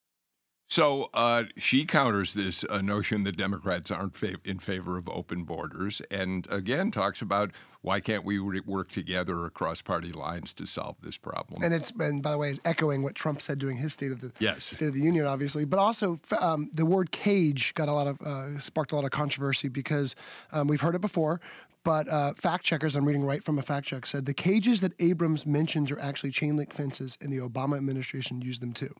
So 0.68 1.10
uh, 1.14 1.44
she 1.56 1.84
counters 1.84 2.34
this 2.34 2.64
uh, 2.68 2.80
notion 2.80 3.22
that 3.24 3.36
Democrats 3.36 3.90
aren't 3.90 4.14
fav- 4.14 4.44
in 4.44 4.58
favor 4.58 4.98
of 4.98 5.08
open 5.08 5.44
borders, 5.44 6.02
and 6.10 6.46
again 6.50 6.90
talks 6.90 7.22
about 7.22 7.52
why 7.82 8.00
can't 8.00 8.24
we 8.24 8.38
re- 8.38 8.60
work 8.66 8.90
together 8.90 9.44
across 9.44 9.80
party 9.80 10.10
lines 10.10 10.52
to 10.54 10.66
solve 10.66 10.96
this 11.02 11.16
problem. 11.16 11.62
And 11.62 11.72
it's 11.72 11.92
and 11.92 12.20
by 12.20 12.32
the 12.32 12.38
way, 12.38 12.56
echoing 12.64 13.04
what 13.04 13.14
Trump 13.14 13.40
said 13.40 13.60
during 13.60 13.76
his 13.76 13.92
State 13.92 14.10
of 14.10 14.20
the 14.20 14.32
Yes. 14.40 14.64
State 14.64 14.88
of 14.88 14.94
the 14.94 15.00
Union, 15.00 15.24
obviously. 15.24 15.64
But 15.64 15.78
also, 15.78 16.18
um, 16.40 16.68
the 16.74 16.84
word 16.84 17.12
cage 17.12 17.72
got 17.74 17.88
a 17.88 17.92
lot 17.92 18.08
of 18.08 18.20
uh, 18.20 18.58
sparked 18.58 18.90
a 18.90 18.96
lot 18.96 19.04
of 19.04 19.12
controversy 19.12 19.68
because 19.68 20.16
um, 20.50 20.66
we've 20.66 20.80
heard 20.80 20.96
it 20.96 21.00
before. 21.00 21.40
But 21.86 22.08
uh, 22.08 22.34
fact 22.34 22.64
checkers, 22.64 22.96
I'm 22.96 23.04
reading 23.04 23.22
right 23.22 23.44
from 23.44 23.60
a 23.60 23.62
fact 23.62 23.86
check, 23.86 24.06
said 24.06 24.26
the 24.26 24.34
cages 24.34 24.80
that 24.80 24.92
Abrams 24.98 25.46
mentions 25.46 25.92
are 25.92 26.00
actually 26.00 26.32
chain 26.32 26.56
link 26.56 26.72
fences, 26.72 27.16
and 27.20 27.32
the 27.32 27.38
Obama 27.38 27.76
administration 27.76 28.42
used 28.42 28.60
them 28.60 28.72
too. 28.72 28.92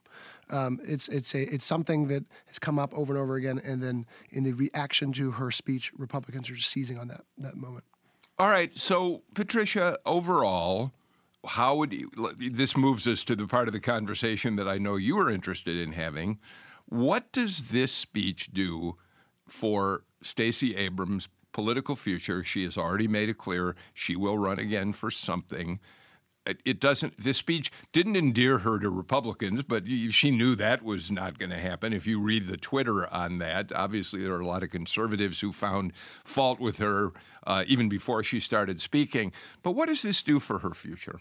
Um, 0.51 0.79
it's 0.85 1.09
it's 1.09 1.35
a 1.35 1.53
it's 1.53 1.67
something 1.67 2.07
that 2.07 2.25
has 2.47 2.61
come 2.61 2.79
up 2.79 2.97
over 2.97 3.13
and 3.13 3.21
over 3.21 3.35
again, 3.35 3.61
and 3.65 3.83
then 3.83 4.07
in 4.31 4.45
the 4.45 4.53
reaction 4.53 5.11
to 5.15 5.33
her 5.33 5.51
speech, 5.51 5.91
Republicans 5.99 6.49
are 6.49 6.55
just 6.55 6.71
seizing 6.71 6.97
on 6.97 7.09
that 7.09 7.23
that 7.39 7.57
moment. 7.57 7.83
All 8.39 8.51
right. 8.51 8.73
So, 8.73 9.23
Patricia, 9.35 9.99
overall, 10.07 10.93
how 11.45 11.75
would 11.75 11.93
you, 11.93 12.09
this 12.39 12.77
moves 12.77 13.09
us 13.09 13.25
to 13.25 13.35
the 13.35 13.49
part 13.49 13.67
of 13.67 13.73
the 13.73 13.81
conversation 13.81 14.55
that 14.57 14.69
I 14.69 14.79
know 14.79 14.95
you 14.95 15.19
are 15.19 15.29
interested 15.29 15.77
in 15.77 15.95
having. 15.95 16.39
What 16.85 17.33
does 17.33 17.65
this 17.65 17.91
speech 17.91 18.53
do 18.53 18.97
for 19.49 20.05
Stacey 20.23 20.77
Abrams' 20.77 21.29
political 21.57 21.97
future? 21.97 22.45
She 22.45 22.65
has 22.65 22.77
already 22.77 23.09
made 23.09 23.31
it 23.31 23.39
clear 23.39 23.77
she 23.95 24.15
will 24.15 24.37
run 24.37 24.59
again 24.59 24.93
for 24.93 25.11
something. 25.11 25.81
It- 26.45 26.81
doesn't. 26.81 27.17
This 27.17 27.39
speech 27.39 27.73
didn't 27.95 28.15
endear 28.15 28.59
her 28.59 28.79
to 28.79 28.91
Republicans, 28.91 29.63
but 29.63 29.85
she 30.11 30.31
knew 30.31 30.55
that 30.55 30.83
was 30.83 31.11
not 31.11 31.39
going 31.39 31.49
to 31.49 31.59
happen. 31.59 31.95
If 31.95 32.07
you 32.07 32.21
read 32.21 32.47
the 32.47 32.59
Twitter 32.59 33.11
on 33.13 33.39
that, 33.39 33.73
obviously 33.73 34.23
there 34.23 34.35
are 34.35 34.41
a 34.41 34.47
lot 34.47 34.63
of 34.65 34.71
conservatives 34.71 35.41
who 35.41 35.51
found 35.51 35.95
fault 36.25 36.61
with 36.61 36.77
her 36.77 37.13
uh, 37.47 37.65
even 37.67 37.89
before 37.89 38.23
she 38.23 38.39
started 38.39 38.83
speaking. 38.83 39.33
But 39.63 39.71
what 39.73 39.89
does 39.89 40.03
this 40.03 40.23
do 40.23 40.39
for 40.39 40.59
her 40.59 40.75
future? 40.75 41.21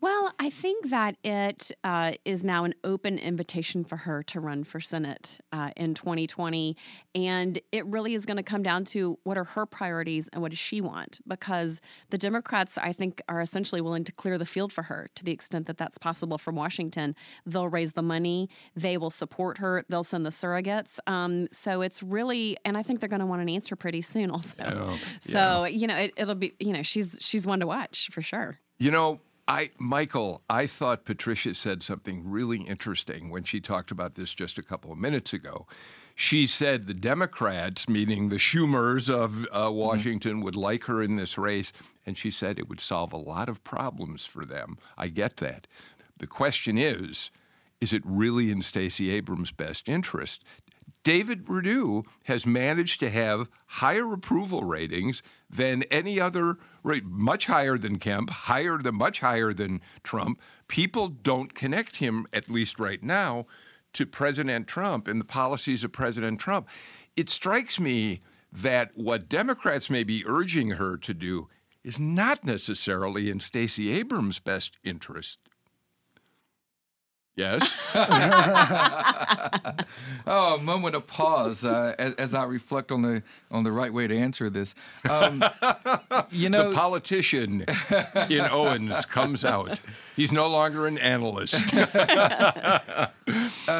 Well, 0.00 0.32
I 0.38 0.48
think 0.48 0.90
that 0.90 1.16
it 1.24 1.72
uh, 1.82 2.12
is 2.24 2.44
now 2.44 2.62
an 2.62 2.74
open 2.84 3.18
invitation 3.18 3.82
for 3.82 3.96
her 3.96 4.22
to 4.24 4.38
run 4.38 4.62
for 4.62 4.78
Senate 4.78 5.40
uh, 5.52 5.70
in 5.76 5.94
2020. 5.94 6.76
And 7.16 7.58
it 7.72 7.84
really 7.86 8.14
is 8.14 8.24
going 8.24 8.36
to 8.36 8.44
come 8.44 8.62
down 8.62 8.84
to 8.86 9.18
what 9.24 9.36
are 9.36 9.44
her 9.44 9.66
priorities 9.66 10.28
and 10.32 10.40
what 10.40 10.50
does 10.50 10.58
she 10.58 10.80
want? 10.80 11.18
Because 11.26 11.80
the 12.10 12.18
Democrats, 12.18 12.78
I 12.78 12.92
think, 12.92 13.20
are 13.28 13.40
essentially 13.40 13.80
willing 13.80 14.04
to 14.04 14.12
clear 14.12 14.38
the 14.38 14.46
field 14.46 14.72
for 14.72 14.82
her 14.84 15.08
to 15.16 15.24
the 15.24 15.32
extent 15.32 15.66
that 15.66 15.78
that's 15.78 15.98
possible 15.98 16.38
from 16.38 16.54
Washington. 16.54 17.16
They'll 17.44 17.68
raise 17.68 17.92
the 17.92 18.02
money, 18.02 18.48
they 18.76 18.96
will 18.98 19.10
support 19.10 19.58
her, 19.58 19.84
they'll 19.88 20.04
send 20.04 20.24
the 20.24 20.30
surrogates. 20.30 21.00
Um, 21.08 21.48
so 21.50 21.80
it's 21.80 22.04
really, 22.04 22.56
and 22.64 22.76
I 22.78 22.84
think 22.84 23.00
they're 23.00 23.08
going 23.08 23.20
to 23.20 23.26
want 23.26 23.42
an 23.42 23.48
answer 23.48 23.74
pretty 23.74 24.02
soon 24.02 24.30
also. 24.30 24.62
Oh, 24.62 24.98
So, 25.20 25.64
you 25.64 25.88
know, 25.88 25.96
it, 25.96 26.12
it'll 26.16 26.36
be, 26.36 26.54
you 26.60 26.72
know, 26.72 26.82
she's 26.82 27.18
she's 27.20 27.46
one 27.46 27.58
to 27.60 27.66
watch 27.66 28.10
for 28.12 28.22
sure. 28.22 28.60
You 28.78 28.92
know, 28.92 29.20
I 29.48 29.70
Michael, 29.78 30.42
I 30.50 30.66
thought 30.66 31.06
Patricia 31.06 31.54
said 31.54 31.82
something 31.82 32.22
really 32.28 32.58
interesting 32.58 33.30
when 33.30 33.44
she 33.44 33.60
talked 33.60 33.90
about 33.90 34.14
this 34.14 34.34
just 34.34 34.58
a 34.58 34.62
couple 34.62 34.92
of 34.92 34.98
minutes 34.98 35.32
ago. 35.32 35.66
She 36.14 36.46
said 36.46 36.84
the 36.84 36.94
Democrats, 36.94 37.88
meaning 37.88 38.28
the 38.28 38.36
Schumers 38.36 39.08
of 39.08 39.46
uh, 39.50 39.70
Washington, 39.72 40.42
would 40.42 40.56
like 40.56 40.84
her 40.84 41.00
in 41.00 41.16
this 41.16 41.38
race, 41.38 41.72
and 42.04 42.18
she 42.18 42.30
said 42.30 42.58
it 42.58 42.68
would 42.68 42.80
solve 42.80 43.12
a 43.12 43.16
lot 43.16 43.48
of 43.48 43.64
problems 43.64 44.26
for 44.26 44.44
them. 44.44 44.76
I 44.98 45.08
get 45.08 45.38
that. 45.38 45.66
The 46.18 46.26
question 46.26 46.76
is, 46.76 47.30
is 47.80 47.92
it 47.92 48.02
really 48.04 48.50
in 48.50 48.60
Stacey 48.62 49.10
Abrams' 49.10 49.52
best 49.52 49.88
interest? 49.88 50.44
David 51.04 51.46
Perdue 51.46 52.02
has 52.24 52.44
managed 52.44 53.00
to 53.00 53.08
have 53.10 53.48
higher 53.66 54.12
approval 54.12 54.64
ratings 54.64 55.22
than 55.48 55.84
any 55.84 56.20
other, 56.20 56.58
right, 56.88 57.04
much 57.04 57.46
higher 57.46 57.76
than 57.76 57.98
Kemp, 57.98 58.30
higher 58.30 58.78
than 58.78 58.94
much 58.94 59.20
higher 59.20 59.52
than 59.52 59.80
Trump. 60.02 60.40
People 60.68 61.08
don't 61.08 61.54
connect 61.54 61.96
him, 61.96 62.26
at 62.32 62.50
least 62.50 62.80
right 62.80 63.02
now, 63.02 63.46
to 63.92 64.06
President 64.06 64.66
Trump 64.66 65.06
and 65.06 65.20
the 65.20 65.24
policies 65.24 65.84
of 65.84 65.92
President 65.92 66.40
Trump. 66.40 66.66
It 67.14 67.28
strikes 67.28 67.78
me 67.78 68.20
that 68.50 68.92
what 68.94 69.28
Democrats 69.28 69.90
may 69.90 70.02
be 70.02 70.24
urging 70.26 70.70
her 70.70 70.96
to 70.96 71.12
do 71.12 71.48
is 71.84 71.98
not 71.98 72.44
necessarily 72.44 73.30
in 73.30 73.40
Stacey 73.40 73.90
Abrams' 73.92 74.38
best 74.38 74.78
interest. 74.82 75.38
Yes. 77.38 77.72
oh, 80.26 80.56
a 80.56 80.58
moment 80.60 80.96
of 80.96 81.06
pause 81.06 81.64
uh, 81.64 81.94
as, 81.96 82.14
as, 82.14 82.34
I 82.34 82.42
reflect 82.42 82.90
on 82.90 83.02
the 83.02 83.22
on 83.48 83.62
the 83.62 83.70
right 83.70 83.92
way 83.92 84.08
to 84.08 84.16
answer 84.16 84.50
this. 84.50 84.74
Um, 85.08 85.44
you 86.32 86.50
know, 86.50 86.70
the 86.70 86.74
politician 86.74 87.64
in 88.28 88.40
Owens 88.50 89.06
comes 89.06 89.44
out. 89.44 89.78
He's 90.16 90.32
no 90.32 90.48
longer 90.48 90.88
an 90.88 90.98
analyst. 90.98 91.72
uh, 91.76 93.08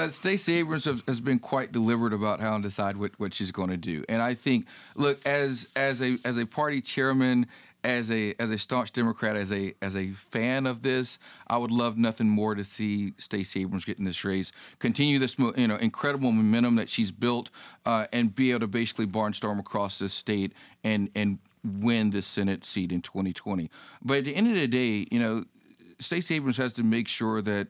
Stacey 0.09 0.54
Abrams 0.54 0.84
has, 0.84 1.02
has, 1.09 1.18
been 1.18 1.40
quite 1.40 1.72
deliberate 1.72 2.12
about 2.12 2.38
how 2.40 2.56
to 2.56 2.62
decide 2.62 2.96
what, 2.96 3.11
what 3.18 3.34
she's 3.34 3.50
going 3.50 3.70
to 3.70 3.76
do, 3.76 4.04
and 4.09 4.22
I 4.22 4.34
think, 4.34 4.66
look, 4.94 5.26
as 5.26 5.66
as 5.74 6.00
a 6.00 6.18
as 6.24 6.38
a 6.38 6.46
party 6.46 6.80
chairman 6.80 7.48
as 7.85 8.11
a 8.11 8.35
as 8.39 8.51
a 8.51 8.59
staunch 8.59 8.93
Democrat, 8.93 9.37
as 9.37 9.53
a 9.53 9.74
as 9.81 9.97
a 9.97 10.09
fan 10.11 10.66
of 10.66 10.83
this, 10.83 11.18
I 11.47 11.57
would 11.57 11.70
love 11.70 11.97
nothing 11.97 12.29
more 12.29 12.55
to 12.55 12.64
see 12.64 13.14
Stacey 13.18 13.62
Abrams 13.62 13.85
get 13.85 13.99
in 13.99 14.05
this 14.05 14.24
race, 14.24 14.53
continue 14.79 15.18
this 15.18 15.39
you 15.39 15.68
know 15.68 15.76
incredible 15.76 16.33
momentum 16.33 16.76
that 16.76 16.91
she's 16.91 17.11
built, 17.11 17.51
uh, 17.87 18.07
and 18.12 18.35
be 18.35 18.51
able 18.51 18.61
to 18.61 18.66
basically 18.66 19.07
barnstorm 19.07 19.59
across 19.59 19.99
this 19.99 20.12
state 20.12 20.53
and 20.83 21.11
and 21.14 21.39
win 21.64 22.11
the 22.11 22.22
Senate 22.22 22.64
seat 22.64 22.93
in 22.93 23.03
2020. 23.03 23.70
But 24.03 24.18
at 24.18 24.24
the 24.24 24.35
end 24.35 24.49
of 24.49 24.55
the 24.55 24.68
day, 24.68 25.07
you 25.11 25.18
know, 25.18 25.45
Stacey 26.01 26.37
Abrams 26.37 26.57
has 26.57 26.72
to 26.74 26.83
make 26.83 27.09
sure 27.09 27.43
that 27.43 27.68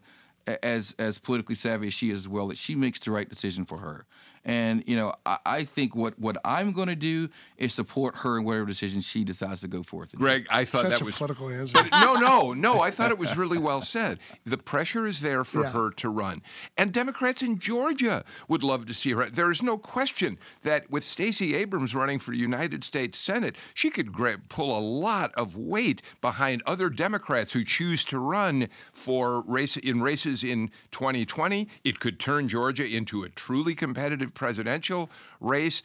as 0.63 0.95
as 0.99 1.19
politically 1.19 1.55
savvy 1.55 1.89
as 1.89 1.95
she 1.95 2.11
is 2.11 2.21
as 2.21 2.29
well, 2.29 2.49
that 2.49 2.59
she 2.59 2.75
makes 2.75 3.01
the 3.01 3.11
right 3.11 3.29
decision 3.29 3.65
for 3.65 3.79
her. 3.79 4.07
And 4.49 4.83
you 4.87 4.97
know, 4.97 5.15
I, 5.27 5.39
I 5.45 5.65
think 5.65 5.95
what 5.95 6.19
what 6.19 6.39
I'm 6.43 6.73
going 6.73 6.89
to 6.89 6.97
do 6.97 7.29
is 7.59 7.75
support 7.75 8.17
her 8.19 8.39
in 8.39 8.45
whatever 8.45 8.65
decision 8.65 9.03
she 9.03 9.23
decides 9.23 9.61
to 9.61 9.69
go 9.69 9.83
forth. 9.83 10.15
Greg, 10.17 10.47
I 10.51 10.65
thought 10.65 10.83
Such 10.83 10.91
that 10.93 11.01
a 11.03 11.05
was 11.05 11.17
political 11.17 11.51
answer. 11.51 11.75
But 11.75 11.91
no, 11.93 12.15
no, 12.15 12.55
no. 12.55 12.81
I 12.81 12.91
thought 12.91 13.11
it 13.11 13.19
was 13.19 13.37
really 13.37 13.59
well 13.59 13.83
said. 13.83 14.19
The 14.45 14.57
pressure 14.57 15.07
is 15.07 15.21
there 15.21 15.45
for 15.45 15.63
Yeah. 15.65 15.71
her 15.73 15.91
to 15.91 16.09
run, 16.09 16.41
and 16.79 16.93
Democrats 16.93 17.43
in 17.43 17.59
Georgia 17.59 18.25
would 18.49 18.63
love 18.63 18.87
to 18.87 18.95
see 18.95 19.13
her. 19.13 19.29
There 19.29 19.51
is 19.51 19.63
no 19.63 19.77
question 19.77 20.39
that 20.63 20.91
with 20.91 21.05
Stacey 21.05 21.55
Abrams 21.55 21.95
running 21.95 22.19
for 22.19 22.33
United 22.33 22.85
States 22.85 23.19
Senate, 23.19 23.55
she 23.75 23.91
could 23.91 24.13
gra- 24.13 24.39
pull 24.49 24.77
a 24.77 24.81
lot 24.81 25.31
of 25.35 25.57
weight 25.57 26.01
behind 26.23 26.63
other 26.65 26.89
Democrats 26.89 27.53
who 27.53 27.65
choose 27.65 28.03
to 28.07 28.19
run 28.19 28.69
for 28.95 29.43
race 29.43 29.77
in 29.77 30.01
races 30.01 30.43
in 30.43 30.71
2020. 30.91 31.69
It 31.85 32.01
could 32.01 32.19
turn 32.19 32.49
Georgia 32.49 32.87
into 32.87 33.23
a 33.25 33.29
truly 33.29 33.75
competitive 33.75 34.33
presidential 34.39 35.11
race, 35.41 35.83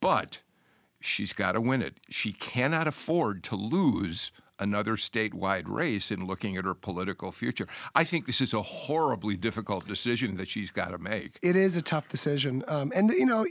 but 0.00 0.40
she's 1.00 1.32
got 1.32 1.52
to 1.52 1.60
win 1.60 1.82
it. 1.82 1.98
She 2.08 2.32
cannot 2.32 2.86
afford 2.86 3.44
to 3.44 3.56
lose 3.56 4.32
another 4.58 4.96
statewide 4.96 5.64
race 5.66 6.10
in 6.10 6.26
looking 6.26 6.56
at 6.56 6.64
her 6.64 6.74
political 6.74 7.32
future. 7.32 7.66
I 7.94 8.04
think 8.04 8.26
this 8.26 8.40
is 8.40 8.52
a 8.52 8.62
horribly 8.62 9.36
difficult 9.36 9.86
decision 9.86 10.36
that 10.36 10.48
she's 10.48 10.70
got 10.70 10.90
to 10.90 10.98
make. 10.98 11.38
It 11.42 11.56
is 11.56 11.76
a 11.76 11.82
tough 11.82 12.08
decision, 12.08 12.62
um, 12.68 12.92
and 12.94 13.10
you 13.10 13.26
know, 13.26 13.46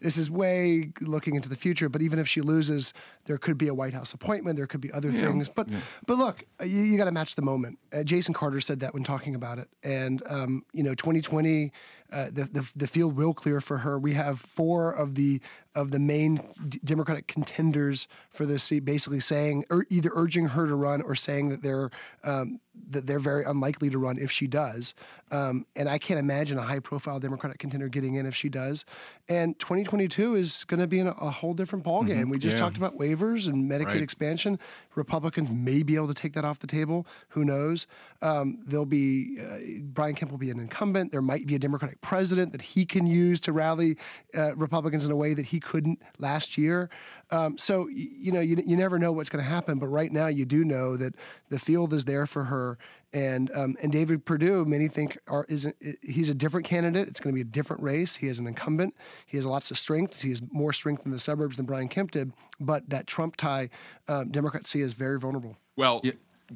this 0.00 0.16
is 0.16 0.30
way 0.30 0.90
looking 1.00 1.34
into 1.36 1.48
the 1.48 1.56
future. 1.56 1.88
But 1.88 2.02
even 2.02 2.18
if 2.18 2.28
she 2.28 2.40
loses, 2.40 2.92
there 3.26 3.38
could 3.38 3.56
be 3.58 3.68
a 3.68 3.74
White 3.74 3.94
House 3.94 4.12
appointment. 4.12 4.56
There 4.56 4.66
could 4.66 4.80
be 4.80 4.92
other 4.92 5.10
Yeah. 5.10 5.20
things. 5.22 5.48
But 5.48 5.68
but 6.06 6.18
look, 6.18 6.44
you, 6.62 6.80
you 6.80 6.98
got 6.98 7.04
to 7.04 7.12
match 7.12 7.34
the 7.34 7.42
moment. 7.42 7.78
Uh, 7.92 8.02
Jason 8.04 8.34
Carter 8.34 8.60
said 8.60 8.80
that 8.80 8.94
when 8.94 9.04
talking 9.04 9.34
about 9.34 9.58
it, 9.58 9.68
and 9.82 10.22
um, 10.28 10.64
you 10.72 10.82
know, 10.82 10.94
2020. 10.94 11.72
Uh, 12.12 12.26
the, 12.26 12.44
the 12.44 12.70
the 12.76 12.86
field 12.86 13.16
will 13.16 13.34
clear 13.34 13.60
for 13.60 13.78
her. 13.78 13.98
We 13.98 14.12
have 14.12 14.38
four 14.38 14.92
of 14.92 15.16
the 15.16 15.40
of 15.74 15.90
the 15.90 15.98
main 15.98 16.38
d- 16.68 16.78
Democratic 16.84 17.26
contenders 17.26 18.06
for 18.30 18.46
this 18.46 18.62
seat, 18.62 18.84
basically 18.84 19.18
saying 19.18 19.64
or 19.68 19.84
either 19.88 20.10
urging 20.14 20.48
her 20.48 20.68
to 20.68 20.76
run 20.76 21.02
or 21.02 21.16
saying 21.16 21.48
that 21.48 21.62
they're 21.62 21.90
um, 22.22 22.60
that 22.90 23.06
they're 23.06 23.18
very 23.18 23.42
unlikely 23.44 23.90
to 23.90 23.98
run 23.98 24.16
if 24.18 24.30
she 24.30 24.46
does. 24.46 24.94
Um, 25.32 25.66
and 25.74 25.88
I 25.88 25.98
can't 25.98 26.20
imagine 26.20 26.56
a 26.58 26.62
high 26.62 26.78
profile 26.78 27.18
Democratic 27.18 27.58
contender 27.58 27.88
getting 27.88 28.14
in 28.14 28.26
if 28.26 28.36
she 28.36 28.48
does. 28.50 28.84
And 29.28 29.58
2022 29.84 30.34
is 30.34 30.64
going 30.64 30.80
to 30.80 30.86
be 30.86 30.98
in 30.98 31.06
a, 31.06 31.10
a 31.12 31.30
whole 31.30 31.54
different 31.54 31.84
ballgame. 31.84 32.24
Mhm. 32.24 32.30
We 32.30 32.38
just 32.38 32.56
Yeah. 32.56 32.62
talked 32.62 32.76
about 32.76 32.98
waivers 32.98 33.46
and 33.46 33.70
Medicaid 33.70 33.86
Right. 33.86 34.02
expansion. 34.02 34.58
Republicans 34.94 35.50
may 35.50 35.82
be 35.82 35.94
able 35.94 36.08
to 36.08 36.14
take 36.14 36.32
that 36.34 36.44
off 36.44 36.58
the 36.58 36.66
table. 36.66 37.06
Who 37.30 37.44
knows? 37.44 37.86
Um, 38.22 38.58
there'll 38.66 38.86
be 38.86 39.38
uh, 39.40 39.82
Brian 39.84 40.14
Kemp 40.14 40.30
will 40.30 40.38
be 40.38 40.50
an 40.50 40.58
incumbent. 40.58 41.12
There 41.12 41.22
might 41.22 41.46
be 41.46 41.54
a 41.54 41.58
Democratic 41.58 42.00
president 42.00 42.52
that 42.52 42.62
he 42.62 42.84
can 42.86 43.06
use 43.06 43.40
to 43.42 43.52
rally 43.52 43.96
uh, 44.34 44.54
Republicans 44.56 45.04
in 45.04 45.10
a 45.12 45.16
way 45.16 45.34
that 45.34 45.46
he 45.46 45.60
couldn't 45.60 46.00
last 46.18 46.56
year. 46.58 46.88
Um, 47.30 47.56
so 47.58 47.88
you 47.88 48.32
know 48.32 48.40
you, 48.40 48.62
you 48.64 48.76
never 48.76 48.98
know 48.98 49.12
what's 49.12 49.28
going 49.28 49.44
to 49.44 49.50
happen. 49.50 49.78
But 49.78 49.88
right 49.88 50.12
now 50.12 50.26
you 50.26 50.44
do 50.44 50.64
know 50.64 50.96
that 50.96 51.14
the 51.50 51.58
field 51.58 51.92
is 51.92 52.04
there 52.04 52.26
for 52.26 52.44
her. 52.44 52.78
And 53.14 53.50
um, 53.54 53.76
and 53.80 53.92
David 53.92 54.26
Perdue, 54.26 54.64
many 54.64 54.88
think 54.88 55.18
are 55.28 55.46
is 55.48 55.66
a, 55.66 55.72
he's 56.02 56.28
a 56.28 56.34
different 56.34 56.66
candidate. 56.66 57.06
It's 57.06 57.20
going 57.20 57.32
to 57.32 57.36
be 57.36 57.48
a 57.48 57.50
different 57.50 57.80
race. 57.80 58.16
He 58.16 58.26
is 58.26 58.40
an 58.40 58.48
incumbent. 58.48 58.94
He 59.24 59.36
has 59.36 59.46
lots 59.46 59.70
of 59.70 59.78
strengths. 59.78 60.22
He 60.22 60.30
has 60.30 60.42
more 60.50 60.72
strength 60.72 61.06
in 61.06 61.12
the 61.12 61.20
suburbs 61.20 61.56
than 61.56 61.64
Brian 61.64 61.88
Kemp 61.88 62.10
did. 62.10 62.32
But 62.58 62.90
that 62.90 63.06
Trump 63.06 63.36
tie, 63.36 63.70
um, 64.08 64.30
Democrats 64.30 64.68
see 64.68 64.82
as 64.82 64.94
very 64.94 65.20
vulnerable. 65.20 65.56
Well, 65.76 66.02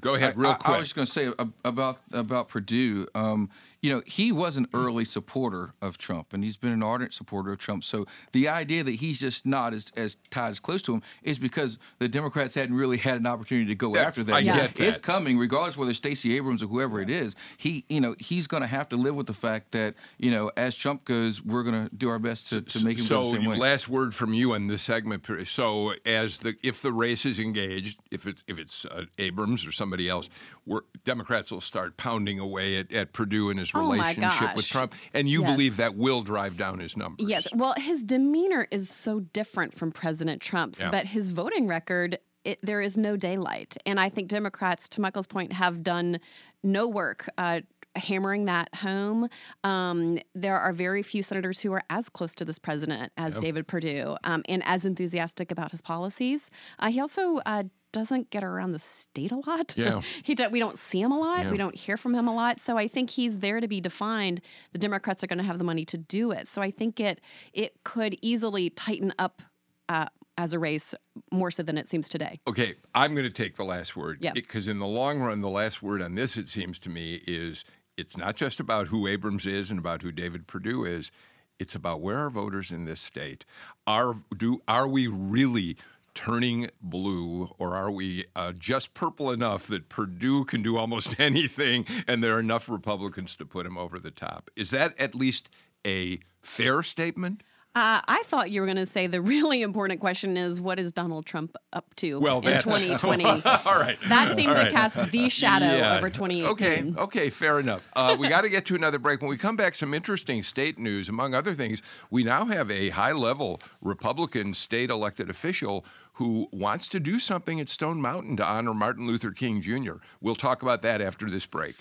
go 0.00 0.16
ahead, 0.16 0.36
real 0.36 0.50
I, 0.50 0.54
quick. 0.54 0.74
I 0.74 0.78
was 0.78 0.88
just 0.88 0.96
going 0.96 1.06
to 1.06 1.12
say 1.12 1.46
about 1.64 2.00
about 2.12 2.48
Perdue. 2.48 3.06
Um, 3.14 3.50
you 3.80 3.92
know, 3.94 4.02
he 4.06 4.32
was 4.32 4.56
an 4.56 4.66
early 4.74 5.04
supporter 5.04 5.72
of 5.80 5.98
Trump, 5.98 6.32
and 6.32 6.42
he's 6.42 6.56
been 6.56 6.72
an 6.72 6.82
ardent 6.82 7.14
supporter 7.14 7.52
of 7.52 7.58
Trump. 7.58 7.84
So 7.84 8.06
the 8.32 8.48
idea 8.48 8.82
that 8.82 8.96
he's 8.96 9.20
just 9.20 9.46
not 9.46 9.72
as, 9.72 9.92
as 9.96 10.16
tied 10.30 10.50
as 10.50 10.58
close 10.60 10.82
to 10.82 10.94
him 10.94 11.02
is 11.22 11.38
because 11.38 11.78
the 11.98 12.08
Democrats 12.08 12.54
hadn't 12.54 12.74
really 12.74 12.96
had 12.96 13.18
an 13.20 13.26
opportunity 13.26 13.66
to 13.68 13.74
go 13.76 13.92
That's- 13.92 14.08
after 14.08 14.24
that. 14.24 14.34
I 14.34 14.38
yet. 14.40 14.74
get 14.74 14.80
It's 14.86 14.96
that. 14.98 15.02
coming, 15.04 15.38
regardless 15.38 15.76
whether 15.76 15.94
Stacey 15.94 16.36
Abrams 16.36 16.62
or 16.62 16.66
whoever 16.66 17.00
it 17.00 17.08
is. 17.10 17.36
He, 17.56 17.84
you 17.88 18.00
know, 18.00 18.16
he's 18.18 18.46
going 18.48 18.62
to 18.62 18.66
have 18.66 18.88
to 18.88 18.96
live 18.96 19.14
with 19.14 19.26
the 19.26 19.34
fact 19.34 19.72
that 19.72 19.94
you 20.18 20.30
know, 20.30 20.50
as 20.56 20.74
Trump 20.74 21.04
goes, 21.04 21.42
we're 21.42 21.62
going 21.62 21.88
to 21.88 21.94
do 21.94 22.08
our 22.08 22.18
best 22.18 22.48
to, 22.50 22.60
to 22.62 22.84
make 22.84 22.98
him 22.98 23.04
so 23.04 23.22
go 23.22 23.30
the 23.30 23.36
same 23.36 23.44
way. 23.46 23.56
So 23.56 23.62
last 23.62 23.88
word 23.88 24.14
from 24.14 24.34
you 24.34 24.54
in 24.54 24.66
this 24.66 24.82
segment. 24.82 25.24
So 25.46 25.92
as 26.04 26.40
the 26.40 26.56
if 26.62 26.82
the 26.82 26.92
race 26.92 27.24
is 27.24 27.38
engaged, 27.38 28.00
if 28.10 28.26
it's 28.26 28.42
if 28.48 28.58
it's 28.58 28.84
uh, 28.86 29.04
Abrams 29.18 29.64
or 29.66 29.72
somebody 29.72 30.08
else, 30.08 30.28
we're, 30.66 30.82
Democrats 31.04 31.50
will 31.52 31.60
start 31.60 31.96
pounding 31.96 32.38
away 32.40 32.78
at, 32.78 32.92
at 32.92 33.12
Perdue 33.12 33.50
and 33.50 33.58
his 33.58 33.67
Oh, 33.74 33.82
my 33.88 34.12
relationship 34.14 34.56
with. 34.56 34.66
Trump, 34.66 34.94
and 35.14 35.28
you 35.28 35.42
Yes. 35.42 35.50
believe 35.52 35.76
that 35.78 35.94
will 35.96 36.22
drive 36.22 36.56
down 36.56 36.78
his 36.78 36.96
numbers. 36.96 37.28
Yes. 37.28 37.48
Well, 37.54 37.74
his 37.76 38.02
demeanor 38.02 38.66
is 38.70 38.88
so 38.90 39.20
different 39.20 39.74
from 39.74 39.92
President 39.92 40.40
Trump's, 40.42 40.80
Yeah. 40.80 40.90
but 40.90 41.06
his 41.06 41.30
voting 41.30 41.66
record, 41.66 42.18
it, 42.44 42.58
there 42.62 42.80
is 42.80 42.96
no 42.96 43.16
daylight. 43.16 43.76
And 43.86 43.98
I 44.00 44.08
think 44.08 44.28
Democrats, 44.28 44.88
to 44.90 45.00
Michael's 45.00 45.26
point, 45.26 45.52
have 45.52 45.82
done 45.82 46.20
no 46.62 46.88
work. 46.88 47.28
Uh, 47.38 47.60
Hammering 47.98 48.46
that 48.46 48.74
home. 48.76 49.28
Um, 49.64 50.18
there 50.34 50.58
are 50.58 50.72
very 50.72 51.02
few 51.02 51.22
senators 51.22 51.60
who 51.60 51.72
are 51.72 51.82
as 51.90 52.08
close 52.08 52.34
to 52.36 52.44
this 52.44 52.58
president 52.58 53.12
as 53.16 53.34
Yep. 53.34 53.42
David 53.42 53.66
Perdue 53.66 54.16
um, 54.24 54.42
and 54.48 54.62
as 54.64 54.84
enthusiastic 54.84 55.50
about 55.50 55.70
his 55.70 55.80
policies. 55.80 56.50
Uh, 56.78 56.90
he 56.90 57.00
also 57.00 57.38
uh, 57.46 57.64
doesn't 57.92 58.30
get 58.30 58.44
around 58.44 58.72
the 58.72 58.78
state 58.78 59.32
a 59.32 59.36
lot. 59.36 59.74
Yeah. 59.76 60.02
he 60.22 60.34
do, 60.34 60.48
we 60.48 60.58
don't 60.58 60.78
see 60.78 61.00
him 61.00 61.12
a 61.12 61.18
lot. 61.18 61.44
Yeah. 61.44 61.50
We 61.50 61.58
don't 61.58 61.74
hear 61.74 61.96
from 61.96 62.14
him 62.14 62.28
a 62.28 62.34
lot. 62.34 62.60
So 62.60 62.76
I 62.76 62.88
think 62.88 63.10
he's 63.10 63.38
there 63.38 63.60
to 63.60 63.68
be 63.68 63.80
defined. 63.80 64.40
The 64.72 64.78
Democrats 64.78 65.24
are 65.24 65.26
going 65.26 65.38
to 65.38 65.44
have 65.44 65.58
the 65.58 65.64
money 65.64 65.84
to 65.86 65.98
do 65.98 66.30
it. 66.30 66.48
So 66.48 66.62
I 66.62 66.70
think 66.70 67.00
it 67.00 67.20
it 67.52 67.74
could 67.84 68.16
easily 68.22 68.70
tighten 68.70 69.12
up 69.18 69.42
uh, 69.88 70.06
as 70.36 70.52
a 70.52 70.58
race 70.58 70.94
more 71.32 71.50
so 71.50 71.62
than 71.62 71.76
it 71.78 71.88
seems 71.88 72.08
today. 72.08 72.40
Okay, 72.46 72.74
I'm 72.94 73.14
going 73.14 73.26
to 73.26 73.32
take 73.32 73.56
the 73.56 73.64
last 73.64 73.96
word. 73.96 74.18
Yeah. 74.20 74.32
Because 74.32 74.68
in 74.68 74.78
the 74.78 74.86
long 74.86 75.18
run, 75.18 75.40
the 75.40 75.48
last 75.48 75.82
word 75.82 76.00
on 76.02 76.14
this, 76.14 76.36
it 76.36 76.48
seems 76.48 76.78
to 76.80 76.90
me, 76.90 77.22
is 77.26 77.64
it's 77.98 78.16
not 78.16 78.36
just 78.36 78.60
about 78.60 78.86
who 78.86 79.08
Abrams 79.08 79.44
is 79.44 79.70
and 79.70 79.78
about 79.78 80.02
who 80.02 80.12
David 80.12 80.46
Perdue 80.46 80.84
is. 80.84 81.10
It's 81.58 81.74
about 81.74 82.00
where 82.00 82.18
are 82.24 82.30
voters 82.30 82.70
in 82.70 82.84
this 82.84 83.00
state? 83.00 83.44
Are 83.86 84.14
do 84.34 84.62
are 84.68 84.86
we 84.86 85.08
really 85.08 85.76
turning 86.14 86.70
blue, 86.80 87.54
or 87.58 87.76
are 87.76 87.90
we 87.90 88.24
uh, 88.34 88.52
just 88.52 88.94
purple 88.94 89.30
enough 89.30 89.66
that 89.66 89.88
Perdue 89.88 90.44
can 90.44 90.62
do 90.62 90.76
almost 90.76 91.18
anything, 91.20 91.84
and 92.06 92.22
there 92.22 92.36
are 92.36 92.40
enough 92.40 92.68
Republicans 92.68 93.34
to 93.36 93.44
put 93.44 93.66
him 93.66 93.76
over 93.76 93.98
the 93.98 94.10
top? 94.12 94.50
Is 94.54 94.70
that 94.70 94.98
at 94.98 95.14
least 95.14 95.50
a 95.84 96.20
fair 96.40 96.82
statement? 96.84 97.42
Uh, 97.78 98.00
I 98.08 98.22
thought 98.24 98.50
you 98.50 98.60
were 98.60 98.66
going 98.66 98.76
to 98.78 98.86
say 98.86 99.06
the 99.06 99.20
really 99.34 99.62
important 99.62 100.00
question 100.00 100.36
is 100.36 100.60
what 100.60 100.80
is 100.80 100.90
Donald 100.90 101.26
Trump 101.26 101.56
up 101.72 101.94
to 101.96 102.18
Well, 102.18 102.38
in 102.40 102.46
that- 102.46 102.62
2020? 102.64 103.24
All 103.64 103.78
right. 103.78 103.96
That 104.08 104.34
seemed 104.36 104.50
All 104.56 104.64
to 104.64 104.70
cast 104.72 105.10
the 105.12 105.28
shadow 105.28 105.66
Yeah. 105.76 105.96
over 105.98 106.10
2018. 106.10 106.48
Okay, 106.96 107.00
okay, 107.00 107.30
fair 107.30 107.60
enough. 107.60 107.88
Uh, 107.94 108.16
we 108.18 108.28
got 108.28 108.40
to 108.42 108.48
get 108.48 108.66
to 108.66 108.74
another 108.74 108.98
break. 108.98 109.20
When 109.20 109.30
we 109.30 109.36
come 109.36 109.54
back, 109.54 109.76
some 109.76 109.94
interesting 109.94 110.42
state 110.42 110.76
news. 110.78 111.08
Among 111.08 111.34
other 111.34 111.54
things, 111.54 111.80
we 112.10 112.24
now 112.24 112.46
have 112.46 112.68
a 112.70 112.88
high 112.90 113.12
level 113.12 113.60
Republican 113.80 114.54
state 114.54 114.90
elected 114.90 115.30
official 115.30 115.84
who 116.14 116.48
wants 116.50 116.88
to 116.88 116.98
do 116.98 117.20
something 117.20 117.60
at 117.60 117.68
Stone 117.68 118.00
Mountain 118.02 118.36
to 118.38 118.44
honor 118.44 118.74
Martin 118.74 119.06
Luther 119.06 119.30
King 119.30 119.62
Jr. 119.62 119.98
We'll 120.20 120.34
talk 120.34 120.62
about 120.62 120.82
that 120.82 121.00
after 121.00 121.30
this 121.30 121.46
break. 121.46 121.76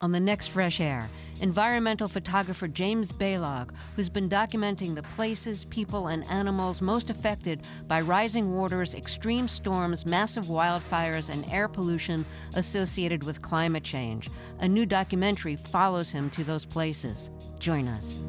On 0.00 0.12
the 0.12 0.20
next 0.20 0.52
Fresh 0.52 0.80
Air, 0.80 1.10
environmental 1.40 2.06
photographer 2.06 2.68
James 2.68 3.10
Balog, 3.10 3.70
who's 3.96 4.08
been 4.08 4.28
documenting 4.28 4.94
the 4.94 5.02
places, 5.02 5.64
people, 5.64 6.06
and 6.06 6.24
animals 6.28 6.80
most 6.80 7.10
affected 7.10 7.62
by 7.88 8.00
rising 8.00 8.54
waters, 8.54 8.94
extreme 8.94 9.48
storms, 9.48 10.06
massive 10.06 10.44
wildfires, 10.44 11.30
and 11.30 11.44
air 11.50 11.66
pollution 11.66 12.24
associated 12.54 13.24
with 13.24 13.42
climate 13.42 13.82
change. 13.82 14.30
A 14.60 14.68
new 14.68 14.86
documentary 14.86 15.56
follows 15.56 16.12
him 16.12 16.30
to 16.30 16.44
those 16.44 16.64
places. 16.64 17.32
Join 17.58 17.88
us. 17.88 18.20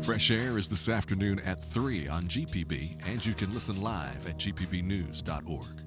Fresh 0.00 0.32
Air 0.32 0.58
is 0.58 0.68
this 0.68 0.88
afternoon 0.88 1.38
at 1.46 1.62
3 1.62 2.08
on 2.08 2.24
GPB, 2.24 2.96
and 3.06 3.24
you 3.24 3.34
can 3.34 3.54
listen 3.54 3.80
live 3.80 4.26
at 4.26 4.38
gpbnews.org. 4.38 5.82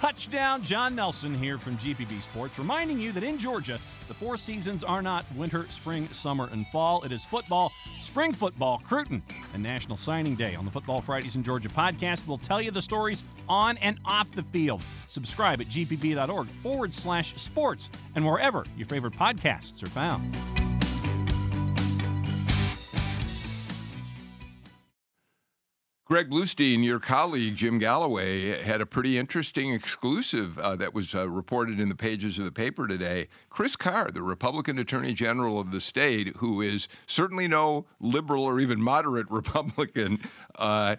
Touchdown, 0.00 0.64
John 0.64 0.94
Nelson 0.94 1.34
here 1.34 1.58
from 1.58 1.76
GPB 1.76 2.22
Sports, 2.22 2.58
reminding 2.58 2.98
you 2.98 3.12
that 3.12 3.22
in 3.22 3.36
Georgia, 3.36 3.78
the 4.08 4.14
four 4.14 4.38
seasons 4.38 4.82
are 4.82 5.02
not 5.02 5.26
winter, 5.36 5.66
spring, 5.68 6.08
summer, 6.10 6.48
and 6.52 6.66
fall. 6.68 7.02
It 7.02 7.12
is 7.12 7.26
football, 7.26 7.70
spring 8.00 8.32
football, 8.32 8.80
Cruton, 8.82 9.22
and 9.52 9.62
National 9.62 9.98
Signing 9.98 10.36
Day. 10.36 10.54
On 10.54 10.64
the 10.64 10.70
Football 10.70 11.02
Fridays 11.02 11.36
in 11.36 11.42
Georgia 11.42 11.68
podcast, 11.68 12.26
we'll 12.26 12.38
tell 12.38 12.62
you 12.62 12.70
the 12.70 12.80
stories 12.80 13.22
on 13.46 13.76
and 13.76 13.98
off 14.06 14.34
the 14.34 14.42
field. 14.44 14.80
Subscribe 15.06 15.60
at 15.60 15.66
gpb.org 15.66 16.48
forward 16.62 16.94
slash 16.94 17.34
sports 17.36 17.90
and 18.14 18.24
wherever 18.24 18.64
your 18.78 18.86
favorite 18.86 19.12
podcasts 19.12 19.82
are 19.82 19.90
found. 19.90 20.34
Greg 26.10 26.28
Bluestein, 26.28 26.82
your 26.82 26.98
colleague 26.98 27.54
Jim 27.54 27.78
Galloway, 27.78 28.64
had 28.64 28.80
a 28.80 28.84
pretty 28.84 29.16
interesting 29.16 29.72
exclusive 29.72 30.58
uh, 30.58 30.74
that 30.74 30.92
was 30.92 31.14
uh, 31.14 31.28
reported 31.28 31.78
in 31.78 31.88
the 31.88 31.94
pages 31.94 32.36
of 32.36 32.44
the 32.44 32.50
paper 32.50 32.88
today. 32.88 33.28
Chris 33.48 33.76
Carr, 33.76 34.10
the 34.10 34.20
Republican 34.20 34.76
Attorney 34.76 35.12
General 35.12 35.60
of 35.60 35.70
the 35.70 35.80
state, 35.80 36.36
who 36.38 36.60
is 36.62 36.88
certainly 37.06 37.46
no 37.46 37.86
liberal 38.00 38.42
or 38.42 38.58
even 38.58 38.82
moderate 38.82 39.30
Republican, 39.30 40.18
uh, 40.56 40.96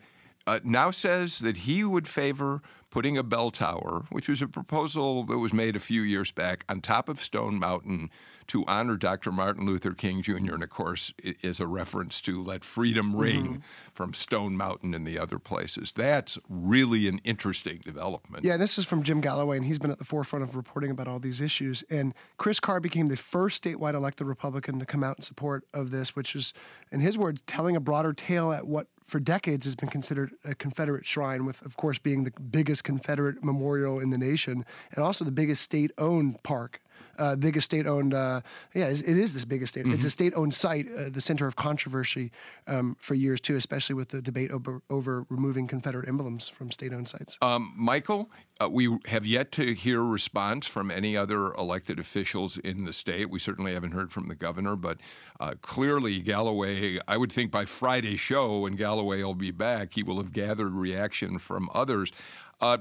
uh, 0.48 0.62
now 0.64 0.92
says 0.92 1.40
that 1.40 1.58
he 1.58 1.84
would 1.84 2.08
favor 2.08 2.62
putting 2.90 3.18
a 3.18 3.24
bell 3.24 3.52
tower, 3.52 4.06
which 4.12 4.30
was 4.30 4.42
a 4.42 4.48
proposal 4.48 5.26
that 5.26 5.40
was 5.40 5.52
made 5.52 5.76
a 5.76 5.82
few 5.82 6.04
years 6.04 6.32
back, 6.32 6.64
on 6.70 6.80
top 6.80 7.10
of 7.10 7.20
Stone 7.20 7.60
Mountain 7.60 8.10
to 8.52 8.66
honor 8.68 8.98
Dr. 8.98 9.32
Martin 9.32 9.66
Luther 9.66 9.94
King 9.94 10.22
Jr. 10.22 10.34
And 10.56 10.62
of 10.62 10.70
course, 10.70 11.14
it 11.18 11.38
is 11.42 11.62
a 11.62 11.68
reference 11.68 12.20
to 12.24 12.44
let 12.44 12.66
freedom 12.66 13.16
ring 13.16 13.46
Mhm. 13.46 13.62
from 13.94 14.14
Stone 14.14 14.58
Mountain 14.58 14.94
and 14.94 15.08
the 15.08 15.18
other 15.18 15.40
places. 15.40 15.94
That's 15.94 16.38
really 16.50 17.08
an 17.08 17.20
interesting 17.24 17.80
development. 17.82 18.44
Yeah, 18.44 18.58
this 18.58 18.78
is 18.78 18.86
from 18.86 19.04
Jim 19.04 19.22
Galloway, 19.22 19.56
and 19.56 19.66
he's 19.66 19.80
been 19.80 19.90
at 19.90 20.00
the 20.00 20.04
forefront 20.04 20.44
of 20.44 20.58
reporting 20.58 20.92
about 20.92 21.08
all 21.08 21.18
these 21.18 21.40
issues. 21.40 21.86
And 21.90 22.14
Chris 22.36 22.60
Carr 22.60 22.82
became 22.82 23.08
the 23.08 23.16
first 23.16 23.64
statewide 23.64 23.94
elected 23.94 24.28
Republican 24.28 24.80
to 24.80 24.86
come 24.86 25.02
out 25.02 25.20
in 25.20 25.24
support 25.24 25.66
of 25.74 25.92
this, 25.92 26.14
which 26.14 26.36
is, 26.36 26.54
in 26.92 27.00
his 27.00 27.18
words, 27.18 27.42
telling 27.44 27.78
a 27.78 27.80
broader 27.80 28.12
tale 28.12 28.52
at 28.52 28.68
what 28.68 28.88
for 29.06 29.22
decades 29.22 29.66
has 29.66 29.76
been 29.76 29.90
considered 29.90 30.34
a 30.44 30.56
Confederate 30.56 31.06
shrine, 31.06 31.46
with, 31.46 31.66
of 31.66 31.78
course, 31.78 32.00
being 32.00 32.26
the 32.26 32.32
biggest 32.32 32.84
Confederate 32.84 33.42
memorial 33.44 33.98
in 33.98 34.10
the 34.10 34.18
nation 34.18 34.66
and 34.92 35.04
also 35.04 35.24
the 35.24 35.32
biggest 35.32 35.62
state 35.62 35.92
owned 35.98 36.44
park. 36.44 36.81
Uh, 37.18 37.36
biggest 37.36 37.66
state-owned, 37.66 38.14
uh, 38.14 38.42
yeah, 38.74 38.88
it 38.88 39.02
is 39.08 39.34
this 39.34 39.46
biggest 39.46 39.74
state. 39.74 39.86
It's 39.88 40.04
a 40.04 40.08
Mhm. 40.08 40.12
state-owned 40.12 40.54
site, 40.54 40.88
uh, 40.92 41.10
the 41.10 41.22
center 41.22 41.48
of 41.48 41.56
controversy 41.56 42.32
um, 42.68 42.96
for 43.00 43.16
years 43.16 43.42
too, 43.42 43.56
especially 43.56 43.96
with 43.96 44.10
the 44.10 44.22
debate 44.22 44.52
over, 44.52 44.82
over 44.90 45.26
removing 45.30 45.68
Confederate 45.68 46.08
emblems 46.08 46.48
from 46.48 46.72
state-owned 46.72 47.08
sites. 47.08 47.38
Um, 47.42 47.74
Michael, 47.76 48.32
uh, 48.62 48.70
we 48.70 48.98
have 49.06 49.26
yet 49.26 49.52
to 49.54 49.74
hear 49.74 50.02
a 50.02 50.06
response 50.06 50.68
from 50.68 50.92
any 50.92 51.18
other 51.18 51.54
elected 51.54 52.00
officials 52.00 52.58
in 52.58 52.86
the 52.86 52.94
state. 52.94 53.30
We 53.30 53.40
certainly 53.40 53.74
haven't 53.74 53.92
heard 53.92 54.12
from 54.12 54.28
the 54.28 54.36
governor, 54.36 54.76
but 54.76 54.98
uh, 55.40 55.56
clearly 55.62 56.20
Galloway, 56.22 57.00
I 57.08 57.18
would 57.18 57.32
think 57.32 57.52
by 57.52 57.66
Friday's 57.66 58.20
show, 58.20 58.60
when 58.60 58.76
Galloway 58.76 59.24
will 59.24 59.34
be 59.36 59.52
back, 59.52 59.94
he 59.96 60.04
will 60.04 60.18
have 60.18 60.32
gathered 60.32 60.74
reaction 60.74 61.40
from 61.40 61.70
others. 61.74 62.12
Uh, 62.60 62.78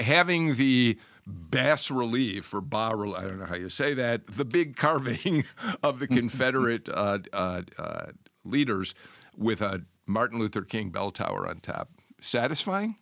having 0.00 0.54
the 0.54 0.98
bas 1.28 1.90
relief 1.90 2.52
or 2.54 2.60
bas 2.60 2.94
relief, 2.94 3.18
I 3.18 3.22
don't 3.22 3.38
know 3.38 3.46
how 3.46 3.56
you 3.56 3.68
say 3.68 3.94
that, 3.94 4.26
the 4.26 4.44
big 4.44 4.76
carving 4.76 5.44
of 5.82 5.98
the 5.98 6.06
Confederate 6.08 6.88
uh, 6.88 7.18
uh, 7.32 7.62
uh, 7.78 8.06
leaders 8.44 8.94
with 9.36 9.60
a 9.60 9.82
Martin 10.06 10.38
Luther 10.38 10.62
King 10.62 10.90
bell 10.90 11.10
tower 11.10 11.46
on 11.46 11.60
top. 11.60 11.90
Satisfying? 12.20 12.96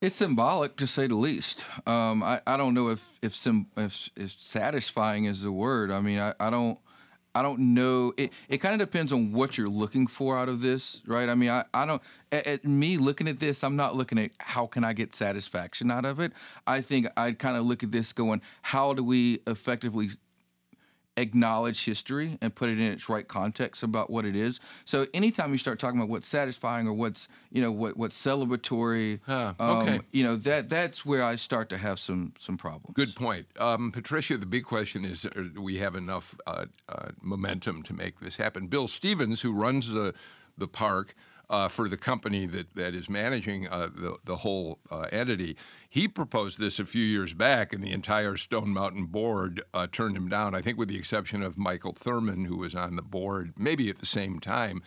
It's 0.00 0.16
symbolic, 0.16 0.76
to 0.76 0.86
say 0.86 1.06
the 1.06 1.16
least. 1.16 1.64
Um, 1.86 2.22
I, 2.22 2.40
I 2.46 2.56
don't 2.56 2.74
know 2.74 2.88
if 2.88 3.18
if, 3.22 3.34
sim, 3.34 3.66
if 3.76 4.10
if 4.14 4.36
satisfying 4.38 5.24
is 5.24 5.42
the 5.42 5.50
word. 5.50 5.90
I 5.90 6.00
mean, 6.00 6.18
I, 6.18 6.34
I 6.38 6.50
don't 6.50 6.78
I 7.36 7.42
don't 7.42 7.74
know. 7.74 8.14
It 8.16 8.32
it 8.48 8.58
kind 8.58 8.80
of 8.80 8.88
depends 8.88 9.12
on 9.12 9.30
what 9.30 9.58
you're 9.58 9.68
looking 9.68 10.06
for 10.06 10.38
out 10.38 10.48
of 10.48 10.62
this, 10.62 11.02
right? 11.06 11.28
I 11.28 11.34
mean, 11.34 11.50
I, 11.50 11.66
I 11.74 11.84
don't. 11.84 12.00
At, 12.32 12.46
at 12.46 12.64
me 12.64 12.96
looking 12.96 13.28
at 13.28 13.40
this, 13.40 13.62
I'm 13.62 13.76
not 13.76 13.94
looking 13.94 14.16
at 14.16 14.30
how 14.38 14.66
can 14.66 14.84
I 14.84 14.94
get 14.94 15.14
satisfaction 15.14 15.90
out 15.90 16.06
of 16.06 16.18
it. 16.18 16.32
I 16.66 16.80
think 16.80 17.08
I'd 17.14 17.38
kind 17.38 17.58
of 17.58 17.66
look 17.66 17.82
at 17.82 17.92
this 17.92 18.14
going, 18.14 18.40
how 18.62 18.94
do 18.94 19.04
we 19.04 19.40
effectively 19.46 20.12
acknowledge 21.16 21.84
history 21.84 22.38
and 22.40 22.54
put 22.54 22.68
it 22.68 22.78
in 22.78 22.92
its 22.92 23.08
right 23.08 23.26
context 23.26 23.82
about 23.82 24.10
what 24.10 24.24
it 24.24 24.36
is. 24.36 24.60
So 24.84 25.06
anytime 25.14 25.52
you 25.52 25.58
start 25.58 25.78
talking 25.78 25.98
about 25.98 26.10
what's 26.10 26.28
satisfying 26.28 26.86
or 26.86 26.92
what's 26.92 27.28
you 27.50 27.62
know 27.62 27.72
what 27.72 27.96
what's 27.96 28.20
celebratory, 28.20 29.20
um, 29.28 29.54
okay. 29.58 30.00
you 30.12 30.24
know 30.24 30.36
that 30.36 30.68
that's 30.68 31.04
where 31.04 31.22
I 31.22 31.36
start 31.36 31.68
to 31.70 31.78
have 31.78 31.98
some 31.98 32.34
some 32.38 32.56
problems. 32.56 32.94
Good 32.94 33.14
point. 33.14 33.46
Um, 33.58 33.92
Patricia, 33.92 34.36
the 34.36 34.46
big 34.46 34.64
question 34.64 35.04
is 35.04 35.24
uh, 35.24 35.30
do 35.54 35.62
we 35.62 35.78
have 35.78 35.94
enough 35.94 36.34
uh, 36.46 36.66
uh, 36.88 37.08
momentum 37.20 37.82
to 37.84 37.94
make 37.94 38.20
this 38.20 38.36
happen? 38.36 38.66
Bill 38.66 38.88
Stephens, 38.88 39.40
who 39.40 39.52
runs 39.52 39.90
the, 39.92 40.14
the 40.56 40.68
park 40.68 41.14
uh, 41.48 41.68
for 41.68 41.88
the 41.88 41.96
company 41.96 42.46
that, 42.46 42.74
that 42.74 42.94
is 42.94 43.08
managing 43.08 43.68
uh, 43.68 43.88
the, 43.94 44.16
the 44.24 44.36
whole 44.36 44.80
uh, 44.90 45.06
entity, 45.12 45.56
he 45.88 46.08
proposed 46.08 46.58
this 46.58 46.78
a 46.78 46.84
few 46.84 47.04
years 47.04 47.34
back, 47.34 47.72
and 47.72 47.82
the 47.82 47.92
entire 47.92 48.36
Stone 48.36 48.70
Mountain 48.70 49.06
board 49.06 49.62
uh, 49.72 49.86
turned 49.90 50.16
him 50.16 50.28
down, 50.28 50.54
I 50.54 50.62
think 50.62 50.78
with 50.78 50.88
the 50.88 50.98
exception 50.98 51.42
of 51.42 51.56
Michael 51.56 51.94
Thurmond, 51.94 52.46
who 52.46 52.56
was 52.56 52.74
on 52.74 52.96
the 52.96 53.02
board 53.02 53.52
maybe 53.56 53.88
at 53.88 53.98
the 53.98 54.06
same 54.06 54.40
time. 54.40 54.82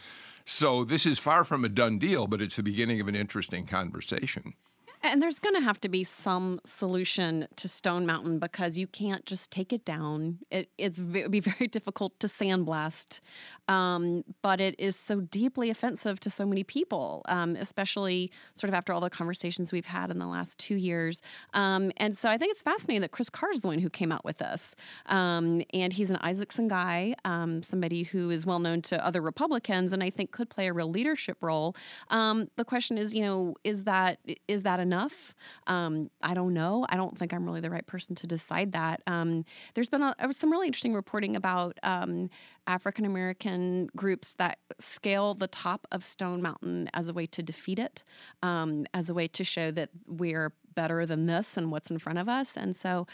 So 0.45 0.83
this 0.83 1.05
is 1.05 1.19
far 1.19 1.43
from 1.43 1.63
a 1.63 1.69
done 1.69 1.99
deal, 1.99 2.27
but 2.27 2.41
it's 2.41 2.55
the 2.55 2.63
beginning 2.63 2.99
of 2.99 3.07
an 3.07 3.15
interesting 3.15 3.65
conversation. 3.65 4.55
And 5.01 5.21
there's 5.21 5.39
going 5.39 5.55
to 5.55 5.61
have 5.61 5.79
to 5.81 5.89
be 5.89 6.03
some 6.03 6.59
solution 6.65 7.47
to 7.55 7.69
Stone 7.69 8.05
Mountain 8.05 8.39
because 8.39 8.77
you 8.77 8.85
can't 8.85 9.25
just 9.25 9.49
take 9.49 9.71
it 9.71 9.85
down. 9.85 10.39
It, 10.51 10.69
it's, 10.77 10.99
ve- 10.99 11.19
it 11.19 11.23
would 11.23 11.31
be 11.31 11.39
very 11.39 11.67
difficult 11.67 12.19
to 12.19 12.27
sandblast, 12.27 13.21
um, 13.69 14.25
but 14.41 14.59
it 14.59 14.75
is 14.77 14.97
so 14.97 15.21
deeply 15.21 15.69
offensive 15.69 16.19
to 16.21 16.29
so 16.29 16.45
many 16.45 16.65
people, 16.65 17.21
um, 17.29 17.55
especially 17.55 18.29
sort 18.53 18.69
of 18.69 18.73
after 18.73 18.91
all 18.91 18.99
the 18.99 19.09
conversations 19.09 19.71
we've 19.71 19.85
had 19.85 20.11
in 20.11 20.19
the 20.19 20.27
last 20.27 20.59
two 20.59 20.75
years. 20.75 21.21
Um, 21.53 21.91
and 21.97 22.17
so 22.17 22.29
I 22.29 22.37
think 22.37 22.51
it's 22.51 22.61
fascinating 22.61 23.01
that 23.01 23.11
Chris 23.11 23.29
Carr 23.29 23.51
is 23.51 23.61
the 23.61 23.67
one 23.67 23.79
who 23.79 23.89
came 23.89 24.11
out 24.11 24.25
with 24.25 24.39
this. 24.39 24.75
Um, 25.05 25.61
and 25.73 25.93
he's 25.93 26.11
an 26.11 26.17
Isakson 26.17 26.67
guy, 26.67 27.15
um, 27.23 27.63
somebody 27.63 28.03
who 28.03 28.29
is 28.31 28.45
well 28.45 28.59
known 28.59 28.81
to 28.83 29.05
other 29.05 29.21
Republicans, 29.21 29.93
and 29.93 30.03
I 30.03 30.09
think 30.09 30.31
could 30.31 30.49
play 30.49 30.67
a 30.67 30.73
real 30.73 30.89
leadership 30.89 31.37
role. 31.41 31.75
Um, 32.09 32.49
the 32.57 32.65
question 32.65 32.97
is, 32.97 33.13
you 33.13 33.21
know, 33.21 33.55
is 33.63 33.85
that 33.85 34.19
is 34.47 34.63
that 34.63 34.79
enough? 34.89 35.35
Um, 35.67 36.09
I 36.23 36.33
don't 36.33 36.53
know. 36.53 36.85
I 36.89 36.95
don't 36.95 37.15
think 37.15 37.31
I'm 37.31 37.45
really 37.45 37.61
the 37.61 37.69
right 37.69 37.85
person 37.85 38.15
to 38.15 38.27
decide 38.27 38.71
that. 38.71 39.01
Um, 39.05 39.45
there's 39.75 39.89
been 39.89 40.01
a, 40.01 40.15
some 40.31 40.51
really 40.51 40.65
interesting 40.65 40.95
reporting 40.95 41.35
about 41.35 41.77
um, 41.83 42.29
African 42.65 43.05
American 43.05 43.89
groups 43.95 44.33
that 44.33 44.57
scale 44.79 45.35
the 45.35 45.47
top 45.47 45.85
of 45.91 46.03
Stone 46.03 46.41
Mountain 46.41 46.89
as 46.93 47.07
a 47.07 47.13
way 47.13 47.27
to 47.27 47.43
defeat 47.43 47.77
it, 47.77 48.03
um, 48.41 48.87
as 48.93 49.09
a 49.09 49.13
way 49.13 49.27
to 49.27 49.43
show 49.43 49.69
that 49.71 49.89
we're 50.07 50.51
better 50.73 51.05
than 51.05 51.27
this 51.27 51.57
and 51.57 51.71
what's 51.71 51.91
in 51.91 51.99
front 51.99 52.17
of 52.17 52.27
us. 52.27 52.57
And 52.57 52.75
so, 52.75 53.05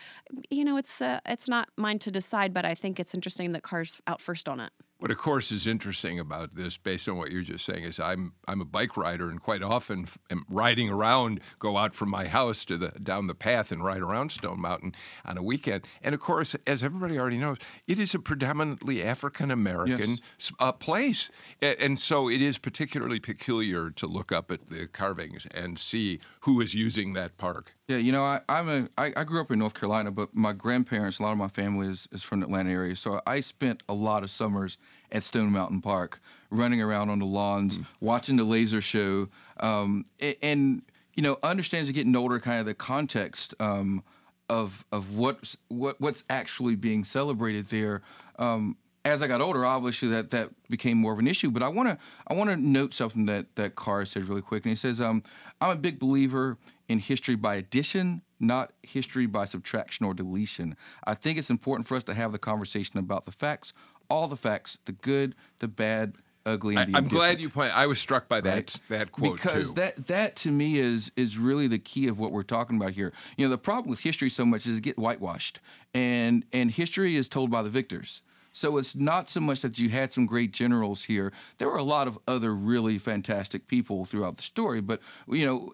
you 0.49 0.63
know, 0.63 0.77
it's 0.77 1.01
uh, 1.01 1.19
it's 1.25 1.49
not 1.49 1.67
mine 1.75 1.99
to 1.99 2.11
decide, 2.11 2.53
but 2.53 2.63
I 2.63 2.75
think 2.75 2.99
it's 2.99 3.13
interesting 3.13 3.51
that 3.53 3.63
Carr's 3.63 3.99
out 4.07 4.21
first 4.21 4.47
on 4.47 4.59
it. 4.61 4.71
What 4.97 5.11
of 5.11 5.17
course 5.17 5.51
is 5.51 5.67
interesting 5.67 6.19
about 6.19 6.55
this, 6.55 6.77
based 6.77 7.09
on 7.09 7.17
what 7.17 7.29
you're 7.29 7.41
just 7.43 7.65
saying, 7.65 7.83
is 7.83 7.99
I'm 7.99 8.31
I'm 8.47 8.61
a 8.61 8.65
bike 8.65 8.95
rider 8.95 9.29
and 9.29 9.41
quite 9.41 9.61
often 9.61 10.03
f- 10.03 10.17
am 10.31 10.45
riding 10.49 10.89
around, 10.89 11.41
go 11.59 11.77
out 11.77 11.93
from 11.93 12.09
my 12.09 12.27
house 12.27 12.63
to 12.65 12.77
the 12.77 12.91
down 13.03 13.27
the 13.27 13.35
path 13.35 13.73
and 13.73 13.83
ride 13.83 14.01
around 14.01 14.31
Stone 14.31 14.61
Mountain 14.61 14.95
on 15.25 15.37
a 15.37 15.43
weekend. 15.43 15.85
And 16.01 16.15
of 16.15 16.21
course, 16.21 16.55
as 16.65 16.81
everybody 16.81 17.19
already 17.19 17.37
knows, 17.37 17.57
it 17.87 17.99
is 17.99 18.15
a 18.15 18.19
predominantly 18.19 19.03
African 19.03 19.51
American 19.51 20.11
Yes. 20.39 20.51
uh, 20.59 20.71
place, 20.71 21.29
and 21.61 21.99
so 21.99 22.29
it 22.29 22.41
is 22.41 22.57
particularly 22.57 23.19
peculiar 23.19 23.89
to 23.91 24.07
look 24.07 24.31
up 24.31 24.49
at 24.49 24.69
the 24.69 24.87
carvings 24.87 25.45
and 25.51 25.77
see 25.77 26.19
who 26.41 26.61
is 26.61 26.73
using 26.73 27.11
that 27.13 27.37
park. 27.37 27.75
Yeah, 27.87 27.97
you 27.97 28.11
know, 28.11 28.23
I, 28.23 28.41
I'm 28.49 28.67
a 28.67 28.89
I, 28.97 29.13
I 29.15 29.23
grew 29.23 29.39
up 29.39 29.51
in 29.51 29.59
North 29.59 29.75
Carolina, 29.75 30.09
but 30.09 30.35
my 30.35 30.53
grandparents, 30.53 31.19
a 31.19 31.23
lot 31.23 31.33
of 31.33 31.37
my 31.37 31.47
family 31.47 31.87
is, 31.87 32.07
is 32.11 32.23
from 32.23 32.39
the 32.39 32.47
Atlanta 32.47 32.71
area. 32.71 32.95
So 32.95 33.21
I 33.27 33.41
spent 33.41 33.83
a 33.87 33.93
lot 33.93 34.23
of 34.23 34.31
summers 34.31 34.77
at 35.11 35.21
Stone 35.21 35.51
Mountain 35.51 35.81
Park, 35.81 36.19
running 36.49 36.81
around 36.81 37.11
on 37.11 37.19
the 37.19 37.25
lawns, 37.25 37.77
watching 37.99 38.37
the 38.37 38.43
laser 38.43 38.81
show, 38.81 39.29
um, 39.59 40.05
a- 40.19 40.43
and, 40.43 40.81
you 41.13 41.21
know, 41.21 41.37
understands 41.43 41.91
getting 41.91 42.15
older, 42.15 42.39
kind 42.39 42.59
of 42.59 42.65
the 42.65 42.73
context 42.73 43.53
um, 43.59 44.03
of 44.49 44.83
of 44.91 45.15
what's 45.15 45.55
what 45.67 46.01
what's 46.01 46.23
actually 46.27 46.75
being 46.75 47.03
celebrated 47.03 47.67
there. 47.67 48.01
Um, 48.39 48.77
as 49.05 49.21
I 49.21 49.27
got 49.27 49.39
older, 49.39 49.63
obviously 49.63 50.09
that 50.09 50.31
that 50.31 50.49
became 50.67 50.97
more 50.97 51.13
of 51.13 51.19
an 51.19 51.27
issue. 51.27 51.51
But 51.51 51.63
I 51.63 51.69
want 51.69 51.87
to 51.87 51.97
I 52.27 52.33
want 52.33 52.49
to 52.49 52.57
note 52.57 52.93
something 52.93 53.27
that 53.27 53.55
that 53.55 53.75
Carr 53.75 54.03
said 54.05 54.27
really 54.27 54.41
quick, 54.41 54.65
and 54.65 54.71
he 54.71 54.75
says, 54.75 54.99
um, 54.99 55.21
"I'm 55.61 55.69
a 55.69 55.75
big 55.75 55.99
believer 55.99 56.57
in 56.89 56.99
history 56.99 57.35
by 57.35 57.55
addition, 57.55 58.23
not 58.39 58.73
history 58.83 59.27
by 59.27 59.45
subtraction 59.45 60.05
or 60.05 60.13
deletion. 60.13 60.75
I 61.05 61.13
think 61.13 61.37
it's 61.37 61.49
important 61.49 61.87
for 61.87 61.95
us 61.95 62.03
to 62.05 62.13
have 62.13 62.31
the 62.31 62.39
conversation 62.39 62.99
about 62.99 63.25
the 63.25 63.31
facts, 63.31 63.73
all 64.09 64.27
the 64.27 64.35
facts, 64.35 64.79
the 64.85 64.91
good, 64.91 65.35
the 65.59 65.67
bad, 65.67 66.13
ugly, 66.45 66.77
I, 66.77 66.85
the 66.85 66.95
I'm 66.95 67.07
glad 67.07 67.39
you 67.39 67.49
point. 67.49 67.75
I 67.75 67.87
was 67.87 67.99
struck 67.99 68.27
by 68.27 68.41
that 68.41 68.53
Right. 68.53 68.79
that 68.89 69.11
quote 69.11 69.35
because 69.35 69.67
too. 69.69 69.73
that 69.75 70.07
that 70.07 70.35
to 70.37 70.51
me 70.51 70.79
is 70.79 71.11
is 71.15 71.37
really 71.37 71.67
the 71.67 71.79
key 71.79 72.07
of 72.07 72.17
what 72.17 72.31
we're 72.31 72.43
talking 72.43 72.75
about 72.75 72.93
here. 72.93 73.13
You 73.37 73.45
know, 73.45 73.51
the 73.51 73.57
problem 73.59 73.89
with 73.91 73.99
history 73.99 74.31
so 74.31 74.45
much 74.45 74.65
is 74.65 74.79
it 74.79 74.81
get 74.81 74.97
whitewashed, 74.97 75.59
and 75.93 76.43
and 76.51 76.71
history 76.71 77.15
is 77.15 77.29
told 77.29 77.51
by 77.51 77.61
the 77.61 77.69
victors. 77.69 78.21
So 78.55 78.77
it's 78.77 78.95
not 78.95 79.29
so 79.29 79.41
much 79.41 79.59
that 79.63 79.77
you 79.79 79.89
had 79.89 80.13
some 80.13 80.25
great 80.25 80.53
generals 80.53 81.03
here. 81.03 81.33
There 81.57 81.67
were 81.67 81.75
a 81.75 81.83
lot 81.83 82.07
of 82.07 82.17
other 82.25 82.55
really 82.55 82.97
fantastic 82.97 83.67
people 83.67 84.05
throughout 84.05 84.37
the 84.37 84.43
story, 84.43 84.79
but 84.79 85.01
you 85.27 85.45
know, 85.45 85.73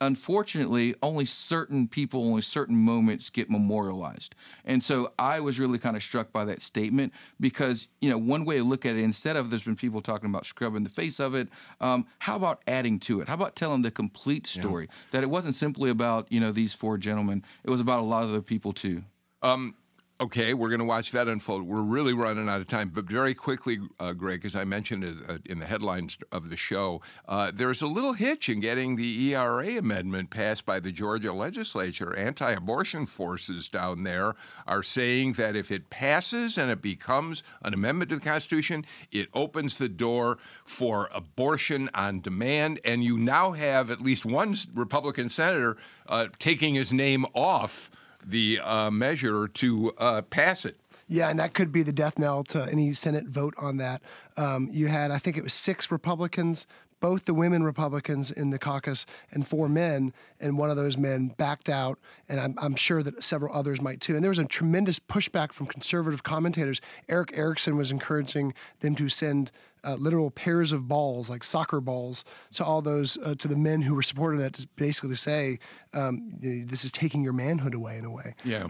unfortunately, 0.00 0.94
only 1.02 1.26
certain 1.26 1.88
people, 1.88 2.24
only 2.24 2.40
certain 2.40 2.76
moments 2.76 3.28
get 3.28 3.50
memorialized. 3.50 4.34
And 4.64 4.82
so 4.82 5.12
I 5.18 5.40
was 5.40 5.60
really 5.60 5.78
kind 5.78 5.94
of 5.94 6.02
struck 6.02 6.32
by 6.32 6.46
that 6.46 6.62
statement 6.62 7.12
because 7.38 7.88
you 8.00 8.08
know, 8.08 8.16
one 8.16 8.46
way 8.46 8.56
to 8.56 8.64
look 8.64 8.86
at 8.86 8.96
it, 8.96 9.02
instead 9.02 9.36
of 9.36 9.50
there's 9.50 9.64
been 9.64 9.76
people 9.76 10.00
talking 10.00 10.30
about 10.30 10.46
scrubbing 10.46 10.84
the 10.84 10.90
face 10.90 11.20
of 11.20 11.34
it, 11.34 11.50
um, 11.82 12.06
how 12.20 12.36
about 12.36 12.62
adding 12.66 12.98
to 13.00 13.20
it? 13.20 13.28
How 13.28 13.34
about 13.34 13.56
telling 13.56 13.82
the 13.82 13.90
complete 13.90 14.46
story? 14.46 14.88
That 15.10 15.22
it 15.22 15.28
wasn't 15.28 15.54
simply 15.54 15.90
about 15.90 16.32
you 16.32 16.40
know 16.40 16.50
these 16.50 16.72
four 16.72 16.96
gentlemen; 16.96 17.44
it 17.62 17.68
was 17.68 17.80
about 17.80 18.00
a 18.00 18.04
lot 18.06 18.24
of 18.24 18.30
other 18.30 18.40
people 18.40 18.72
too. 18.72 19.02
Um, 19.42 19.74
okay, 20.20 20.54
we're 20.54 20.68
going 20.68 20.78
to 20.78 20.84
watch 20.84 21.10
that 21.12 21.26
unfold. 21.26 21.62
We're 21.62 21.82
really 21.82 22.12
running 22.12 22.48
out 22.48 22.60
of 22.60 22.68
time, 22.68 22.90
but 22.90 23.06
very 23.06 23.34
quickly, 23.34 23.80
uh, 23.98 24.12
Greg, 24.12 24.44
as 24.44 24.54
I 24.54 24.64
mentioned 24.64 25.24
uh, 25.28 25.38
in 25.46 25.58
the 25.58 25.66
headlines 25.66 26.16
of 26.30 26.48
the 26.48 26.56
show, 26.56 27.00
uh, 27.26 27.50
there's 27.52 27.82
a 27.82 27.86
little 27.86 28.12
hitch 28.12 28.48
in 28.48 28.60
getting 28.60 28.96
the 28.96 29.34
ERA 29.34 29.78
amendment 29.78 30.30
passed 30.30 30.64
by 30.64 30.78
the 30.78 30.92
Georgia 30.92 31.32
legislature. 31.32 32.14
Anti-abortion 32.14 33.06
forces 33.06 33.68
down 33.68 34.04
there 34.04 34.36
are 34.66 34.82
saying 34.82 35.32
that 35.32 35.56
if 35.56 35.72
it 35.72 35.90
passes 35.90 36.56
and 36.56 36.70
it 36.70 36.82
becomes 36.82 37.42
an 37.62 37.74
amendment 37.74 38.10
to 38.10 38.16
the 38.16 38.22
Constitution, 38.22 38.84
it 39.10 39.28
opens 39.34 39.78
the 39.78 39.88
door 39.88 40.38
for 40.64 41.10
abortion 41.12 41.90
on 41.94 42.20
demand, 42.20 42.78
and 42.84 43.02
you 43.02 43.18
now 43.18 43.52
have 43.52 43.90
at 43.90 44.00
least 44.00 44.24
one 44.24 44.54
Republican 44.74 45.28
senator 45.28 45.76
uh, 46.06 46.28
taking 46.38 46.74
his 46.74 46.92
name 46.92 47.26
off 47.34 47.90
the 48.24 48.60
uh, 48.60 48.90
measure 48.90 49.48
to 49.48 49.92
uh, 49.98 50.22
pass 50.22 50.64
it. 50.64 50.76
Yeah, 51.08 51.28
and 51.28 51.38
that 51.38 51.52
could 51.52 51.72
be 51.72 51.82
the 51.82 51.92
death 51.92 52.18
knell 52.18 52.42
to 52.44 52.66
any 52.70 52.92
Senate 52.94 53.26
vote 53.26 53.54
on 53.58 53.76
that. 53.78 54.02
Um, 54.36 54.68
you 54.72 54.86
had, 54.88 55.10
I 55.10 55.18
think 55.18 55.36
it 55.36 55.42
was 55.42 55.52
six 55.52 55.90
Republicans, 55.90 56.66
both 57.00 57.24
the 57.26 57.34
women 57.34 57.64
Republicans 57.64 58.30
in 58.30 58.50
the 58.50 58.58
caucus, 58.58 59.04
and 59.30 59.46
four 59.46 59.68
men, 59.68 60.14
and 60.40 60.56
one 60.56 60.70
of 60.70 60.76
those 60.76 60.96
men 60.96 61.34
backed 61.36 61.68
out, 61.68 61.98
and 62.28 62.40
I'm, 62.40 62.54
I'm 62.62 62.76
sure 62.76 63.02
that 63.02 63.22
several 63.22 63.54
others 63.54 63.80
might 63.80 64.00
too. 64.00 64.14
And 64.14 64.24
there 64.24 64.30
was 64.30 64.38
a 64.38 64.44
tremendous 64.44 64.98
pushback 65.00 65.52
from 65.52 65.66
conservative 65.66 66.22
commentators. 66.22 66.80
Erick 67.08 67.32
Erickson 67.34 67.76
was 67.76 67.90
encouraging 67.90 68.54
them 68.80 68.94
to 68.94 69.08
send 69.08 69.50
uh, 69.84 69.94
literal 69.94 70.30
pairs 70.30 70.72
of 70.72 70.88
balls, 70.88 71.28
like 71.28 71.44
soccer 71.44 71.80
balls, 71.80 72.24
to 72.54 72.64
all 72.64 72.82
those 72.82 73.18
uh, 73.18 73.34
to 73.36 73.48
the 73.48 73.56
men 73.56 73.82
who 73.82 73.94
were 73.94 74.02
supporting 74.02 74.40
that, 74.40 74.54
to 74.54 74.66
basically 74.76 75.10
to 75.10 75.16
say 75.16 75.58
um, 75.92 76.30
this 76.40 76.84
is 76.84 76.92
taking 76.92 77.22
your 77.22 77.32
manhood 77.32 77.74
away 77.74 77.98
in 77.98 78.04
a 78.04 78.10
way. 78.10 78.34
Yeah. 78.44 78.68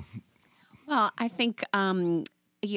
Well, 0.87 1.11
I 1.19 1.29
think 1.29 1.63
um, 1.73 2.25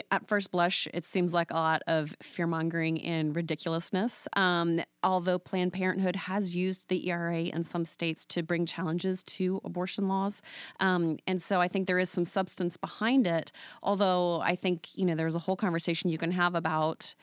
at 0.09 0.27
first 0.27 0.51
blush, 0.51 0.88
it 0.93 1.05
seems 1.05 1.33
like 1.33 1.51
a 1.51 1.55
lot 1.55 1.81
of 1.86 2.15
fear 2.21 2.47
mongering 2.47 3.01
and 3.03 3.36
ridiculousness. 3.36 4.27
Um, 4.36 4.81
although 5.03 5.38
Planned 5.38 5.73
Parenthood 5.73 6.15
has 6.15 6.55
used 6.55 6.89
the 6.89 7.07
ERA 7.09 7.43
in 7.43 7.63
some 7.63 7.86
states 7.86 8.25
to 8.27 8.41
bring 8.41 8.65
challenges 8.65 9.21
to 9.23 9.61
abortion 9.63 10.07
laws. 10.07 10.41
Um, 10.79 11.17
and 11.27 11.41
so 11.41 11.61
I 11.61 11.67
think 11.67 11.86
there 11.86 11.99
is 11.99 12.09
some 12.09 12.25
substance 12.25 12.77
behind 12.77 13.27
it. 13.27 13.51
Although 13.83 14.41
I 14.41 14.55
think, 14.55 14.89
you 14.95 15.05
know, 15.05 15.15
there's 15.15 15.36
a 15.36 15.39
whole 15.39 15.55
conversation 15.55 16.09
you 16.09 16.17
can 16.17 16.31
have 16.31 16.55
about 16.55 17.13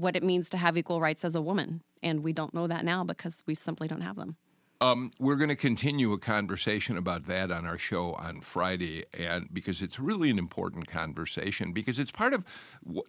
what 0.00 0.16
it 0.16 0.22
means 0.22 0.48
to 0.50 0.56
have 0.56 0.76
equal 0.76 1.00
rights 1.00 1.24
as 1.24 1.34
a 1.34 1.42
woman. 1.42 1.82
And 2.02 2.22
we 2.22 2.32
don't 2.32 2.54
know 2.54 2.66
that 2.66 2.84
now 2.84 3.04
because 3.04 3.42
we 3.46 3.54
simply 3.54 3.88
don't 3.88 4.00
have 4.02 4.16
them. 4.16 4.36
Um, 4.80 5.10
we're 5.18 5.34
going 5.34 5.48
to 5.48 5.56
continue 5.56 6.12
a 6.12 6.18
conversation 6.18 6.96
about 6.96 7.26
that 7.26 7.50
on 7.50 7.66
our 7.66 7.78
show 7.78 8.12
on 8.14 8.40
Friday, 8.42 9.04
and 9.12 9.52
because 9.52 9.82
it's 9.82 9.98
really 9.98 10.30
an 10.30 10.38
important 10.38 10.86
conversation, 10.86 11.72
because 11.72 11.98
it's 11.98 12.12
part 12.12 12.32
of 12.32 12.44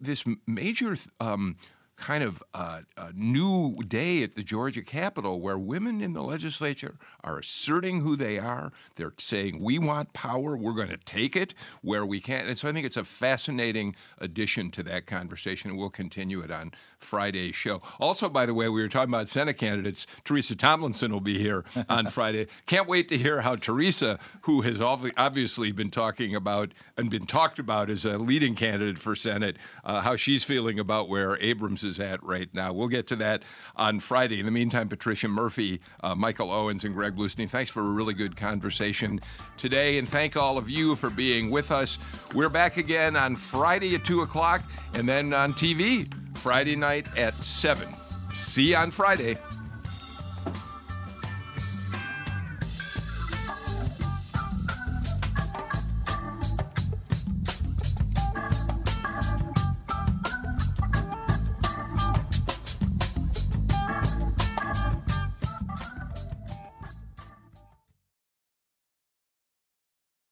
this 0.00 0.24
major 0.48 0.96
um, 1.20 1.56
kind 2.00 2.24
of 2.24 2.42
uh, 2.54 2.80
uh, 2.96 3.12
new 3.14 3.76
day 3.86 4.22
at 4.22 4.34
the 4.34 4.42
Georgia 4.42 4.82
Capitol, 4.82 5.40
where 5.40 5.58
women 5.58 6.00
in 6.00 6.14
the 6.14 6.22
legislature 6.22 6.96
are 7.22 7.38
asserting 7.38 8.00
who 8.00 8.16
they 8.16 8.38
are. 8.38 8.72
They're 8.96 9.12
saying, 9.18 9.60
"We 9.60 9.78
want 9.78 10.14
power. 10.14 10.56
We're 10.56 10.72
going 10.72 10.88
to 10.88 10.96
take 10.96 11.36
it 11.36 11.54
where 11.82 12.04
we 12.06 12.20
can." 12.20 12.46
And 12.46 12.56
so 12.56 12.68
I 12.68 12.72
think 12.72 12.86
it's 12.86 12.96
a 12.96 13.04
fascinating 13.04 13.94
addition 14.18 14.70
to 14.72 14.82
that 14.84 15.06
conversation, 15.06 15.70
and 15.70 15.78
we'll 15.78 15.90
continue 15.90 16.40
it 16.40 16.50
on 16.50 16.72
Friday's 17.00 17.54
show. 17.54 17.82
Also, 17.98 18.28
by 18.28 18.46
the 18.46 18.54
way, 18.54 18.68
we 18.68 18.80
were 18.80 18.88
talking 18.88 19.12
about 19.12 19.28
Senate 19.28 19.56
candidates. 19.56 20.06
Teresa 20.24 20.54
Tomlinson 20.54 21.12
will 21.12 21.20
be 21.20 21.38
here 21.38 21.64
on 21.88 22.06
Friday. 22.10 22.46
Can't 22.66 22.88
wait 22.88 23.08
to 23.08 23.18
hear 23.18 23.40
how 23.40 23.56
Teresa, 23.56 24.18
who 24.42 24.62
has 24.62 24.80
obviously 24.80 25.72
been 25.72 25.90
talking 25.90 26.34
about 26.34 26.72
and 26.96 27.10
been 27.10 27.26
talked 27.26 27.58
about 27.58 27.90
as 27.90 28.04
a 28.04 28.18
leading 28.18 28.54
candidate 28.54 28.98
for 28.98 29.16
Senate, 29.16 29.56
uh, 29.84 30.00
how 30.02 30.16
she's 30.16 30.44
feeling 30.44 30.78
about 30.78 31.08
where 31.08 31.38
Abrams 31.40 31.82
is 31.82 31.98
at 31.98 32.22
right 32.22 32.48
now. 32.54 32.72
We'll 32.72 32.88
get 32.88 33.06
to 33.08 33.16
that 33.16 33.42
on 33.76 34.00
Friday. 34.00 34.40
In 34.40 34.46
the 34.46 34.52
meantime, 34.52 34.88
Patricia 34.88 35.28
Murphy, 35.28 35.80
uh, 36.02 36.14
Michael 36.14 36.50
Owens, 36.52 36.84
and 36.84 36.94
Greg 36.94 37.16
Bluestein, 37.16 37.48
thanks 37.48 37.70
for 37.70 37.80
a 37.80 37.90
really 37.90 38.14
good 38.14 38.36
conversation 38.36 39.20
today. 39.56 39.98
And 39.98 40.08
thank 40.08 40.36
all 40.36 40.58
of 40.58 40.68
you 40.68 40.96
for 40.96 41.10
being 41.10 41.50
with 41.50 41.70
us. 41.70 41.98
We're 42.34 42.48
back 42.48 42.76
again 42.76 43.16
on 43.16 43.36
Friday 43.36 43.94
at 43.94 44.04
2 44.04 44.22
o'clock 44.22 44.62
and 44.94 45.08
then 45.08 45.32
on 45.32 45.54
TV 45.54 46.10
Friday 46.34 46.76
night 46.76 47.06
at 47.16 47.34
7. 47.34 47.88
See 48.34 48.70
you 48.70 48.76
on 48.76 48.90
Friday. 48.90 49.36